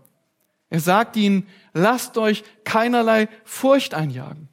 Er 0.69 0.79
sagt 0.79 1.15
ihnen, 1.15 1.47
lasst 1.73 2.17
euch 2.17 2.43
keinerlei 2.63 3.29
Furcht 3.45 3.93
einjagen. 3.93 4.49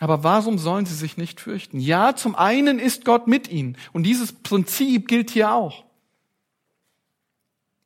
Aber 0.00 0.24
warum 0.24 0.58
sollen 0.58 0.84
sie 0.84 0.96
sich 0.96 1.16
nicht 1.16 1.40
fürchten? 1.40 1.78
Ja, 1.78 2.16
zum 2.16 2.34
einen 2.34 2.80
ist 2.80 3.04
Gott 3.04 3.28
mit 3.28 3.48
ihnen. 3.48 3.76
Und 3.92 4.02
dieses 4.02 4.32
Prinzip 4.32 5.06
gilt 5.06 5.30
hier 5.30 5.52
auch. 5.54 5.84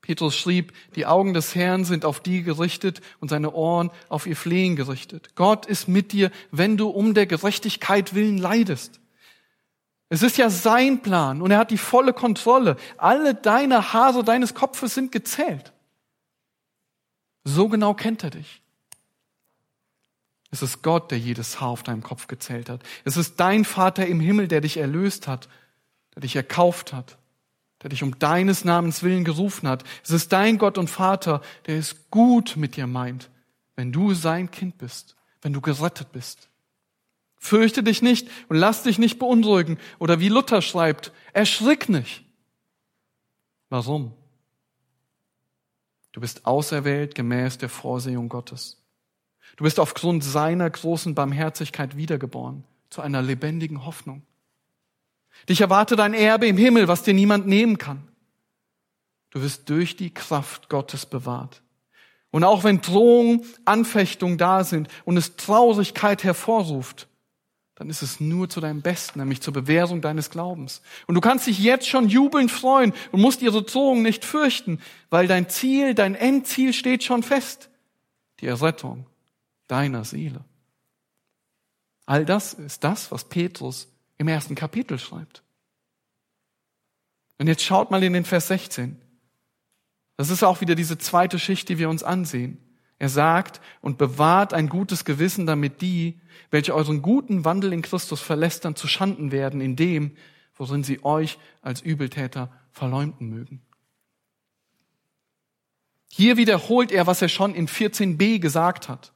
Petrus 0.07 0.37
schrieb, 0.37 0.73
die 0.95 1.05
Augen 1.05 1.35
des 1.35 1.57
Herrn 1.57 1.85
sind 1.85 2.05
auf 2.05 2.21
die 2.21 2.45
gerichtet 2.45 3.01
und 3.19 3.29
seine 3.29 3.53
Ohren 3.53 3.90
auf 4.09 4.29
ihr 4.29 4.37
Flehen 4.37 4.77
gerichtet. 4.77 5.35
Gott 5.35 5.66
ist 5.66 5.88
mit 5.88 6.12
dir, 6.12 6.31
wenn 6.53 6.77
du 6.77 6.88
um 6.90 7.12
der 7.12 7.27
Gerechtigkeit 7.27 8.14
willen 8.14 8.38
leidest. 8.38 9.01
Es 10.09 10.23
ist 10.23 10.38
ja 10.38 10.49
sein 10.49 11.03
Plan 11.03 11.42
und 11.42 11.51
er 11.51 11.59
hat 11.59 11.73
die 11.73 11.77
volle 11.77 12.12
Kontrolle. 12.12 12.77
Alle 12.99 13.35
deine 13.35 13.92
Haare 13.92 14.23
deines 14.23 14.55
Kopfes 14.55 14.95
sind 14.95 15.11
gezählt. 15.11 15.73
So 17.42 17.69
genau 17.69 17.92
kennt 17.92 18.23
er 18.23 18.31
dich. 18.31 18.62
Es 20.53 20.62
ist 20.62 20.83
Gott, 20.83 21.11
der 21.11 21.19
jedes 21.19 21.61
Haar 21.61 21.71
auf 21.71 21.83
deinem 21.83 22.05
Kopf 22.05 22.29
gezählt 22.29 22.69
hat. 22.69 22.81
Es 23.05 23.16
ist 23.16 23.40
dein 23.40 23.64
Vater 23.64 24.07
im 24.07 24.21
Himmel, 24.21 24.47
der 24.47 24.61
dich 24.61 24.77
erlöst 24.77 25.27
hat, 25.27 25.49
der 26.14 26.21
dich 26.21 26.37
erkauft 26.37 26.92
hat, 26.92 27.19
der 27.83 27.91
dich 27.91 28.03
um 28.03 28.19
deines 28.19 28.65
Namens 28.65 29.03
willen 29.03 29.25
gerufen 29.25 29.69
hat. 29.69 29.85
Es 30.03 30.11
ist 30.11 30.33
dein 30.33 30.59
Gott 30.59 30.79
und 30.79 30.89
Vater, 30.89 31.43
der 31.67 31.79
es 31.79 32.11
gut 32.11 32.57
mit 32.57 32.77
dir 32.77 32.87
meint, 32.87 33.31
wenn 33.75 33.93
du 33.93 34.15
sein 34.15 34.51
Kind 34.51 34.79
bist, 34.79 35.17
wenn 35.43 35.53
du 35.53 35.61
gerettet 35.61 36.12
bist. 36.12 36.49
Fürchte 37.37 37.83
dich 37.83 38.03
nicht 38.03 38.29
und 38.49 38.57
lass 38.57 38.83
dich 38.83 38.99
nicht 38.99 39.19
beunruhigen. 39.19 39.79
Oder 39.99 40.21
wie 40.21 40.29
Luther 40.29 40.62
schreibt, 40.62 41.12
erschrick 41.33 41.89
nicht. 41.89 42.25
Warum? 43.69 44.12
Du 46.12 46.21
bist 46.21 46.47
auserwählt 46.47 47.15
gemäß 47.15 47.59
der 47.59 47.69
Vorsehung 47.69 48.29
Gottes. 48.29 48.83
Du 49.57 49.65
bist 49.65 49.79
aufgrund 49.79 50.25
seiner 50.25 50.69
großen 50.69 51.15
Barmherzigkeit 51.15 51.97
wiedergeboren 51.97 52.65
zu 52.91 53.03
einer 53.03 53.23
lebendigen 53.23 53.85
Hoffnung. 53.85 54.23
Dich 55.49 55.61
erwartet 55.61 56.01
ein 56.01 56.14
Erbe 56.14 56.46
im 56.46 56.57
Himmel, 56.57 56.88
was 56.88 57.03
dir 57.03 57.14
niemand 57.14 57.46
nehmen 57.46 57.79
kann. 57.79 58.09
Du 59.31 59.42
wirst 59.42 59.68
durch 59.68 59.96
die 59.96 60.12
Kraft 60.12 60.68
Gottes 60.68 61.07
bewahrt. 61.07 61.62
Und 62.31 62.44
auch 62.44 62.64
wenn 62.64 62.81
Drohung, 62.81 63.44
Anfechtung 63.64 64.38
da 64.38 64.64
sind 64.64 64.88
und 65.05 65.16
es 65.16 65.37
Traurigkeit 65.37 66.25
hervorruft, 66.25 67.09
dann 67.77 67.90
ist 67.90 68.03
es 68.03 68.20
nur 68.20 68.49
zu 68.49 68.61
deinem 68.61 68.81
Besten, 68.81 69.18
nämlich 69.18 69.42
zur 69.42 69.53
Bewährung 69.53 70.01
deines 70.01 70.31
Glaubens. 70.31 70.81
Und 71.07 71.14
du 71.14 71.20
kannst 71.20 71.46
dich 71.46 71.59
jetzt 71.59 71.87
schon 71.87 72.09
jubelnd 72.09 72.51
freuen 72.51 72.94
und 73.12 73.20
musst 73.20 73.42
ihre 73.42 73.62
Drohung 73.62 74.03
nicht 74.03 74.25
fürchten, 74.25 74.81
weil 75.11 75.27
dein 75.27 75.49
Ziel, 75.51 75.94
dein 75.94 76.14
Endziel 76.14 76.72
steht 76.72 77.05
schon 77.05 77.22
fest. 77.22 77.68
Die 78.40 78.46
Errettung 78.46 79.07
deiner 79.68 80.05
Seele. 80.05 80.44
All 82.07 82.25
das 82.25 82.55
ist 82.55 82.85
das, 82.85 83.11
was 83.12 83.25
Petrus 83.25 83.88
im 84.18 84.29
ersten 84.29 84.55
Kapitel 84.55 84.98
schreibt. 84.98 85.42
Und 87.38 87.48
jetzt 87.48 87.62
schaut 87.62 87.90
mal 87.90 88.02
in 88.02 88.12
den 88.12 88.24
Vers 88.24 88.48
16. 88.48 89.00
Das 90.16 90.31
ist 90.31 90.42
auch 90.42 90.61
wieder 90.61 90.74
diese 90.74 90.98
zweite 90.98 91.38
Schicht, 91.38 91.68
die 91.68 91.79
wir 91.79 91.90
uns 91.90 92.02
ansehen. 92.02 92.59
Er 92.98 93.11
sagt, 93.11 93.61
und 93.83 93.98
bewahrt 93.98 94.55
ein 94.55 94.70
gutes 94.70 95.05
Gewissen, 95.05 95.46
damit 95.46 95.83
die, 95.83 96.18
welche 96.50 96.74
euren 96.74 97.02
guten 97.02 97.44
Wandel 97.44 97.74
in 97.74 97.83
Christus 97.83 98.22
verlästern, 98.22 98.74
zu 98.74 98.88
Schanden 98.88 99.33
werden 99.33 99.61
in 99.61 99.76
dem, 99.76 100.16
worin 100.55 100.83
sie 100.83 101.05
euch 101.05 101.38
als 101.61 101.83
Übeltäter 101.83 102.50
verleumden 102.72 103.29
mögen. 103.29 103.61
Hier 106.09 106.38
wiederholt 106.38 106.92
er, 106.92 107.07
was 107.07 107.20
er 107.20 107.29
schon 107.29 107.55
in 107.55 107.68
14b 107.68 108.38
gesagt 108.38 108.88
hat. 108.88 109.12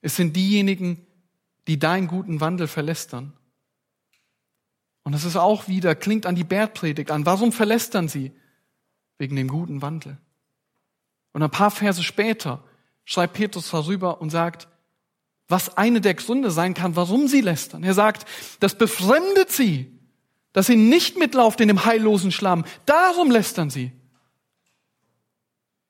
Es 0.00 0.16
sind 0.16 0.34
diejenigen, 0.34 1.06
die 1.66 1.78
deinen 1.78 2.06
guten 2.06 2.40
Wandel 2.40 2.68
verlästern. 2.68 3.34
Und 5.04 5.12
das 5.12 5.24
ist 5.24 5.36
auch 5.36 5.68
wieder, 5.68 5.94
klingt 5.94 6.26
an 6.26 6.34
die 6.34 6.44
Bergpredigt 6.44 7.10
an. 7.10 7.26
Warum 7.26 7.52
verlästern 7.52 8.08
sie? 8.08 8.32
Wegen 9.18 9.36
dem 9.36 9.48
guten 9.48 9.82
Wandel. 9.82 10.18
Und 11.32 11.42
ein 11.42 11.50
paar 11.50 11.70
Verse 11.70 12.02
später 12.02 12.64
schreibt 13.04 13.34
Petrus 13.34 13.70
darüber 13.70 14.20
und 14.20 14.30
sagt, 14.30 14.66
was 15.46 15.76
eine 15.76 16.00
der 16.00 16.14
Gründe 16.14 16.50
sein 16.50 16.72
kann, 16.72 16.96
warum 16.96 17.28
sie 17.28 17.42
lästern. 17.42 17.84
Er 17.84 17.92
sagt, 17.92 18.26
das 18.60 18.76
befremdet 18.76 19.52
sie, 19.52 19.92
dass 20.52 20.66
sie 20.66 20.76
nicht 20.76 21.18
mitlaufen 21.18 21.62
in 21.62 21.68
dem 21.68 21.84
heillosen 21.84 22.32
Schlamm. 22.32 22.64
Darum 22.86 23.30
lästern 23.30 23.68
sie. 23.68 23.92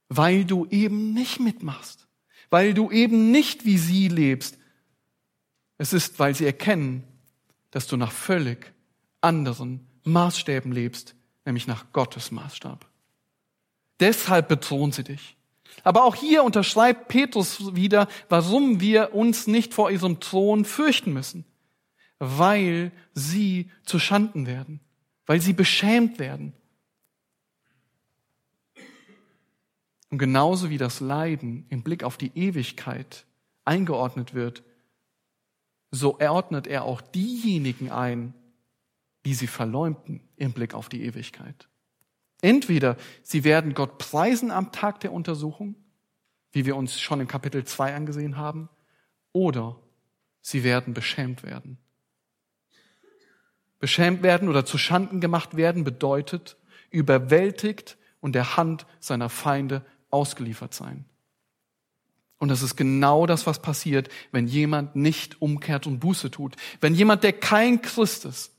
Weil 0.09 0.45
du 0.45 0.67
eben 0.67 1.15
nicht 1.15 1.39
mitmachst. 1.39 2.09
Weil 2.51 2.75
du 2.75 2.91
eben 2.91 3.31
nicht 3.31 3.65
wie 3.65 3.79
sie 3.79 4.09
lebst. 4.09 4.59
Es 5.79 5.93
ist, 5.93 6.19
weil 6.19 6.35
sie 6.35 6.47
erkennen, 6.47 7.05
dass 7.71 7.87
du 7.87 7.97
nach 7.97 8.13
völlig 8.13 8.74
anderen 9.25 9.87
Maßstäben 10.05 10.71
lebst, 10.71 11.15
nämlich 11.45 11.67
nach 11.67 11.93
Gottes 11.93 12.31
Maßstab. 12.31 12.87
Deshalb 14.01 14.49
bedrohen 14.49 14.93
sie 14.93 15.05
dich. 15.05 15.37
Aber 15.83 16.05
auch 16.05 16.15
hier 16.15 16.45
unterschreibt 16.45 17.09
Petrus 17.09 17.75
wieder, 17.75 18.09
warum 18.29 18.81
wir 18.81 19.15
uns 19.15 19.47
nicht 19.47 19.75
vor 19.75 19.91
ihrem 19.91 20.21
Thron 20.21 20.65
fürchten 20.65 21.13
müssen. 21.13 21.45
Weil 22.19 22.93
sie 23.15 23.71
zu 23.85 23.99
Schanden 23.99 24.47
werden, 24.47 24.81
weil 25.27 25.41
sie 25.41 25.53
beschämt 25.53 26.19
werden. 26.19 26.53
Und 30.11 30.19
genauso 30.19 30.71
wie 30.71 30.79
das 30.79 31.01
Leiden 31.01 31.67
im 31.71 31.83
Blick 31.83 32.05
auf 32.05 32.17
die 32.17 32.31
Ewigkeit 32.37 33.27
eingeordnet 33.65 34.33
wird, 34.33 34.63
so 35.91 36.21
ordnet 36.21 36.67
er 36.67 36.85
auch 36.85 37.01
diejenigen 37.01 37.91
ein, 37.91 38.35
die 39.25 39.35
sie 39.35 39.47
verleumden 39.47 40.21
im 40.37 40.53
Blick 40.53 40.75
auf 40.75 40.89
die 40.89 41.03
Ewigkeit. 41.05 41.69
Entweder 42.43 42.97
sie 43.23 43.45
werden 43.45 43.75
Gott 43.75 43.99
preisen 43.99 44.51
am 44.51 44.71
Tag 44.71 45.01
der 45.01 45.13
Untersuchung, 45.13 45.77
wie 46.53 46.67
wir 46.67 46.77
uns 46.77 47.01
schon 47.01 47.21
im 47.21 47.29
Kapitel 47.29 47.65
2 47.65 47.95
angesehen 47.95 48.37
haben, 48.37 48.69
oder 49.33 49.81
sie 50.41 50.63
werden 50.63 50.95
beschämt 50.95 51.43
werden. 51.43 51.79
Beschämt 53.81 54.23
werden 54.23 54.49
oder 54.49 54.65
zu 54.65 54.79
Schanden 54.79 55.21
gemacht 55.21 55.57
werden 55.57 55.85
bedeutet 55.85 56.57
überwältigt 56.91 57.99
und 58.21 58.35
der 58.35 58.57
Hand 58.57 58.87
seiner 59.01 59.29
Feinde 59.29 59.85
ausgeliefert 60.11 60.73
sein. 60.73 61.05
Und 62.39 62.49
das 62.49 62.63
ist 62.63 62.77
genau 62.77 63.27
das, 63.27 63.47
was 63.47 63.61
passiert, 63.61 64.09
wenn 64.31 64.47
jemand 64.47 64.97
nicht 64.97 65.43
umkehrt 65.43 65.87
und 65.87 65.99
Buße 65.99 66.31
tut. 66.31 66.57
Wenn 66.81 66.95
jemand, 66.95 67.25
der 67.25 67.33
kein 67.33 67.83
Christ 67.83 68.25
ist, 68.25 68.54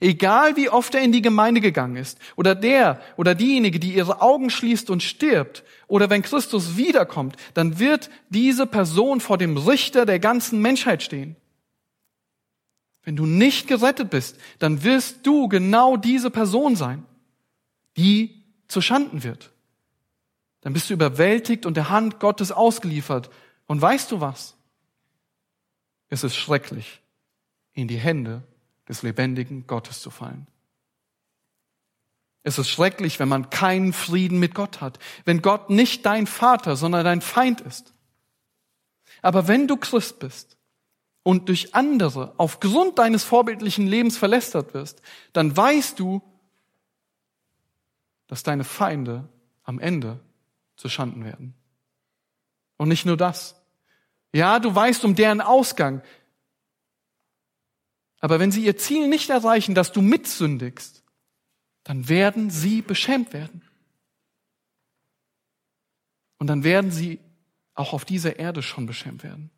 Egal 0.00 0.56
wie 0.56 0.68
oft 0.68 0.94
er 0.94 1.02
in 1.02 1.10
die 1.10 1.22
Gemeinde 1.22 1.60
gegangen 1.60 1.96
ist, 1.96 2.18
oder 2.36 2.54
der 2.54 3.00
oder 3.16 3.34
diejenige, 3.34 3.80
die 3.80 3.94
ihre 3.94 4.22
Augen 4.22 4.48
schließt 4.48 4.90
und 4.90 5.02
stirbt, 5.02 5.64
oder 5.88 6.08
wenn 6.08 6.22
Christus 6.22 6.76
wiederkommt, 6.76 7.36
dann 7.54 7.78
wird 7.78 8.10
diese 8.28 8.66
Person 8.66 9.20
vor 9.20 9.38
dem 9.38 9.56
Richter 9.56 10.06
der 10.06 10.20
ganzen 10.20 10.62
Menschheit 10.62 11.02
stehen. 11.02 11.34
Wenn 13.02 13.16
du 13.16 13.26
nicht 13.26 13.66
gerettet 13.66 14.10
bist, 14.10 14.38
dann 14.58 14.84
wirst 14.84 15.26
du 15.26 15.48
genau 15.48 15.96
diese 15.96 16.30
Person 16.30 16.76
sein, 16.76 17.04
die 17.96 18.44
zu 18.68 18.80
Schanden 18.80 19.24
wird. 19.24 19.50
Dann 20.60 20.74
bist 20.74 20.90
du 20.90 20.94
überwältigt 20.94 21.66
und 21.66 21.76
der 21.76 21.88
Hand 21.88 22.20
Gottes 22.20 22.52
ausgeliefert. 22.52 23.30
Und 23.66 23.80
weißt 23.80 24.12
du 24.12 24.20
was? 24.20 24.56
Es 26.08 26.22
ist 26.22 26.36
schrecklich, 26.36 27.00
in 27.72 27.88
die 27.88 27.96
Hände 27.96 28.42
des 28.88 29.02
lebendigen 29.02 29.66
Gottes 29.66 30.00
zu 30.00 30.10
fallen. 30.10 30.46
Es 32.42 32.58
ist 32.58 32.68
schrecklich, 32.68 33.18
wenn 33.18 33.28
man 33.28 33.50
keinen 33.50 33.92
Frieden 33.92 34.38
mit 34.38 34.54
Gott 34.54 34.80
hat, 34.80 34.98
wenn 35.24 35.42
Gott 35.42 35.70
nicht 35.70 36.06
dein 36.06 36.26
Vater, 36.26 36.76
sondern 36.76 37.04
dein 37.04 37.20
Feind 37.20 37.60
ist. 37.60 37.92
Aber 39.20 39.48
wenn 39.48 39.66
du 39.66 39.76
Christ 39.76 40.18
bist 40.18 40.56
und 41.22 41.48
durch 41.48 41.74
andere 41.74 42.32
aufgrund 42.38 42.98
deines 42.98 43.24
vorbildlichen 43.24 43.86
Lebens 43.86 44.16
verlästert 44.16 44.72
wirst, 44.72 45.02
dann 45.32 45.54
weißt 45.54 45.98
du, 45.98 46.22
dass 48.28 48.42
deine 48.42 48.64
Feinde 48.64 49.28
am 49.64 49.78
Ende 49.78 50.20
zu 50.76 50.88
Schanden 50.88 51.24
werden. 51.24 51.54
Und 52.76 52.88
nicht 52.88 53.04
nur 53.04 53.16
das. 53.16 53.60
Ja, 54.32 54.58
du 54.60 54.74
weißt 54.74 55.04
um 55.04 55.14
deren 55.14 55.40
Ausgang, 55.40 56.02
aber 58.20 58.40
wenn 58.40 58.50
sie 58.50 58.64
ihr 58.64 58.76
Ziel 58.76 59.08
nicht 59.08 59.30
erreichen, 59.30 59.74
dass 59.74 59.92
du 59.92 60.00
mitsündigst, 60.00 61.04
dann 61.84 62.08
werden 62.08 62.50
sie 62.50 62.82
beschämt 62.82 63.32
werden. 63.32 63.62
Und 66.38 66.48
dann 66.48 66.64
werden 66.64 66.90
sie 66.90 67.20
auch 67.74 67.92
auf 67.92 68.04
dieser 68.04 68.38
Erde 68.38 68.62
schon 68.62 68.86
beschämt 68.86 69.22
werden. 69.22 69.50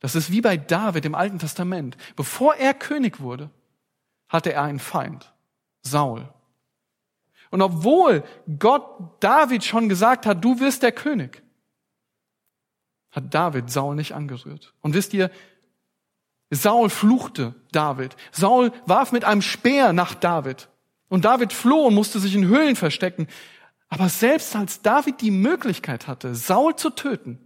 Das 0.00 0.14
ist 0.14 0.30
wie 0.30 0.40
bei 0.40 0.56
David 0.56 1.04
im 1.04 1.14
Alten 1.14 1.38
Testament. 1.38 1.96
Bevor 2.16 2.54
er 2.56 2.74
König 2.74 3.20
wurde, 3.20 3.50
hatte 4.28 4.52
er 4.52 4.62
einen 4.62 4.78
Feind, 4.78 5.32
Saul. 5.82 6.28
Und 7.50 7.62
obwohl 7.62 8.24
Gott 8.58 9.22
David 9.22 9.64
schon 9.64 9.88
gesagt 9.88 10.26
hat, 10.26 10.44
du 10.44 10.60
wirst 10.60 10.82
der 10.82 10.92
König, 10.92 11.42
hat 13.10 13.32
David 13.32 13.70
Saul 13.70 13.94
nicht 13.94 14.14
angerührt. 14.14 14.74
Und 14.80 14.94
wisst 14.94 15.14
ihr, 15.14 15.30
Saul 16.50 16.90
fluchte 16.90 17.54
David. 17.72 18.16
Saul 18.30 18.72
warf 18.86 19.12
mit 19.12 19.24
einem 19.24 19.42
Speer 19.42 19.92
nach 19.92 20.14
David. 20.14 20.68
Und 21.08 21.24
David 21.24 21.52
floh 21.52 21.86
und 21.86 21.94
musste 21.94 22.20
sich 22.20 22.34
in 22.34 22.46
Höhlen 22.46 22.76
verstecken. 22.76 23.26
Aber 23.88 24.08
selbst 24.08 24.54
als 24.56 24.82
David 24.82 25.20
die 25.20 25.30
Möglichkeit 25.30 26.06
hatte, 26.06 26.34
Saul 26.34 26.76
zu 26.76 26.90
töten, 26.90 27.38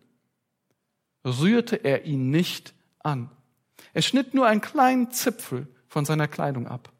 rührte 1.24 1.76
er 1.76 2.04
ihn 2.04 2.30
nicht 2.30 2.74
an. 3.00 3.30
Er 3.92 4.02
schnitt 4.02 4.34
nur 4.34 4.46
einen 4.46 4.60
kleinen 4.60 5.10
Zipfel 5.10 5.68
von 5.88 6.04
seiner 6.04 6.28
Kleidung 6.28 6.66
ab. 6.66 6.90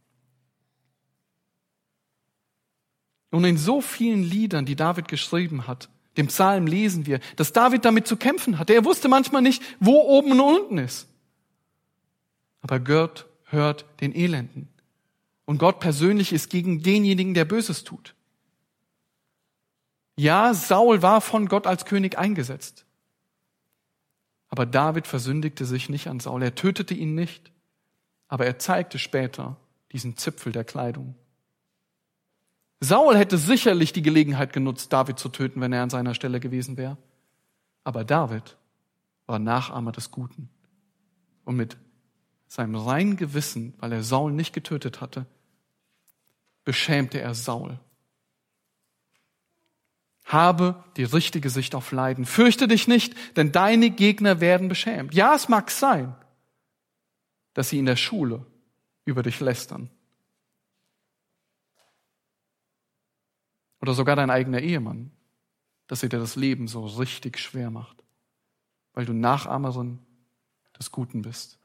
Und 3.31 3.45
in 3.45 3.57
so 3.57 3.81
vielen 3.81 4.23
Liedern, 4.23 4.67
die 4.67 4.77
David 4.77 5.09
geschrieben 5.09 5.67
hat, 5.67 5.89
Dem 6.17 6.27
Psalm 6.27 6.67
lesen 6.67 7.07
wir, 7.07 7.21
dass 7.37 7.53
David 7.53 7.85
damit 7.85 8.07
zu 8.07 8.17
kämpfen 8.17 8.59
hatte. 8.59 8.75
Er 8.75 8.85
wusste 8.85 9.09
manchmal 9.09 9.43
nicht, 9.43 9.63
wo 9.79 10.01
oben 10.01 10.33
und 10.33 10.41
unten 10.41 10.79
ist. 10.79 11.07
Aber 12.61 12.81
Gott 12.81 13.27
hört 13.45 13.85
den 14.01 14.15
Elenden. 14.15 14.69
Und 15.45 15.59
Gott 15.59 15.81
persönlich 15.81 16.33
ist 16.33 16.51
gegen 16.51 16.83
denjenigen, 16.83 17.35
der 17.35 17.45
Böses 17.45 17.85
tut. 17.85 18.15
Ja, 20.17 20.55
Saul 20.55 21.03
war 21.03 21.21
von 21.21 21.47
Gott 21.47 21.67
als 21.67 21.85
König 21.85 22.19
eingesetzt. 22.19 22.85
Aber 24.49 24.67
David 24.67 25.07
versündigte 25.07 25.65
sich 25.65 25.89
nicht 25.89 26.09
an 26.09 26.21
Saul. 26.21 26.43
Er 26.43 26.55
tötete 26.55 26.95
ihn 26.95 27.15
nicht. 27.15 27.53
Aber 28.29 28.47
er 28.47 28.59
zeigte 28.59 28.99
später 28.99 29.57
diesen 29.93 30.17
Zipfel 30.17 30.53
der 30.53 30.65
Kleidung. 30.65 31.15
Saul 32.81 33.17
hätte 33.17 33.39
sicherlich 33.39 33.93
die 33.93 34.03
Gelegenheit 34.03 34.53
genutzt, 34.53 34.93
David 34.93 35.19
zu 35.19 35.29
töten, 35.29 35.61
wenn 35.61 35.73
er 35.73 35.83
an 35.83 35.91
seiner 35.91 36.15
Stelle 36.15 36.41
gewesen 36.41 36.77
wäre. 36.77 36.97
Aber 37.85 38.05
David 38.05 38.57
war 39.27 39.39
Nachahmer 39.39 39.93
des 39.93 40.11
Guten. 40.11 40.49
Und 41.45 41.57
mit 41.57 41.77
seinem 42.51 42.75
reinen 42.75 43.17
Gewissen, 43.17 43.75
weil 43.79 43.93
er 43.93 44.03
Saul 44.03 44.33
nicht 44.33 44.53
getötet 44.53 45.01
hatte, 45.01 45.25
beschämte 46.65 47.21
er 47.21 47.33
Saul. 47.33 47.79
Habe 50.25 50.83
die 50.97 51.05
richtige 51.05 51.49
Sicht 51.49 51.77
auf 51.77 51.93
Leiden. 51.93 52.27
Fürchte 52.27 52.67
dich 52.67 52.89
nicht, 52.89 53.15
denn 53.37 53.53
deine 53.53 53.91
Gegner 53.91 54.41
werden 54.41 54.69
beschämt. 54.69 55.15
Ja, 55.15 55.37
es 55.37 55.49
mag 55.49 55.71
sein, 55.71 56.13
dass 57.55 57.69
sie 57.69 57.79
in 57.79 57.87
der 57.87 57.95
Schule 57.95 58.45
über 59.05 59.23
dich 59.23 59.39
lästern. 59.39 59.89
Oder 63.81 63.95
sogar 63.95 64.17
dein 64.17 64.31
eigener 64.31 64.61
Ehemann, 64.61 65.13
dass 65.87 66.03
er 66.03 66.09
dir 66.09 66.19
das 66.19 66.35
Leben 66.35 66.67
so 66.67 66.85
richtig 66.85 67.39
schwer 67.39 67.71
macht, 67.71 68.03
weil 68.93 69.07
du 69.07 69.13
Nachahmerin 69.13 70.01
des 70.77 70.91
Guten 70.91 71.23
bist. 71.23 71.60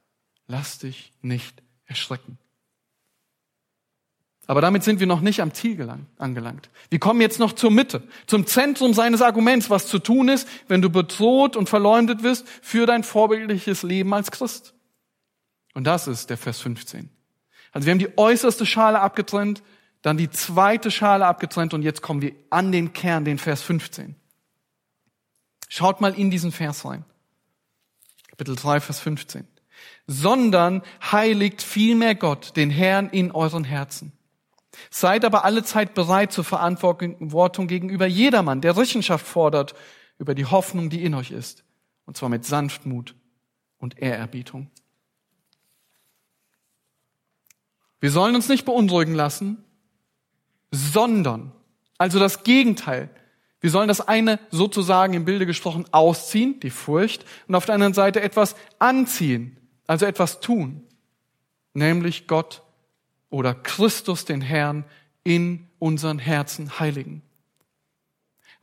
Lass 0.47 0.79
dich 0.79 1.11
nicht 1.21 1.61
erschrecken. 1.85 2.37
Aber 4.47 4.61
damit 4.61 4.83
sind 4.83 4.99
wir 4.99 5.07
noch 5.07 5.21
nicht 5.21 5.41
am 5.41 5.53
Ziel 5.53 5.75
gelang, 5.75 6.05
angelangt. 6.17 6.69
Wir 6.89 6.99
kommen 6.99 7.19
jetzt 7.19 7.39
noch 7.39 7.53
zur 7.53 7.71
Mitte, 7.71 8.03
zum 8.27 8.45
Zentrum 8.45 8.93
seines 8.93 9.21
Arguments, 9.21 9.71
was 9.71 9.87
zu 9.87 9.97
tun 9.97 10.29
ist, 10.29 10.47
wenn 10.67 10.83
du 10.83 10.89
bedroht 10.89 11.55
und 11.55 11.67
verleumdet 11.67 12.21
wirst 12.21 12.47
für 12.61 12.85
dein 12.85 13.03
vorbildliches 13.03 13.81
Leben 13.81 14.13
als 14.13 14.29
Christ. 14.29 14.75
Und 15.73 15.85
das 15.85 16.07
ist 16.07 16.29
der 16.29 16.37
Vers 16.37 16.59
15. 16.61 17.09
Also 17.71 17.87
wir 17.87 17.91
haben 17.91 17.99
die 17.99 18.17
äußerste 18.17 18.65
Schale 18.65 19.01
abgetrennt, 19.01 19.63
dann 20.03 20.17
die 20.17 20.29
zweite 20.29 20.91
Schale 20.91 21.25
abgetrennt 21.25 21.73
und 21.73 21.81
jetzt 21.81 22.03
kommen 22.03 22.21
wir 22.21 22.33
an 22.51 22.71
den 22.71 22.93
Kern, 22.93 23.25
den 23.25 23.39
Vers 23.39 23.63
15. 23.63 24.15
Schaut 25.69 26.01
mal 26.01 26.13
in 26.13 26.29
diesen 26.29 26.51
Vers 26.51 26.85
rein. 26.85 27.03
Kapitel 28.29 28.55
3, 28.55 28.79
Vers 28.79 28.99
15. 28.99 29.47
Sondern 30.07 30.83
heiligt 31.11 31.61
vielmehr 31.61 32.15
Gott, 32.15 32.55
den 32.55 32.69
Herrn 32.69 33.09
in 33.09 33.31
euren 33.31 33.63
Herzen. 33.63 34.11
Seid 34.89 35.25
aber 35.25 35.45
alle 35.45 35.63
Zeit 35.63 35.93
bereit 35.93 36.31
zur 36.31 36.43
Verantwortung 36.43 37.67
gegenüber 37.67 38.05
jedermann, 38.05 38.61
der 38.61 38.77
Rechenschaft 38.77 39.25
fordert 39.25 39.73
über 40.17 40.35
die 40.35 40.45
Hoffnung, 40.45 40.89
die 40.89 41.03
in 41.03 41.13
euch 41.13 41.31
ist. 41.31 41.63
Und 42.05 42.17
zwar 42.17 42.29
mit 42.29 42.45
Sanftmut 42.45 43.15
und 43.77 43.99
Ehrerbietung. 43.99 44.69
Wir 47.99 48.11
sollen 48.11 48.35
uns 48.35 48.49
nicht 48.49 48.65
beunruhigen 48.65 49.15
lassen, 49.15 49.63
sondern, 50.71 51.51
also 51.97 52.19
das 52.19 52.43
Gegenteil. 52.43 53.09
Wir 53.61 53.71
sollen 53.71 53.87
das 53.87 54.01
eine 54.01 54.39
sozusagen 54.51 55.13
im 55.13 55.25
Bilde 55.25 55.45
gesprochen 55.45 55.85
ausziehen, 55.91 56.59
die 56.59 56.69
Furcht, 56.69 57.25
und 57.47 57.55
auf 57.55 57.65
der 57.65 57.73
anderen 57.73 57.95
Seite 57.95 58.21
etwas 58.21 58.55
anziehen, 58.77 59.57
also 59.87 60.05
etwas 60.05 60.39
tun, 60.39 60.83
nämlich 61.73 62.27
Gott 62.27 62.63
oder 63.29 63.53
Christus 63.53 64.25
den 64.25 64.41
Herrn 64.41 64.85
in 65.23 65.67
unseren 65.79 66.19
Herzen 66.19 66.79
heiligen. 66.79 67.21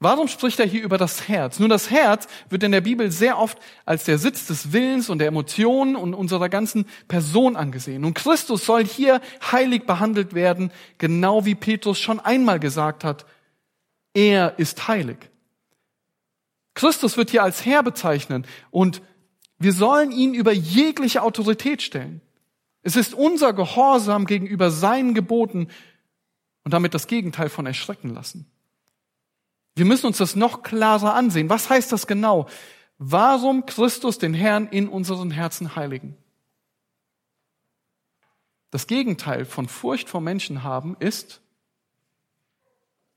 Warum 0.02 0.26
spricht 0.26 0.58
er 0.58 0.66
hier 0.66 0.82
über 0.82 0.98
das 0.98 1.28
Herz? 1.28 1.60
Nun, 1.60 1.68
das 1.68 1.92
Herz 1.92 2.26
wird 2.48 2.64
in 2.64 2.72
der 2.72 2.80
Bibel 2.80 3.12
sehr 3.12 3.38
oft 3.38 3.58
als 3.84 4.02
der 4.02 4.18
Sitz 4.18 4.48
des 4.48 4.72
Willens 4.72 5.08
und 5.08 5.18
der 5.18 5.28
Emotionen 5.28 5.94
und 5.94 6.12
unserer 6.12 6.48
ganzen 6.48 6.86
Person 7.06 7.54
angesehen. 7.54 8.04
Und 8.04 8.14
Christus 8.14 8.66
soll 8.66 8.84
hier 8.84 9.20
heilig 9.52 9.86
behandelt 9.86 10.34
werden, 10.34 10.72
genau 10.98 11.44
wie 11.44 11.54
Petrus 11.54 12.00
schon 12.00 12.18
einmal 12.18 12.58
gesagt 12.58 13.04
hat. 13.04 13.26
Er 14.12 14.58
ist 14.58 14.88
heilig. 14.88 15.18
Christus 16.74 17.16
wird 17.16 17.30
hier 17.30 17.44
als 17.44 17.64
Herr 17.64 17.84
bezeichnen 17.84 18.44
und 18.72 19.02
wir 19.62 19.72
sollen 19.72 20.10
ihn 20.10 20.34
über 20.34 20.52
jegliche 20.52 21.22
Autorität 21.22 21.82
stellen. 21.82 22.20
Es 22.82 22.96
ist 22.96 23.14
unser 23.14 23.52
Gehorsam 23.52 24.26
gegenüber 24.26 24.70
seinen 24.70 25.14
Geboten 25.14 25.68
und 26.64 26.72
damit 26.72 26.94
das 26.94 27.06
Gegenteil 27.06 27.48
von 27.48 27.66
erschrecken 27.66 28.10
lassen. 28.10 28.46
Wir 29.74 29.84
müssen 29.84 30.06
uns 30.06 30.18
das 30.18 30.36
noch 30.36 30.62
klarer 30.62 31.14
ansehen. 31.14 31.48
Was 31.48 31.70
heißt 31.70 31.92
das 31.92 32.06
genau? 32.06 32.48
Warum 32.98 33.66
Christus 33.66 34.18
den 34.18 34.34
Herrn 34.34 34.68
in 34.68 34.88
unseren 34.88 35.30
Herzen 35.30 35.76
heiligen? 35.76 36.16
Das 38.70 38.86
Gegenteil 38.86 39.44
von 39.44 39.68
Furcht 39.68 40.08
vor 40.08 40.20
Menschen 40.20 40.62
haben 40.62 40.96
ist 40.98 41.40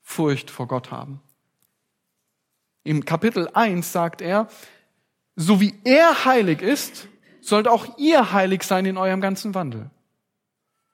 Furcht 0.01 0.51
vor 0.51 0.67
Gott 0.67 0.91
haben. 0.91 1.21
Im 2.83 3.05
Kapitel 3.05 3.49
1 3.53 3.91
sagt 3.91 4.21
er, 4.21 4.47
so 5.35 5.59
wie 5.61 5.73
er 5.83 6.25
heilig 6.25 6.61
ist, 6.61 7.07
sollt 7.41 7.67
auch 7.67 7.97
ihr 7.97 8.31
heilig 8.31 8.63
sein 8.63 8.85
in 8.85 8.97
eurem 8.97 9.21
ganzen 9.21 9.53
Wandel. 9.53 9.89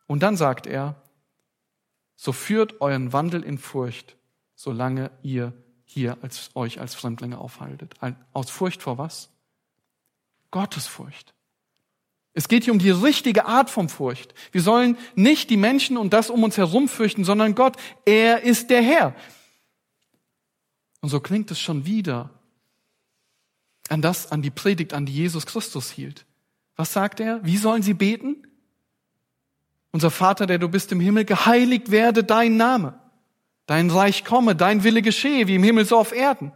Und 0.08 0.24
dann 0.24 0.36
sagt 0.36 0.68
er, 0.68 0.96
so 2.16 2.34
führt 2.34 2.82
euren 2.82 3.14
Wandel 3.14 3.44
in 3.44 3.58
Furcht 3.58 4.18
solange 4.62 5.10
ihr 5.24 5.54
hier 5.86 6.20
als, 6.22 6.52
euch 6.54 6.80
als 6.80 6.94
Fremdlinge 6.94 7.40
aufhaltet. 7.40 7.96
Aus 8.32 8.52
Furcht 8.52 8.84
vor 8.84 9.00
was? 9.00 9.32
Gottesfurcht. 10.52 11.34
Es 12.34 12.48
geht 12.48 12.66
hier 12.66 12.74
um 12.74 12.80
die 12.80 12.92
richtige 12.92 13.46
Art 13.46 13.72
von 13.72 13.90
Furcht. 13.90 14.36
Wir 14.52 14.62
sollen 14.62 14.98
nicht 15.16 15.50
die 15.50 15.58
Menschen 15.58 15.98
und 15.98 16.14
das 16.14 16.30
um 16.30 16.44
uns 16.44 16.58
herum 16.58 16.88
fürchten, 16.88 17.24
sondern 17.24 17.56
Gott. 17.56 17.76
Er 18.06 18.44
ist 18.44 18.70
der 18.70 18.84
Herr. 18.84 19.16
Und 21.02 21.10
so 21.10 21.20
klingt 21.20 21.50
es 21.50 21.60
schon 21.60 21.86
wieder 21.86 22.30
an 23.92 24.02
das, 24.02 24.32
an 24.32 24.42
die 24.42 24.50
Predigt, 24.50 24.94
an 24.94 25.06
die 25.06 25.14
Jesus 25.14 25.46
Christus 25.46 25.92
hielt. 25.92 26.26
Was 26.76 26.94
sagt 26.94 27.20
er? 27.20 27.44
Wie 27.44 27.58
sollen 27.58 27.84
sie 27.84 27.94
beten? 27.94 28.48
Unser 29.92 30.10
Vater, 30.10 30.48
der 30.48 30.58
du 30.58 30.70
bist 30.70 30.92
im 30.92 31.00
Himmel, 31.00 31.26
geheiligt 31.26 31.92
werde 31.92 32.24
dein 32.24 32.58
Name. 32.58 33.00
Dein 33.66 33.90
Reich 33.90 34.24
komme, 34.24 34.56
dein 34.56 34.84
Wille 34.84 35.02
geschehe, 35.02 35.48
wie 35.48 35.56
im 35.56 35.64
Himmel 35.64 35.86
so 35.86 35.98
auf 35.98 36.14
Erden. 36.14 36.54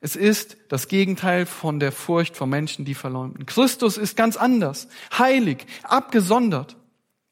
Es 0.00 0.14
ist 0.14 0.56
das 0.68 0.88
Gegenteil 0.88 1.46
von 1.46 1.80
der 1.80 1.92
Furcht 1.92 2.36
vor 2.36 2.46
Menschen, 2.46 2.84
die 2.84 2.94
verleumden. 2.94 3.46
Christus 3.46 3.96
ist 3.96 4.16
ganz 4.16 4.36
anders, 4.36 4.88
heilig, 5.16 5.66
abgesondert, 5.82 6.76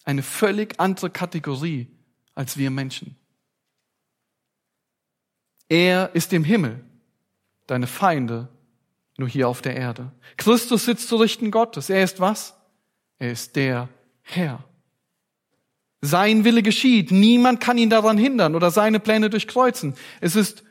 eine 0.05 0.22
völlig 0.22 0.78
andere 0.78 1.11
Kategorie 1.11 1.89
als 2.34 2.57
wir 2.57 2.70
Menschen. 2.70 3.16
Er 5.68 6.14
ist 6.14 6.32
im 6.32 6.45
Himmel, 6.45 6.84
deine 7.66 7.87
Feinde 7.87 8.49
nur 9.17 9.29
hier 9.29 9.49
auf 9.49 9.62
der 9.62 9.77
Erde. 9.77 10.12
Christus 10.37 10.85
sitzt 10.85 11.09
zu 11.09 11.17
Richten 11.17 11.51
Gottes. 11.51 11.91
Er 11.91 12.05
ist 12.05 12.21
was? 12.21 12.55
Er 13.19 13.33
ist 13.33 13.57
der 13.57 13.89
Herr. 14.23 14.62
Sein 16.03 16.45
Wille 16.45 16.62
geschieht. 16.62 17.11
Niemand 17.11 17.61
kann 17.61 17.79
ihn 17.79 17.91
daran 17.91 18.19
hindern 18.19 18.55
oder 18.55 18.71
seine 18.71 19.01
Pläne 19.01 19.31
durchkreuzen. 19.31 19.95
Es 20.21 20.37
ist 20.37 20.64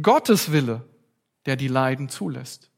Gottes 0.00 0.52
Wille, 0.52 0.88
der 1.46 1.56
die 1.56 1.68
Leiden 1.68 2.08
zulässt. 2.08 2.70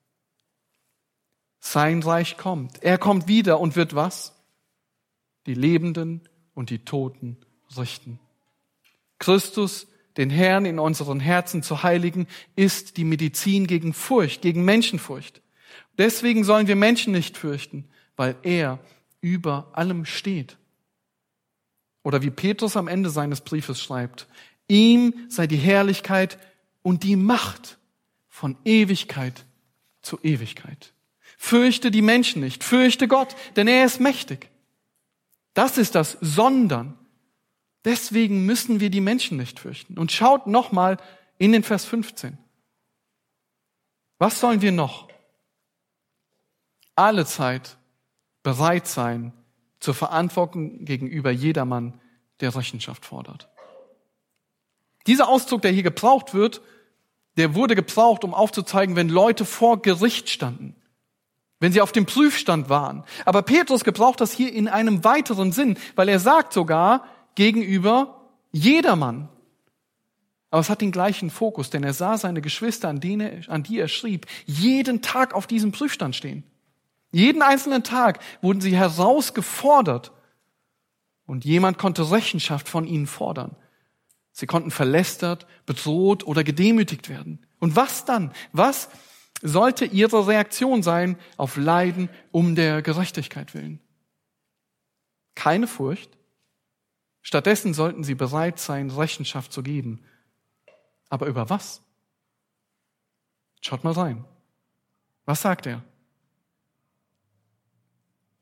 Sein 1.60 2.02
Reich 2.02 2.36
kommt. 2.36 2.82
Er 2.82 2.98
kommt 2.98 3.28
wieder 3.28 3.60
und 3.60 3.76
wird 3.76 3.94
was? 3.94 4.34
Die 5.46 5.54
Lebenden 5.54 6.28
und 6.54 6.70
die 6.70 6.84
Toten 6.84 7.38
richten. 7.76 8.18
Christus, 9.18 9.86
den 10.16 10.30
Herrn 10.30 10.64
in 10.64 10.78
unseren 10.78 11.20
Herzen 11.20 11.62
zu 11.62 11.82
heiligen, 11.82 12.26
ist 12.56 12.96
die 12.96 13.04
Medizin 13.04 13.66
gegen 13.66 13.92
Furcht, 13.92 14.42
gegen 14.42 14.64
Menschenfurcht. 14.64 15.42
Deswegen 15.98 16.44
sollen 16.44 16.66
wir 16.66 16.76
Menschen 16.76 17.12
nicht 17.12 17.36
fürchten, 17.36 17.88
weil 18.16 18.36
er 18.42 18.78
über 19.20 19.70
allem 19.72 20.04
steht. 20.04 20.56
Oder 22.02 22.22
wie 22.22 22.30
Petrus 22.30 22.76
am 22.76 22.88
Ende 22.88 23.10
seines 23.10 23.40
Briefes 23.40 23.82
schreibt, 23.82 24.26
ihm 24.68 25.14
sei 25.28 25.46
die 25.46 25.56
Herrlichkeit 25.56 26.38
und 26.82 27.02
die 27.02 27.16
Macht 27.16 27.78
von 28.28 28.56
Ewigkeit 28.64 29.44
zu 30.02 30.18
Ewigkeit. 30.22 30.92
Fürchte 31.38 31.90
die 31.90 32.02
Menschen 32.02 32.42
nicht, 32.42 32.62
fürchte 32.62 33.08
Gott, 33.08 33.34
denn 33.56 33.68
er 33.68 33.84
ist 33.84 34.00
mächtig. 34.00 34.50
Das 35.54 35.78
ist 35.78 35.94
das 35.94 36.18
Sondern. 36.20 36.98
Deswegen 37.84 38.46
müssen 38.46 38.80
wir 38.80 38.90
die 38.90 39.00
Menschen 39.00 39.36
nicht 39.36 39.60
fürchten. 39.60 39.98
Und 39.98 40.12
schaut 40.12 40.46
nochmal 40.46 40.96
in 41.38 41.52
den 41.52 41.62
Vers 41.62 41.84
15. 41.84 42.38
Was 44.18 44.40
sollen 44.40 44.62
wir 44.62 44.72
noch? 44.72 45.08
Alle 46.96 47.26
Zeit 47.26 47.76
bereit 48.42 48.86
sein 48.86 49.32
zur 49.80 49.94
Verantwortung 49.94 50.84
gegenüber 50.84 51.30
jedermann, 51.30 52.00
der 52.40 52.54
Rechenschaft 52.54 53.04
fordert. 53.04 53.48
Dieser 55.06 55.28
Ausdruck, 55.28 55.62
der 55.62 55.72
hier 55.72 55.82
gebraucht 55.82 56.32
wird, 56.32 56.62
der 57.36 57.54
wurde 57.54 57.74
gebraucht, 57.74 58.24
um 58.24 58.32
aufzuzeigen, 58.32 58.96
wenn 58.96 59.08
Leute 59.08 59.44
vor 59.44 59.82
Gericht 59.82 60.30
standen, 60.30 60.74
wenn 61.60 61.72
sie 61.72 61.80
auf 61.80 61.92
dem 61.92 62.06
Prüfstand 62.06 62.68
waren. 62.68 63.04
Aber 63.24 63.42
Petrus 63.42 63.84
gebraucht 63.84 64.20
das 64.20 64.32
hier 64.32 64.52
in 64.52 64.68
einem 64.68 65.04
weiteren 65.04 65.52
Sinn, 65.52 65.76
weil 65.96 66.08
er 66.08 66.20
sagt 66.20 66.52
sogar 66.52 67.06
gegenüber 67.34 68.30
jedermann. 68.52 69.28
Aber 70.50 70.60
es 70.60 70.70
hat 70.70 70.80
den 70.80 70.92
gleichen 70.92 71.30
Fokus, 71.30 71.70
denn 71.70 71.82
er 71.82 71.94
sah 71.94 72.16
seine 72.16 72.40
Geschwister, 72.40 72.88
an, 72.88 73.00
denen, 73.00 73.44
an 73.48 73.64
die 73.64 73.78
er 73.78 73.88
schrieb, 73.88 74.26
jeden 74.46 75.02
Tag 75.02 75.34
auf 75.34 75.46
diesem 75.46 75.72
Prüfstand 75.72 76.14
stehen. 76.14 76.44
Jeden 77.10 77.42
einzelnen 77.42 77.82
Tag 77.82 78.20
wurden 78.40 78.60
sie 78.60 78.76
herausgefordert 78.76 80.12
und 81.26 81.44
jemand 81.44 81.78
konnte 81.78 82.10
Rechenschaft 82.10 82.68
von 82.68 82.86
ihnen 82.86 83.06
fordern. 83.06 83.56
Sie 84.32 84.46
konnten 84.46 84.70
verlästert, 84.70 85.46
bedroht 85.64 86.26
oder 86.26 86.42
gedemütigt 86.42 87.08
werden. 87.08 87.46
Und 87.60 87.76
was 87.76 88.04
dann? 88.04 88.32
Was 88.52 88.88
sollte 89.42 89.84
ihre 89.84 90.26
Reaktion 90.26 90.82
sein 90.82 91.16
auf 91.36 91.56
Leiden 91.56 92.08
um 92.32 92.56
der 92.56 92.82
Gerechtigkeit 92.82 93.54
willen? 93.54 93.78
Keine 95.34 95.66
Furcht. 95.66 96.10
Stattdessen 97.24 97.72
sollten 97.72 98.04
sie 98.04 98.14
bereit 98.14 98.60
sein, 98.60 98.90
Rechenschaft 98.90 99.50
zu 99.52 99.62
geben. 99.62 100.04
Aber 101.08 101.26
über 101.26 101.48
was? 101.48 101.82
Schaut 103.62 103.82
mal 103.82 103.94
rein. 103.94 104.24
Was 105.24 105.40
sagt 105.40 105.66
er? 105.66 105.82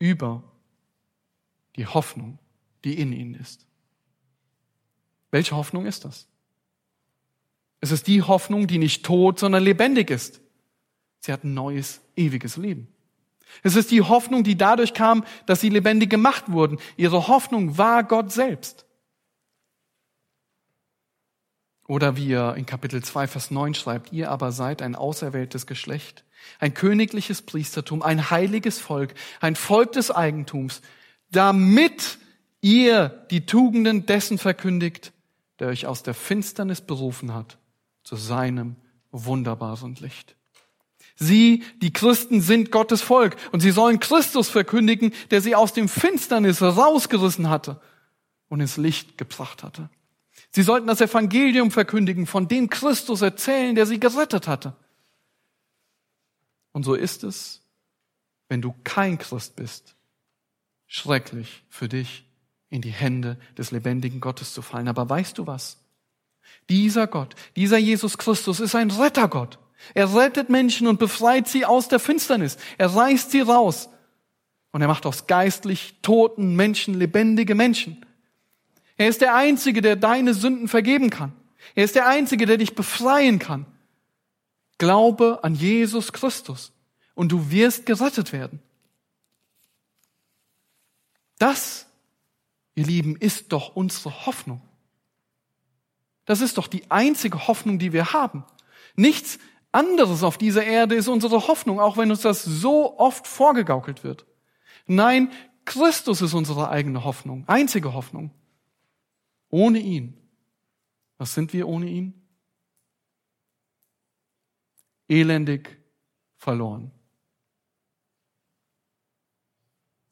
Über 0.01 0.43
die 1.77 1.87
Hoffnung, 1.87 2.41
die 2.83 2.99
in 2.99 3.13
ihnen 3.13 3.35
ist. 3.35 3.67
Welche 5.31 5.57
Hoffnung 5.57 5.87
ist 5.87 6.05
das? 6.05 6.27
Es 7.81 7.93
ist 7.93 8.09
die 8.09 8.23
Hoffnung, 8.23 8.67
die 8.67 8.79
nicht 8.79 9.07
tot, 9.07 9.39
sondern 9.39 9.63
lebendig 9.63 10.11
ist. 10.11 10.41
Sie 11.21 11.33
hat 11.33 11.45
ein 11.45 11.55
neues, 11.55 12.01
ewiges 12.17 12.57
Leben. 12.57 12.92
Es 13.63 13.77
ist 13.77 13.91
die 13.91 14.03
Hoffnung, 14.03 14.45
die 14.45 14.57
dadurch 14.57 14.95
kam, 14.95 15.25
dass 15.47 15.61
sie 15.61 15.69
lebendig 15.69 16.11
gemacht 16.11 16.45
wurden. 16.49 16.79
Ihre 16.97 17.29
Hoffnung 17.29 17.79
war 17.79 18.05
Gott 18.05 18.33
selbst. 18.33 18.87
Oder 21.87 22.17
wie 22.17 22.33
er 22.33 22.55
in 22.57 22.65
Kapitel 22.65 23.03
2, 23.03 23.27
Vers 23.27 23.51
9 23.51 23.75
schreibt, 23.75 24.13
ihr 24.13 24.31
aber 24.31 24.53
seid 24.53 24.83
ein 24.83 24.95
auserwähltes 24.95 25.67
Geschlecht, 25.67 26.25
ein 26.59 26.75
königliches 26.75 27.43
Priestertum, 27.43 28.03
ein 28.03 28.31
heiliges 28.31 28.79
Volk, 28.79 29.15
ein 29.41 29.57
Volk 29.57 29.93
des 29.93 30.11
Eigentums, 30.11 30.81
damit 31.31 32.19
ihr 32.61 33.27
die 33.31 33.45
Tugenden 33.45 34.07
dessen 34.07 34.39
verkündigt, 34.39 35.13
der 35.59 35.69
euch 35.69 35.87
aus 35.87 36.03
der 36.03 36.15
Finsternis 36.15 36.81
berufen 36.81 37.35
hat 37.35 37.59
zu 38.05 38.17
seinem 38.17 38.77
wunderbaren 39.11 39.95
Licht. 39.97 40.37
Sie, 41.17 41.63
die 41.81 41.93
Christen, 41.93 42.41
sind 42.41 42.71
Gottes 42.71 43.03
Volk 43.03 43.37
und 43.53 43.61
sie 43.61 43.71
sollen 43.71 44.01
Christus 44.01 44.49
verkündigen, 44.49 45.13
der 45.31 45.41
sie 45.41 45.55
aus 45.55 45.73
dem 45.73 45.89
Finsternis 45.89 46.63
rausgerissen 46.63 47.51
hatte 47.51 47.81
und 48.49 48.61
ins 48.61 48.77
Licht 48.77 49.19
gebracht 49.19 49.63
hatte. 49.63 49.91
Sie 50.51 50.63
sollten 50.63 50.87
das 50.87 51.01
Evangelium 51.01 51.71
verkündigen, 51.71 52.27
von 52.27 52.49
dem 52.49 52.69
Christus 52.69 53.23
erzählen, 53.23 53.75
der 53.75 53.87
sie 53.87 54.01
gerettet 54.01 54.49
hatte. 54.49 54.75
Und 56.73 56.85
so 56.85 56.95
ist 56.95 57.25
es, 57.25 57.63
wenn 58.49 58.63
du 58.63 58.75
kein 58.85 59.19
Christ 59.19 59.57
bist, 59.57 59.95
schrecklich 60.87 61.65
für 61.71 61.89
dich 61.89 62.25
in 62.69 62.83
die 62.83 62.91
Hände 62.91 63.39
des 63.57 63.71
lebendigen 63.71 64.21
Gottes 64.21 64.53
zu 64.53 64.63
fallen. 64.63 64.89
Aber 64.89 65.09
weißt 65.09 65.39
du 65.39 65.47
was? 65.47 65.79
Dieser 66.69 67.07
Gott, 67.07 67.35
dieser 67.57 67.79
Jesus 67.79 68.19
Christus 68.19 68.61
ist 68.61 68.75
ein 68.75 68.91
Rettergott. 68.91 69.59
Er 69.95 70.15
rettet 70.15 70.49
Menschen 70.49 70.87
und 70.87 70.99
befreit 70.99 71.49
sie 71.49 71.65
aus 71.65 71.89
der 71.89 71.99
Finsternis. 71.99 72.57
Er 72.79 72.95
reißt 72.95 73.31
sie 73.31 73.41
raus. 73.41 73.89
Und 74.71 74.81
er 74.83 74.89
macht 74.89 75.07
aus 75.07 75.27
geistlich 75.27 75.97
toten 76.03 76.57
Menschen 76.57 76.95
lebendige 76.95 77.55
Menschen. 77.55 78.05
Er 78.97 79.09
ist 79.09 79.21
der 79.21 79.35
Einzige, 79.35 79.83
der 79.83 79.97
deine 79.97 80.35
Sünden 80.35 80.69
vergeben 80.69 81.11
kann. 81.11 81.33
Er 81.75 81.85
ist 81.85 81.95
der 81.95 82.07
Einzige, 82.07 82.47
der 82.47 82.59
dich 82.59 82.75
befreien 82.75 83.39
kann. 83.39 83.67
Glaube 84.79 85.41
an 85.43 85.55
Jesus 85.55 86.13
Christus 86.13 86.73
und 87.15 87.31
du 87.31 87.51
wirst 87.51 87.87
gerettet 87.87 88.33
werden. 88.33 88.61
Das 91.39 91.87
ihr 92.75 92.85
Lieben, 92.85 93.17
ist 93.17 93.53
doch 93.53 93.75
unsere 93.77 94.27
Hoffnung. 94.27 94.61
Das 96.25 96.41
ist 96.41 96.59
doch 96.59 96.69
die 96.69 96.91
einzige 96.91 97.47
Hoffnung, 97.49 97.79
die 97.79 97.93
wir 97.93 98.13
haben. 98.13 98.45
Nichts 98.95 99.39
anderes 99.73 100.23
auf 100.23 100.39
dieser 100.39 100.65
Erde 100.65 100.95
ist 100.95 101.09
unsere 101.09 101.49
Hoffnung, 101.49 101.81
auch 101.81 101.97
wenn 101.97 102.11
uns 102.11 102.21
das 102.21 102.45
so 102.45 102.99
oft 102.99 103.27
vorgegaukelt 103.27 104.05
wird. 104.05 104.27
Nein, 104.87 105.33
Christus 105.65 106.23
ist 106.23 106.35
unsere 106.35 106.69
eigene 106.69 107.05
Hoffnung, 107.05 107.45
einzige 107.49 107.95
Hoffnung. 107.95 108.31
Ohne 109.49 109.79
ihn. 109.79 110.19
Was 111.19 111.35
sind 111.35 111.53
wir 111.53 111.69
ohne 111.69 111.87
ihn? 111.87 112.15
Elendig 115.09 115.79
verloren. 116.37 116.91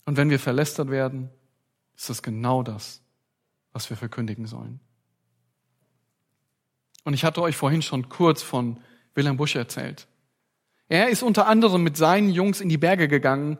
Und 0.04 0.16
wenn 0.16 0.30
wir 0.30 0.38
verlästert 0.38 0.90
werden, 0.90 1.30
ist 1.96 2.10
das 2.10 2.22
genau 2.22 2.62
das, 2.62 3.02
was 3.72 3.90
wir 3.90 3.96
verkündigen 3.96 4.46
sollen. 4.46 4.80
Und 7.04 7.14
ich 7.14 7.24
hatte 7.24 7.42
euch 7.42 7.56
vorhin 7.56 7.82
schon 7.82 8.08
kurz 8.08 8.42
von 8.42 8.80
Wilhelm 9.14 9.36
Busch 9.36 9.56
erzählt. 9.56 10.06
Er 10.88 11.08
ist 11.08 11.22
unter 11.22 11.46
anderem 11.46 11.82
mit 11.82 11.96
seinen 11.96 12.30
Jungs 12.30 12.60
in 12.60 12.68
die 12.68 12.78
Berge 12.78 13.08
gegangen, 13.08 13.58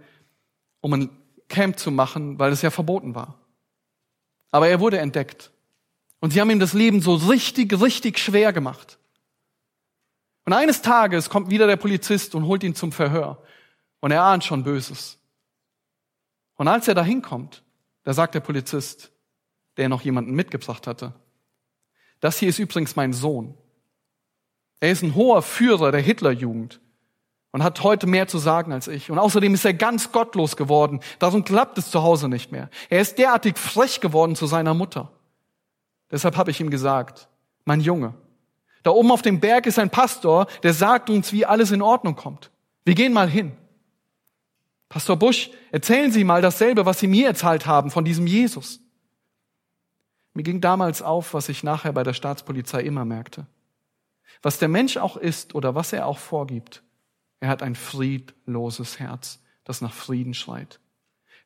um 0.80 0.94
ein 0.94 1.11
Camp 1.48 1.78
zu 1.78 1.90
machen, 1.90 2.38
weil 2.38 2.53
es 2.53 2.62
ja 2.62 2.70
verboten 2.70 3.14
war. 3.14 3.38
Aber 4.51 4.68
er 4.68 4.80
wurde 4.80 4.98
entdeckt. 4.98 5.51
Und 6.20 6.32
sie 6.32 6.40
haben 6.40 6.51
ihm 6.51 6.61
das 6.61 6.72
Leben 6.72 7.01
so 7.01 7.14
richtig, 7.14 7.80
richtig 7.80 8.18
schwer 8.18 8.53
gemacht. 8.53 8.98
Und 10.44 10.53
eines 10.53 10.82
Tages 10.82 11.30
kommt 11.30 11.51
wieder 11.51 11.66
der 11.66 11.76
Polizist 11.76 12.34
und 12.34 12.46
holt 12.46 12.62
ihn 12.62 12.74
zum 12.74 12.92
Verhör. 12.92 13.42
Und 14.01 14.11
er 14.11 14.22
ahnt 14.22 14.44
schon 14.44 14.64
Böses. 14.64 15.18
Und 16.57 16.68
als 16.68 16.88
er 16.88 16.94
da 16.94 17.05
hinkommt, 17.05 17.62
da 18.03 18.12
sagt 18.12 18.34
der 18.34 18.40
Polizist, 18.40 19.12
der 19.76 19.88
noch 19.88 20.03
jemanden 20.03 20.32
mitgebracht 20.32 20.86
hatte, 20.86 21.14
das 22.20 22.38
hier 22.38 22.48
ist 22.48 22.59
übrigens 22.59 22.96
mein 22.96 23.12
Sohn. 23.12 23.57
Er 24.81 24.91
ist 24.91 25.03
ein 25.03 25.14
hoher 25.14 25.43
Führer 25.43 25.93
der 25.93 26.01
Hitlerjugend 26.01 26.81
und 27.53 27.62
hat 27.62 27.83
heute 27.83 28.07
mehr 28.07 28.28
zu 28.28 28.39
sagen 28.39 28.72
als 28.72 28.89
ich. 28.89 29.11
Und 29.11 29.18
außerdem 29.18 29.55
ist 29.55 29.64
er 29.64 29.74
ganz 29.74 30.12
gottlos 30.12 30.57
geworden. 30.57 31.01
Darum 31.18 31.45
klappt 31.45 31.78
es 31.78 31.91
zu 31.91 32.03
Hause 32.03 32.28
nicht 32.28 32.51
mehr. 32.51 32.70
Er 32.89 33.01
ist 33.01 33.18
derartig 33.18 33.59
frech 33.59 34.01
geworden 34.01 34.37
zu 34.37 34.47
seiner 34.47 34.74
Mutter. 34.74 35.11
Deshalb 36.11 36.37
habe 36.37 36.51
ich 36.51 36.61
ihm 36.61 36.70
gesagt, 36.70 37.28
mein 37.64 37.81
Junge, 37.81 38.14
da 38.83 38.91
oben 38.91 39.12
auf 39.12 39.22
dem 39.22 39.41
Berg 39.41 39.66
ist 39.66 39.78
ein 39.78 39.91
Pastor, 39.91 40.47
der 40.62 40.72
sagt 40.72 41.11
uns, 41.11 41.33
wie 41.33 41.45
alles 41.45 41.70
in 41.70 41.83
Ordnung 41.83 42.16
kommt. 42.16 42.51
Wir 42.85 42.95
gehen 42.95 43.12
mal 43.12 43.28
hin. 43.28 43.53
Pastor 44.89 45.16
Busch, 45.16 45.51
erzählen 45.70 46.11
Sie 46.11 46.24
mal 46.24 46.43
dasselbe, 46.43 46.87
was 46.87 46.99
Sie 46.99 47.07
mir 47.07 47.28
erzählt 47.28 47.66
haben 47.66 47.91
von 47.91 48.05
diesem 48.05 48.26
Jesus. 48.26 48.81
Mir 50.35 50.43
ging 50.43 50.61
damals 50.61 51.03
auf, 51.03 51.35
was 51.35 51.49
ich 51.49 51.62
nachher 51.62 51.93
bei 51.93 52.03
der 52.03 52.14
Staatspolizei 52.14 52.81
immer 52.83 53.05
merkte. 53.05 53.47
Was 54.43 54.59
der 54.59 54.68
Mensch 54.68 54.97
auch 54.97 55.16
ist 55.16 55.55
oder 55.55 55.74
was 55.74 55.93
er 55.93 56.07
auch 56.07 56.18
vorgibt, 56.18 56.83
er 57.41 57.49
hat 57.49 57.62
ein 57.62 57.74
friedloses 57.74 58.99
Herz, 58.99 59.41
das 59.64 59.81
nach 59.81 59.93
Frieden 59.93 60.35
schreit. 60.35 60.81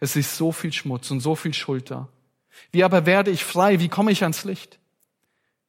Es 0.00 0.16
ist 0.16 0.36
so 0.36 0.52
viel 0.52 0.72
Schmutz 0.72 1.10
und 1.10 1.20
so 1.20 1.34
viel 1.34 1.54
Schuld 1.54 1.90
da. 1.90 2.08
Wie 2.72 2.84
aber 2.84 3.06
werde 3.06 3.30
ich 3.30 3.44
frei? 3.44 3.80
Wie 3.80 3.88
komme 3.88 4.12
ich 4.12 4.22
ans 4.22 4.44
Licht? 4.44 4.78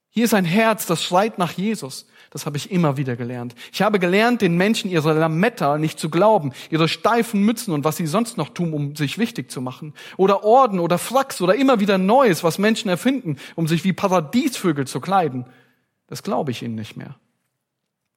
Hier 0.09 0.23
ist 0.23 0.33
ein 0.33 0.45
Herz, 0.45 0.85
das 0.85 1.03
schreit 1.03 1.37
nach 1.37 1.51
Jesus. 1.51 2.07
Das 2.29 2.45
habe 2.45 2.57
ich 2.57 2.71
immer 2.71 2.95
wieder 2.95 3.15
gelernt. 3.17 3.53
Ich 3.73 3.81
habe 3.81 3.99
gelernt, 3.99 4.41
den 4.41 4.55
Menschen 4.55 4.89
ihre 4.89 5.13
Lametta 5.13 5.77
nicht 5.77 5.99
zu 5.99 6.09
glauben, 6.09 6.53
ihre 6.69 6.87
steifen 6.87 7.41
Mützen 7.41 7.73
und 7.73 7.83
was 7.83 7.97
sie 7.97 8.07
sonst 8.07 8.37
noch 8.37 8.49
tun, 8.49 8.73
um 8.73 8.95
sich 8.95 9.17
wichtig 9.17 9.51
zu 9.51 9.61
machen. 9.61 9.93
Oder 10.15 10.43
Orden 10.43 10.79
oder 10.79 10.97
Fracks 10.97 11.41
oder 11.41 11.55
immer 11.55 11.81
wieder 11.81 11.97
Neues, 11.97 12.43
was 12.43 12.57
Menschen 12.57 12.89
erfinden, 12.89 13.37
um 13.55 13.67
sich 13.67 13.83
wie 13.83 13.93
Paradiesvögel 13.93 14.87
zu 14.87 15.01
kleiden. 15.01 15.45
Das 16.07 16.23
glaube 16.23 16.51
ich 16.51 16.61
ihnen 16.61 16.75
nicht 16.75 16.95
mehr. 16.95 17.15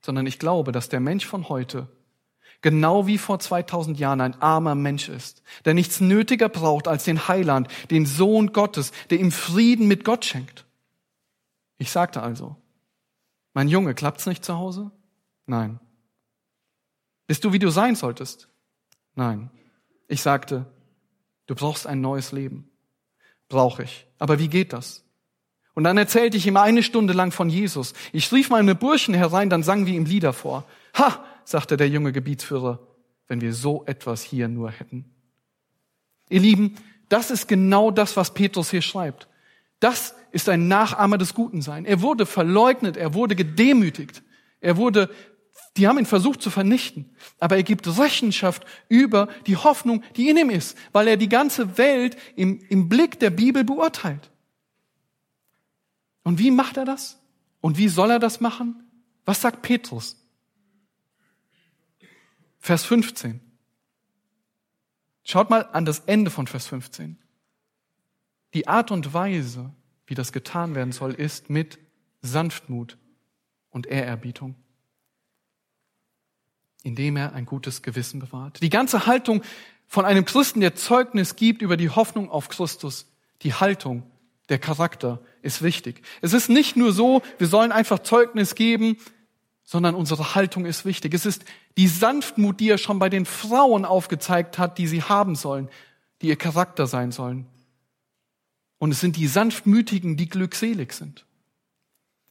Sondern 0.00 0.26
ich 0.26 0.38
glaube, 0.38 0.72
dass 0.72 0.88
der 0.88 1.00
Mensch 1.00 1.26
von 1.26 1.48
heute 1.48 1.88
genau 2.60 3.06
wie 3.06 3.18
vor 3.18 3.38
2000 3.38 3.98
Jahren 3.98 4.20
ein 4.20 4.40
armer 4.40 4.74
Mensch 4.74 5.08
ist, 5.08 5.42
der 5.64 5.74
nichts 5.74 6.00
nötiger 6.00 6.48
braucht 6.48 6.88
als 6.88 7.04
den 7.04 7.28
Heiland, 7.28 7.68
den 7.90 8.06
Sohn 8.06 8.52
Gottes, 8.52 8.92
der 9.10 9.20
ihm 9.20 9.32
Frieden 9.32 9.86
mit 9.86 10.04
Gott 10.04 10.24
schenkt. 10.24 10.66
Ich 11.78 11.90
sagte 11.90 12.22
also, 12.22 12.56
mein 13.54 13.68
Junge, 13.68 13.94
klappt's 13.94 14.26
nicht 14.26 14.44
zu 14.44 14.56
Hause? 14.56 14.90
Nein. 15.46 15.80
Bist 17.26 17.44
du, 17.44 17.52
wie 17.52 17.58
du 17.58 17.70
sein 17.70 17.94
solltest? 17.94 18.48
Nein. 19.14 19.50
Ich 20.06 20.22
sagte, 20.22 20.66
du 21.46 21.54
brauchst 21.54 21.86
ein 21.86 22.00
neues 22.00 22.32
Leben. 22.32 22.70
Brauche 23.48 23.82
ich. 23.84 24.06
Aber 24.18 24.38
wie 24.38 24.48
geht 24.48 24.72
das? 24.72 25.04
Und 25.78 25.84
dann 25.84 25.96
erzählte 25.96 26.36
ich 26.36 26.44
ihm 26.44 26.56
eine 26.56 26.82
Stunde 26.82 27.12
lang 27.12 27.30
von 27.30 27.48
Jesus. 27.48 27.94
Ich 28.12 28.32
rief 28.32 28.50
meine 28.50 28.74
Burschen 28.74 29.14
herein, 29.14 29.48
dann 29.48 29.62
sangen 29.62 29.86
wir 29.86 29.94
ihm 29.94 30.06
Lieder 30.06 30.32
vor. 30.32 30.64
Ha, 30.98 31.24
sagte 31.44 31.76
der 31.76 31.88
junge 31.88 32.10
Gebietsführer, 32.10 32.80
wenn 33.28 33.40
wir 33.40 33.54
so 33.54 33.84
etwas 33.86 34.24
hier 34.24 34.48
nur 34.48 34.72
hätten. 34.72 35.04
Ihr 36.30 36.40
Lieben, 36.40 36.74
das 37.08 37.30
ist 37.30 37.46
genau 37.46 37.92
das, 37.92 38.16
was 38.16 38.34
Petrus 38.34 38.72
hier 38.72 38.82
schreibt. 38.82 39.28
Das 39.78 40.16
ist 40.32 40.48
ein 40.48 40.66
Nachahmer 40.66 41.16
des 41.16 41.32
Guten 41.32 41.62
sein. 41.62 41.84
Er 41.84 42.02
wurde 42.02 42.26
verleugnet, 42.26 42.96
er 42.96 43.14
wurde 43.14 43.36
gedemütigt, 43.36 44.24
er 44.60 44.78
wurde, 44.78 45.08
die 45.76 45.86
haben 45.86 46.00
ihn 46.00 46.06
versucht 46.06 46.42
zu 46.42 46.50
vernichten, 46.50 47.14
aber 47.38 47.54
er 47.54 47.62
gibt 47.62 47.86
Rechenschaft 47.86 48.66
über 48.88 49.28
die 49.46 49.56
Hoffnung, 49.56 50.02
die 50.16 50.28
in 50.28 50.38
ihm 50.38 50.50
ist, 50.50 50.76
weil 50.90 51.06
er 51.06 51.16
die 51.16 51.28
ganze 51.28 51.78
Welt 51.78 52.16
im, 52.34 52.58
im 52.68 52.88
Blick 52.88 53.20
der 53.20 53.30
Bibel 53.30 53.62
beurteilt. 53.62 54.28
Und 56.28 56.38
wie 56.38 56.50
macht 56.50 56.76
er 56.76 56.84
das? 56.84 57.18
Und 57.62 57.78
wie 57.78 57.88
soll 57.88 58.10
er 58.10 58.18
das 58.18 58.38
machen? 58.38 58.86
Was 59.24 59.40
sagt 59.40 59.62
Petrus? 59.62 60.22
Vers 62.58 62.84
15. 62.84 63.40
Schaut 65.24 65.48
mal 65.48 65.62
an 65.72 65.86
das 65.86 66.00
Ende 66.00 66.30
von 66.30 66.46
Vers 66.46 66.66
15. 66.66 67.16
Die 68.52 68.68
Art 68.68 68.90
und 68.90 69.14
Weise, 69.14 69.72
wie 70.06 70.14
das 70.14 70.32
getan 70.32 70.74
werden 70.74 70.92
soll, 70.92 71.14
ist 71.14 71.48
mit 71.48 71.78
Sanftmut 72.20 72.98
und 73.70 73.86
Ehrerbietung, 73.86 74.54
indem 76.82 77.16
er 77.16 77.32
ein 77.32 77.46
gutes 77.46 77.80
Gewissen 77.80 78.20
bewahrt. 78.20 78.60
Die 78.60 78.68
ganze 78.68 79.06
Haltung 79.06 79.42
von 79.86 80.04
einem 80.04 80.26
Christen, 80.26 80.60
der 80.60 80.76
Zeugnis 80.76 81.36
gibt 81.36 81.62
über 81.62 81.78
die 81.78 81.88
Hoffnung 81.88 82.28
auf 82.28 82.50
Christus, 82.50 83.10
die 83.40 83.54
Haltung, 83.54 84.02
der 84.48 84.58
Charakter 84.58 85.20
ist 85.42 85.62
wichtig. 85.62 86.02
Es 86.22 86.32
ist 86.32 86.48
nicht 86.48 86.76
nur 86.76 86.92
so, 86.92 87.22
wir 87.38 87.46
sollen 87.46 87.72
einfach 87.72 88.00
Zeugnis 88.00 88.54
geben, 88.54 88.96
sondern 89.64 89.94
unsere 89.94 90.34
Haltung 90.34 90.64
ist 90.64 90.84
wichtig. 90.84 91.12
Es 91.12 91.26
ist 91.26 91.44
die 91.76 91.88
Sanftmut, 91.88 92.58
die 92.58 92.70
er 92.70 92.78
schon 92.78 92.98
bei 92.98 93.10
den 93.10 93.26
Frauen 93.26 93.84
aufgezeigt 93.84 94.58
hat, 94.58 94.78
die 94.78 94.86
sie 94.86 95.02
haben 95.02 95.36
sollen, 95.36 95.68
die 96.22 96.28
ihr 96.28 96.36
Charakter 96.36 96.86
sein 96.86 97.12
sollen. 97.12 97.46
Und 98.78 98.92
es 98.92 99.00
sind 99.00 99.16
die 99.16 99.26
Sanftmütigen, 99.26 100.16
die 100.16 100.28
glückselig 100.28 100.92
sind. 100.92 101.26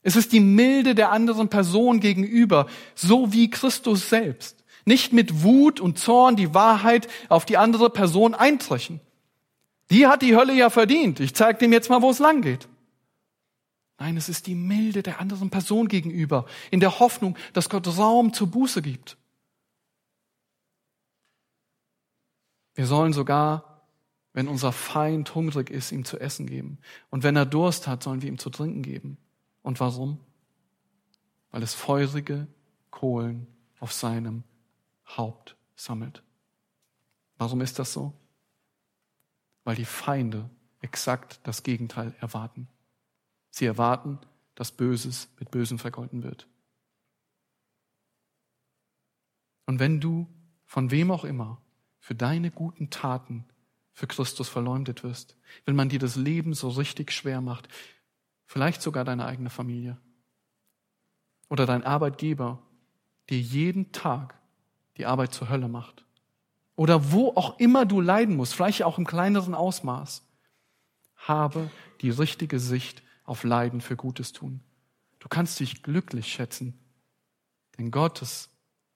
Es 0.02 0.16
ist 0.16 0.32
die 0.32 0.40
Milde 0.40 0.94
der 0.94 1.12
anderen 1.12 1.48
Person 1.48 2.00
gegenüber, 2.00 2.66
so 2.94 3.32
wie 3.32 3.50
Christus 3.50 4.08
selbst. 4.08 4.64
Nicht 4.84 5.12
mit 5.12 5.42
Wut 5.42 5.80
und 5.80 5.98
Zorn 5.98 6.36
die 6.36 6.54
Wahrheit 6.54 7.08
auf 7.28 7.44
die 7.44 7.58
andere 7.58 7.90
Person 7.90 8.34
einbrechen. 8.34 9.00
Die 9.90 10.06
hat 10.06 10.22
die 10.22 10.36
Hölle 10.36 10.54
ja 10.54 10.70
verdient. 10.70 11.20
Ich 11.20 11.34
zeige 11.34 11.58
dem 11.58 11.72
jetzt 11.72 11.88
mal, 11.88 12.02
wo 12.02 12.10
es 12.10 12.18
lang 12.18 12.42
geht. 12.42 12.68
Nein, 13.98 14.16
es 14.16 14.28
ist 14.28 14.46
die 14.46 14.54
Milde 14.54 15.02
der 15.02 15.20
anderen 15.20 15.50
Person 15.50 15.88
gegenüber, 15.88 16.46
in 16.70 16.80
der 16.80 17.00
Hoffnung, 17.00 17.36
dass 17.52 17.68
Gott 17.68 17.86
Raum 17.98 18.32
zur 18.32 18.48
Buße 18.48 18.80
gibt. 18.82 19.16
Wir 22.74 22.86
sollen 22.86 23.12
sogar 23.12 23.68
wenn 24.38 24.46
unser 24.46 24.70
Feind 24.70 25.34
hungrig 25.34 25.68
ist, 25.68 25.90
ihm 25.90 26.04
zu 26.04 26.20
essen 26.20 26.46
geben. 26.46 26.78
Und 27.10 27.24
wenn 27.24 27.34
er 27.34 27.44
Durst 27.44 27.88
hat, 27.88 28.04
sollen 28.04 28.22
wir 28.22 28.28
ihm 28.28 28.38
zu 28.38 28.50
trinken 28.50 28.82
geben. 28.82 29.18
Und 29.62 29.80
warum? 29.80 30.20
Weil 31.50 31.64
es 31.64 31.74
feurige 31.74 32.46
Kohlen 32.92 33.48
auf 33.80 33.92
seinem 33.92 34.44
Haupt 35.16 35.56
sammelt. 35.74 36.22
Warum 37.36 37.60
ist 37.62 37.80
das 37.80 37.92
so? 37.92 38.12
Weil 39.64 39.76
die 39.76 39.84
Feinde 39.84 40.48
exakt 40.80 41.40
das 41.44 41.62
Gegenteil 41.62 42.14
erwarten. 42.20 42.68
Sie 43.50 43.66
erwarten, 43.66 44.18
dass 44.54 44.72
Böses 44.72 45.28
mit 45.38 45.50
Bösem 45.50 45.78
vergolten 45.78 46.22
wird. 46.22 46.48
Und 49.66 49.78
wenn 49.78 50.00
du 50.00 50.26
von 50.64 50.90
wem 50.90 51.10
auch 51.10 51.24
immer 51.24 51.60
für 51.98 52.14
deine 52.14 52.50
guten 52.50 52.90
Taten 52.90 53.44
für 53.92 54.06
Christus 54.06 54.48
verleumdet 54.48 55.02
wirst, 55.02 55.36
wenn 55.64 55.76
man 55.76 55.88
dir 55.88 55.98
das 55.98 56.16
Leben 56.16 56.54
so 56.54 56.68
richtig 56.70 57.12
schwer 57.12 57.40
macht, 57.40 57.68
vielleicht 58.46 58.80
sogar 58.80 59.04
deine 59.04 59.26
eigene 59.26 59.50
Familie 59.50 59.98
oder 61.48 61.66
dein 61.66 61.84
Arbeitgeber 61.84 62.62
dir 63.28 63.40
jeden 63.40 63.92
Tag 63.92 64.38
die 64.96 65.06
Arbeit 65.06 65.34
zur 65.34 65.48
Hölle 65.48 65.68
macht 65.68 66.04
oder 66.78 67.10
wo 67.10 67.30
auch 67.34 67.58
immer 67.58 67.86
du 67.86 68.00
leiden 68.00 68.36
musst, 68.36 68.54
vielleicht 68.54 68.84
auch 68.84 68.98
im 68.98 69.04
kleineren 69.04 69.52
Ausmaß, 69.52 70.22
habe 71.16 71.72
die 72.02 72.10
richtige 72.10 72.60
Sicht 72.60 73.02
auf 73.24 73.42
Leiden 73.42 73.80
für 73.80 73.96
Gutes 73.96 74.32
tun. 74.32 74.60
Du 75.18 75.26
kannst 75.26 75.58
dich 75.58 75.82
glücklich 75.82 76.32
schätzen, 76.32 76.78
denn 77.76 77.90
Gottes 77.90 78.50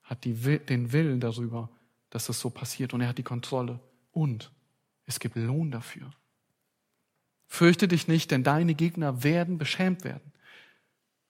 hat 0.04 0.22
die, 0.22 0.34
den 0.60 0.92
Willen 0.92 1.18
darüber, 1.18 1.70
dass 2.08 2.28
es 2.28 2.38
so 2.38 2.50
passiert 2.50 2.94
und 2.94 3.00
er 3.00 3.08
hat 3.08 3.18
die 3.18 3.24
Kontrolle. 3.24 3.80
Und 4.12 4.52
es 5.04 5.18
gibt 5.18 5.34
Lohn 5.34 5.72
dafür. 5.72 6.08
Fürchte 7.48 7.88
dich 7.88 8.06
nicht, 8.06 8.30
denn 8.30 8.44
deine 8.44 8.76
Gegner 8.76 9.24
werden 9.24 9.58
beschämt 9.58 10.04
werden. 10.04 10.30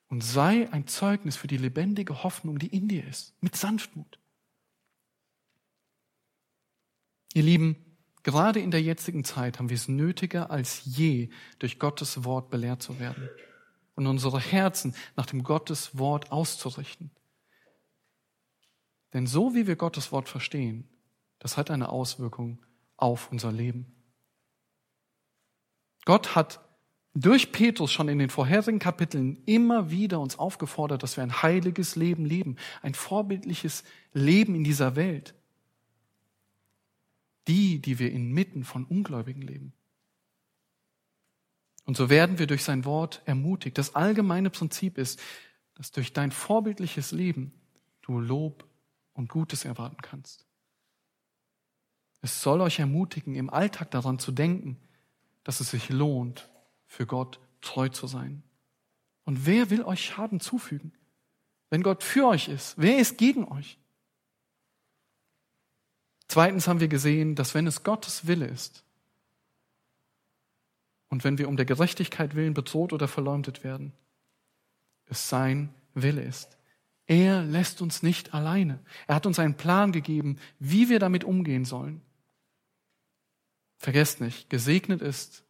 Und 0.09 0.23
sei 0.23 0.71
ein 0.71 0.87
Zeugnis 0.87 1.35
für 1.35 1.47
die 1.47 1.57
lebendige 1.57 2.23
Hoffnung, 2.23 2.59
die 2.59 2.77
in 2.77 2.89
dir 2.89 3.09
ist, 3.09 3.33
mit 3.41 3.57
Sanftmut. 3.57 4.19
Ihr 7.35 7.43
Lieben, 7.43 7.77
gerade 8.23 8.61
in 8.61 8.71
der 8.71 8.83
jetzigen 8.83 9.25
Zeit 9.25 9.59
haben 9.59 9.69
wir 9.69 9.77
es 9.77 9.89
nötiger 9.89 10.51
als 10.51 10.83
je, 10.85 11.31
durch 11.59 11.79
Gottes 11.79 12.25
Wort 12.25 12.51
belehrt 12.51 12.83
zu 12.83 12.99
werden 12.99 13.29
und 13.95 14.07
unsere 14.07 14.41
Herzen 14.41 14.95
nach 15.17 15.27
dem 15.27 15.43
Gottes 15.43 15.99
Wort 15.99 16.31
auszurichten. 16.33 17.11
Denn 19.13 19.27
so 19.27 19.55
wie 19.55 19.67
wir 19.67 19.77
Gottes 19.77 20.13
Wort 20.13 20.29
verstehen, 20.29 20.89
das 21.39 21.57
hat 21.57 21.71
eine 21.71 21.91
Auswirkung 21.91 22.65
auf 22.97 23.31
unser 23.31 23.53
Leben. 23.53 23.95
Gott 26.05 26.35
hat 26.35 26.61
durch 27.15 27.53
Petrus 27.53 27.93
schon 27.93 28.09
in 28.09 28.19
den 28.19 28.31
vorherigen 28.31 28.79
Kapiteln 28.79 29.43
immer 29.45 29.91
wieder 29.91 30.21
uns 30.21 30.39
aufgefordert, 30.39 31.03
dass 31.03 31.17
wir 31.17 31.23
ein 31.23 31.43
heiliges 31.43 31.95
Leben 31.95 32.25
leben, 32.25 32.57
ein 32.81 32.95
vorbildliches 32.95 33.85
Leben 34.15 34.55
in 34.55 34.65
dieser 34.65 34.97
Welt. 34.97 35.35
Die, 37.49 37.81
die 37.81 37.99
wir 37.99 38.13
inmitten 38.13 38.65
von 38.65 38.85
Ungläubigen 38.85 39.43
leben. 39.43 39.73
Und 41.85 41.97
so 41.97 42.09
werden 42.09 42.39
wir 42.39 42.47
durch 42.47 42.63
sein 42.63 42.85
Wort 42.85 43.23
ermutigt. 43.25 43.77
Das 43.77 43.95
allgemeine 43.95 44.51
Prinzip 44.51 44.99
ist, 44.99 45.21
dass 45.75 45.91
durch 45.91 46.13
dein 46.13 46.31
vorbildliches 46.31 47.13
Leben 47.13 47.53
du 48.03 48.21
Lob 48.21 48.65
und 49.15 49.29
Gutes 49.29 49.65
erwarten 49.65 50.01
kannst. 50.01 50.47
Es 52.21 52.41
soll 52.41 52.61
euch 52.61 52.79
ermutigen, 52.79 53.35
im 53.35 53.51
Alltag 53.51 53.91
daran 53.91 54.19
zu 54.21 54.31
denken, 54.31 54.77
dass 55.43 55.61
es 55.61 55.71
sich 55.71 55.89
lohnt, 55.89 56.49
für 56.87 57.07
Gott 57.07 57.41
treu 57.61 57.89
zu 57.89 58.07
sein. 58.07 58.43
Und 59.25 59.47
wer 59.47 59.71
will 59.71 59.83
euch 59.83 60.05
Schaden 60.05 60.41
zufügen? 60.41 60.93
Wenn 61.71 61.83
Gott 61.83 62.05
für 62.05 62.27
euch 62.27 62.49
ist, 62.49 62.75
wer 62.77 62.99
ist 62.99 63.19
gegen 63.19 63.45
euch? 63.45 63.79
Zweitens 66.33 66.67
haben 66.67 66.81
wir 66.81 66.89
gesehen, 66.89 67.35
dass 67.35 67.55
wenn 67.55 67.67
es 67.67 67.83
Gottes 67.83 68.27
Wille 68.27 68.47
ist 68.47 68.85
und 71.11 71.25
wenn 71.25 71.37
wir 71.37 71.47
um 71.47 71.59
der 71.59 71.67
Gerechtigkeit 71.67 72.35
willen 72.35 72.55
bedroht 72.55 72.95
oder 72.95 73.07
verleumdet 73.07 73.65
werden, 73.65 73.93
es 75.05 75.29
sein 75.29 75.75
Wille 75.93 76.23
ist. 76.23 76.57
Er 77.05 77.43
lässt 77.43 77.83
uns 77.83 78.03
nicht 78.03 78.33
alleine. 78.33 78.79
Er 79.07 79.17
hat 79.17 79.27
uns 79.27 79.39
einen 79.39 79.59
Plan 79.59 79.93
gegeben, 79.93 80.39
wie 80.59 80.89
wir 80.89 80.99
damit 81.01 81.23
umgehen 81.23 81.67
sollen. 81.67 82.01
Vergesst 83.77 84.23
nicht, 84.23 84.49
gesegnet 84.49 85.03
ist, 85.03 85.45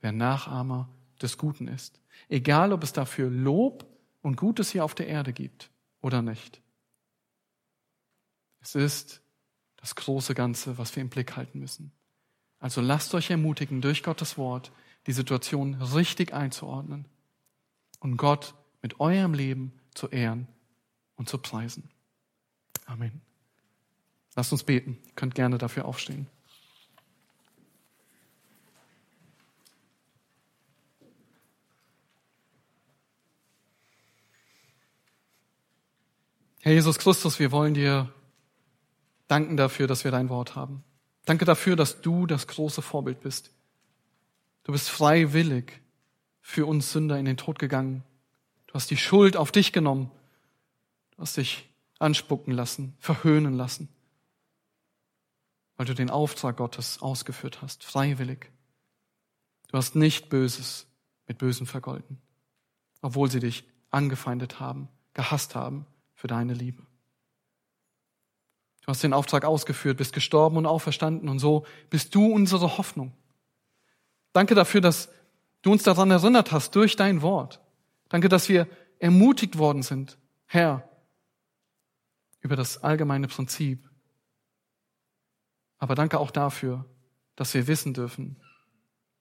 wer 0.00 0.10
Nachahmer 0.10 0.88
des 1.22 1.38
Guten 1.38 1.68
ist. 1.68 2.00
Egal, 2.28 2.72
ob 2.72 2.82
es 2.82 2.92
dafür 2.92 3.30
Lob 3.30 3.86
und 4.22 4.36
Gutes 4.36 4.72
hier 4.72 4.84
auf 4.84 4.96
der 4.96 5.06
Erde 5.06 5.32
gibt 5.32 5.70
oder 6.00 6.22
nicht. 6.22 6.60
Es 8.60 8.74
ist 8.74 9.22
das 9.80 9.94
große 9.94 10.34
Ganze, 10.34 10.76
was 10.78 10.94
wir 10.94 11.00
im 11.00 11.08
Blick 11.08 11.36
halten 11.36 11.58
müssen. 11.58 11.92
Also 12.60 12.80
lasst 12.80 13.14
euch 13.14 13.30
ermutigen, 13.30 13.80
durch 13.80 14.02
Gottes 14.02 14.36
Wort 14.36 14.72
die 15.06 15.12
Situation 15.12 15.74
richtig 15.74 16.34
einzuordnen 16.34 17.06
und 18.00 18.16
Gott 18.16 18.54
mit 18.82 19.00
eurem 19.00 19.34
Leben 19.34 19.72
zu 19.94 20.08
ehren 20.08 20.48
und 21.16 21.28
zu 21.28 21.38
preisen. 21.38 21.90
Amen. 22.86 23.20
Lasst 24.34 24.52
uns 24.52 24.64
beten. 24.64 24.98
Ihr 25.06 25.14
könnt 25.14 25.34
gerne 25.34 25.58
dafür 25.58 25.84
aufstehen. 25.84 26.28
Herr 36.60 36.72
Jesus 36.72 36.98
Christus, 36.98 37.38
wir 37.38 37.50
wollen 37.50 37.74
dir 37.74 38.12
danken 39.28 39.56
dafür, 39.56 39.86
dass 39.86 40.04
wir 40.04 40.10
dein 40.10 40.28
Wort 40.28 40.56
haben. 40.56 40.82
Danke 41.24 41.44
dafür, 41.44 41.76
dass 41.76 42.00
du 42.00 42.26
das 42.26 42.46
große 42.46 42.82
Vorbild 42.82 43.20
bist. 43.20 43.52
Du 44.64 44.72
bist 44.72 44.90
freiwillig 44.90 45.80
für 46.40 46.66
uns 46.66 46.92
Sünder 46.92 47.18
in 47.18 47.26
den 47.26 47.36
Tod 47.36 47.58
gegangen. 47.58 48.02
Du 48.66 48.74
hast 48.74 48.90
die 48.90 48.96
Schuld 48.96 49.36
auf 49.36 49.52
dich 49.52 49.72
genommen. 49.72 50.10
Du 51.12 51.22
hast 51.22 51.36
dich 51.36 51.68
anspucken 51.98 52.54
lassen, 52.54 52.94
verhöhnen 52.98 53.54
lassen, 53.54 53.88
weil 55.76 55.86
du 55.86 55.94
den 55.94 56.10
Auftrag 56.10 56.56
Gottes 56.56 57.02
ausgeführt 57.02 57.60
hast, 57.60 57.84
freiwillig. 57.84 58.50
Du 59.68 59.76
hast 59.76 59.96
nicht 59.96 60.28
Böses 60.28 60.86
mit 61.26 61.38
Bösen 61.38 61.66
vergolten, 61.66 62.18
obwohl 63.02 63.30
sie 63.30 63.40
dich 63.40 63.64
angefeindet 63.90 64.60
haben, 64.60 64.88
gehasst 65.12 65.54
haben 65.54 65.86
für 66.14 66.28
deine 66.28 66.54
Liebe. 66.54 66.87
Du 68.88 68.92
hast 68.92 69.02
den 69.02 69.12
Auftrag 69.12 69.44
ausgeführt, 69.44 69.98
bist 69.98 70.14
gestorben 70.14 70.56
und 70.56 70.64
auferstanden 70.64 71.28
und 71.28 71.40
so 71.40 71.66
bist 71.90 72.14
du 72.14 72.32
unsere 72.32 72.78
Hoffnung. 72.78 73.12
Danke 74.32 74.54
dafür, 74.54 74.80
dass 74.80 75.10
du 75.60 75.72
uns 75.72 75.82
daran 75.82 76.10
erinnert 76.10 76.52
hast 76.52 76.74
durch 76.74 76.96
dein 76.96 77.20
Wort. 77.20 77.60
Danke, 78.08 78.30
dass 78.30 78.48
wir 78.48 78.66
ermutigt 78.98 79.58
worden 79.58 79.82
sind, 79.82 80.16
Herr, 80.46 80.88
über 82.40 82.56
das 82.56 82.82
allgemeine 82.82 83.28
Prinzip. 83.28 83.86
Aber 85.76 85.94
danke 85.94 86.18
auch 86.18 86.30
dafür, 86.30 86.86
dass 87.36 87.52
wir 87.52 87.66
wissen 87.66 87.92
dürfen, 87.92 88.40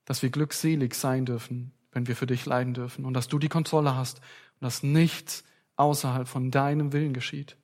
dass 0.06 0.22
wir 0.22 0.30
glückselig 0.30 0.96
sein 0.96 1.26
dürfen, 1.26 1.74
wenn 1.92 2.08
wir 2.08 2.16
für 2.16 2.26
dich 2.26 2.46
leiden 2.46 2.74
dürfen 2.74 3.04
und 3.04 3.14
dass 3.14 3.28
du 3.28 3.38
die 3.38 3.50
Kontrolle 3.50 3.98
hast 3.98 4.20
und 4.20 4.62
dass 4.62 4.82
nichts 4.82 5.44
außerhalb 5.76 6.30
von 6.30 6.52
deinem 6.52 6.94
Willen 6.94 7.12
geschieht. 7.12 7.58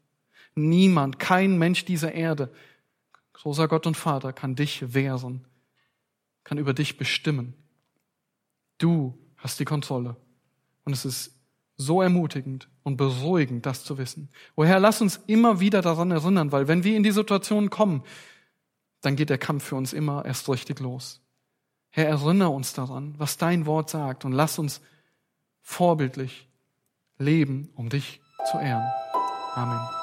Niemand, 0.55 1.19
kein 1.19 1.57
Mensch 1.57 1.85
dieser 1.85 2.13
Erde, 2.13 2.53
großer 3.33 3.67
Gott 3.67 3.87
und 3.87 3.97
Vater, 3.97 4.33
kann 4.33 4.55
dich 4.55 4.93
wehren, 4.93 5.45
kann 6.43 6.57
über 6.57 6.73
dich 6.73 6.97
bestimmen. 6.97 7.53
Du 8.77 9.17
hast 9.37 9.59
die 9.59 9.65
Kontrolle. 9.65 10.15
Und 10.85 10.93
es 10.93 11.05
ist 11.05 11.39
so 11.77 12.01
ermutigend 12.01 12.69
und 12.83 12.97
beruhigend, 12.97 13.65
das 13.65 13.83
zu 13.83 13.97
wissen. 13.97 14.29
Woher 14.55 14.79
lass 14.79 15.01
uns 15.01 15.19
immer 15.27 15.59
wieder 15.59 15.81
daran 15.81 16.11
erinnern, 16.11 16.51
weil 16.51 16.67
wenn 16.67 16.83
wir 16.83 16.95
in 16.95 17.03
die 17.03 17.11
Situation 17.11 17.69
kommen, 17.69 18.03
dann 19.01 19.15
geht 19.15 19.29
der 19.29 19.37
Kampf 19.37 19.65
für 19.65 19.75
uns 19.75 19.93
immer 19.93 20.25
erst 20.25 20.47
richtig 20.49 20.79
los. 20.79 21.21
Herr, 21.89 22.07
erinnere 22.07 22.49
uns 22.49 22.73
daran, 22.73 23.15
was 23.17 23.37
dein 23.37 23.65
Wort 23.65 23.89
sagt 23.89 24.25
und 24.25 24.31
lass 24.31 24.57
uns 24.57 24.81
vorbildlich 25.61 26.47
leben, 27.17 27.69
um 27.75 27.89
dich 27.89 28.21
zu 28.51 28.57
ehren. 28.57 28.87
Amen. 29.55 30.02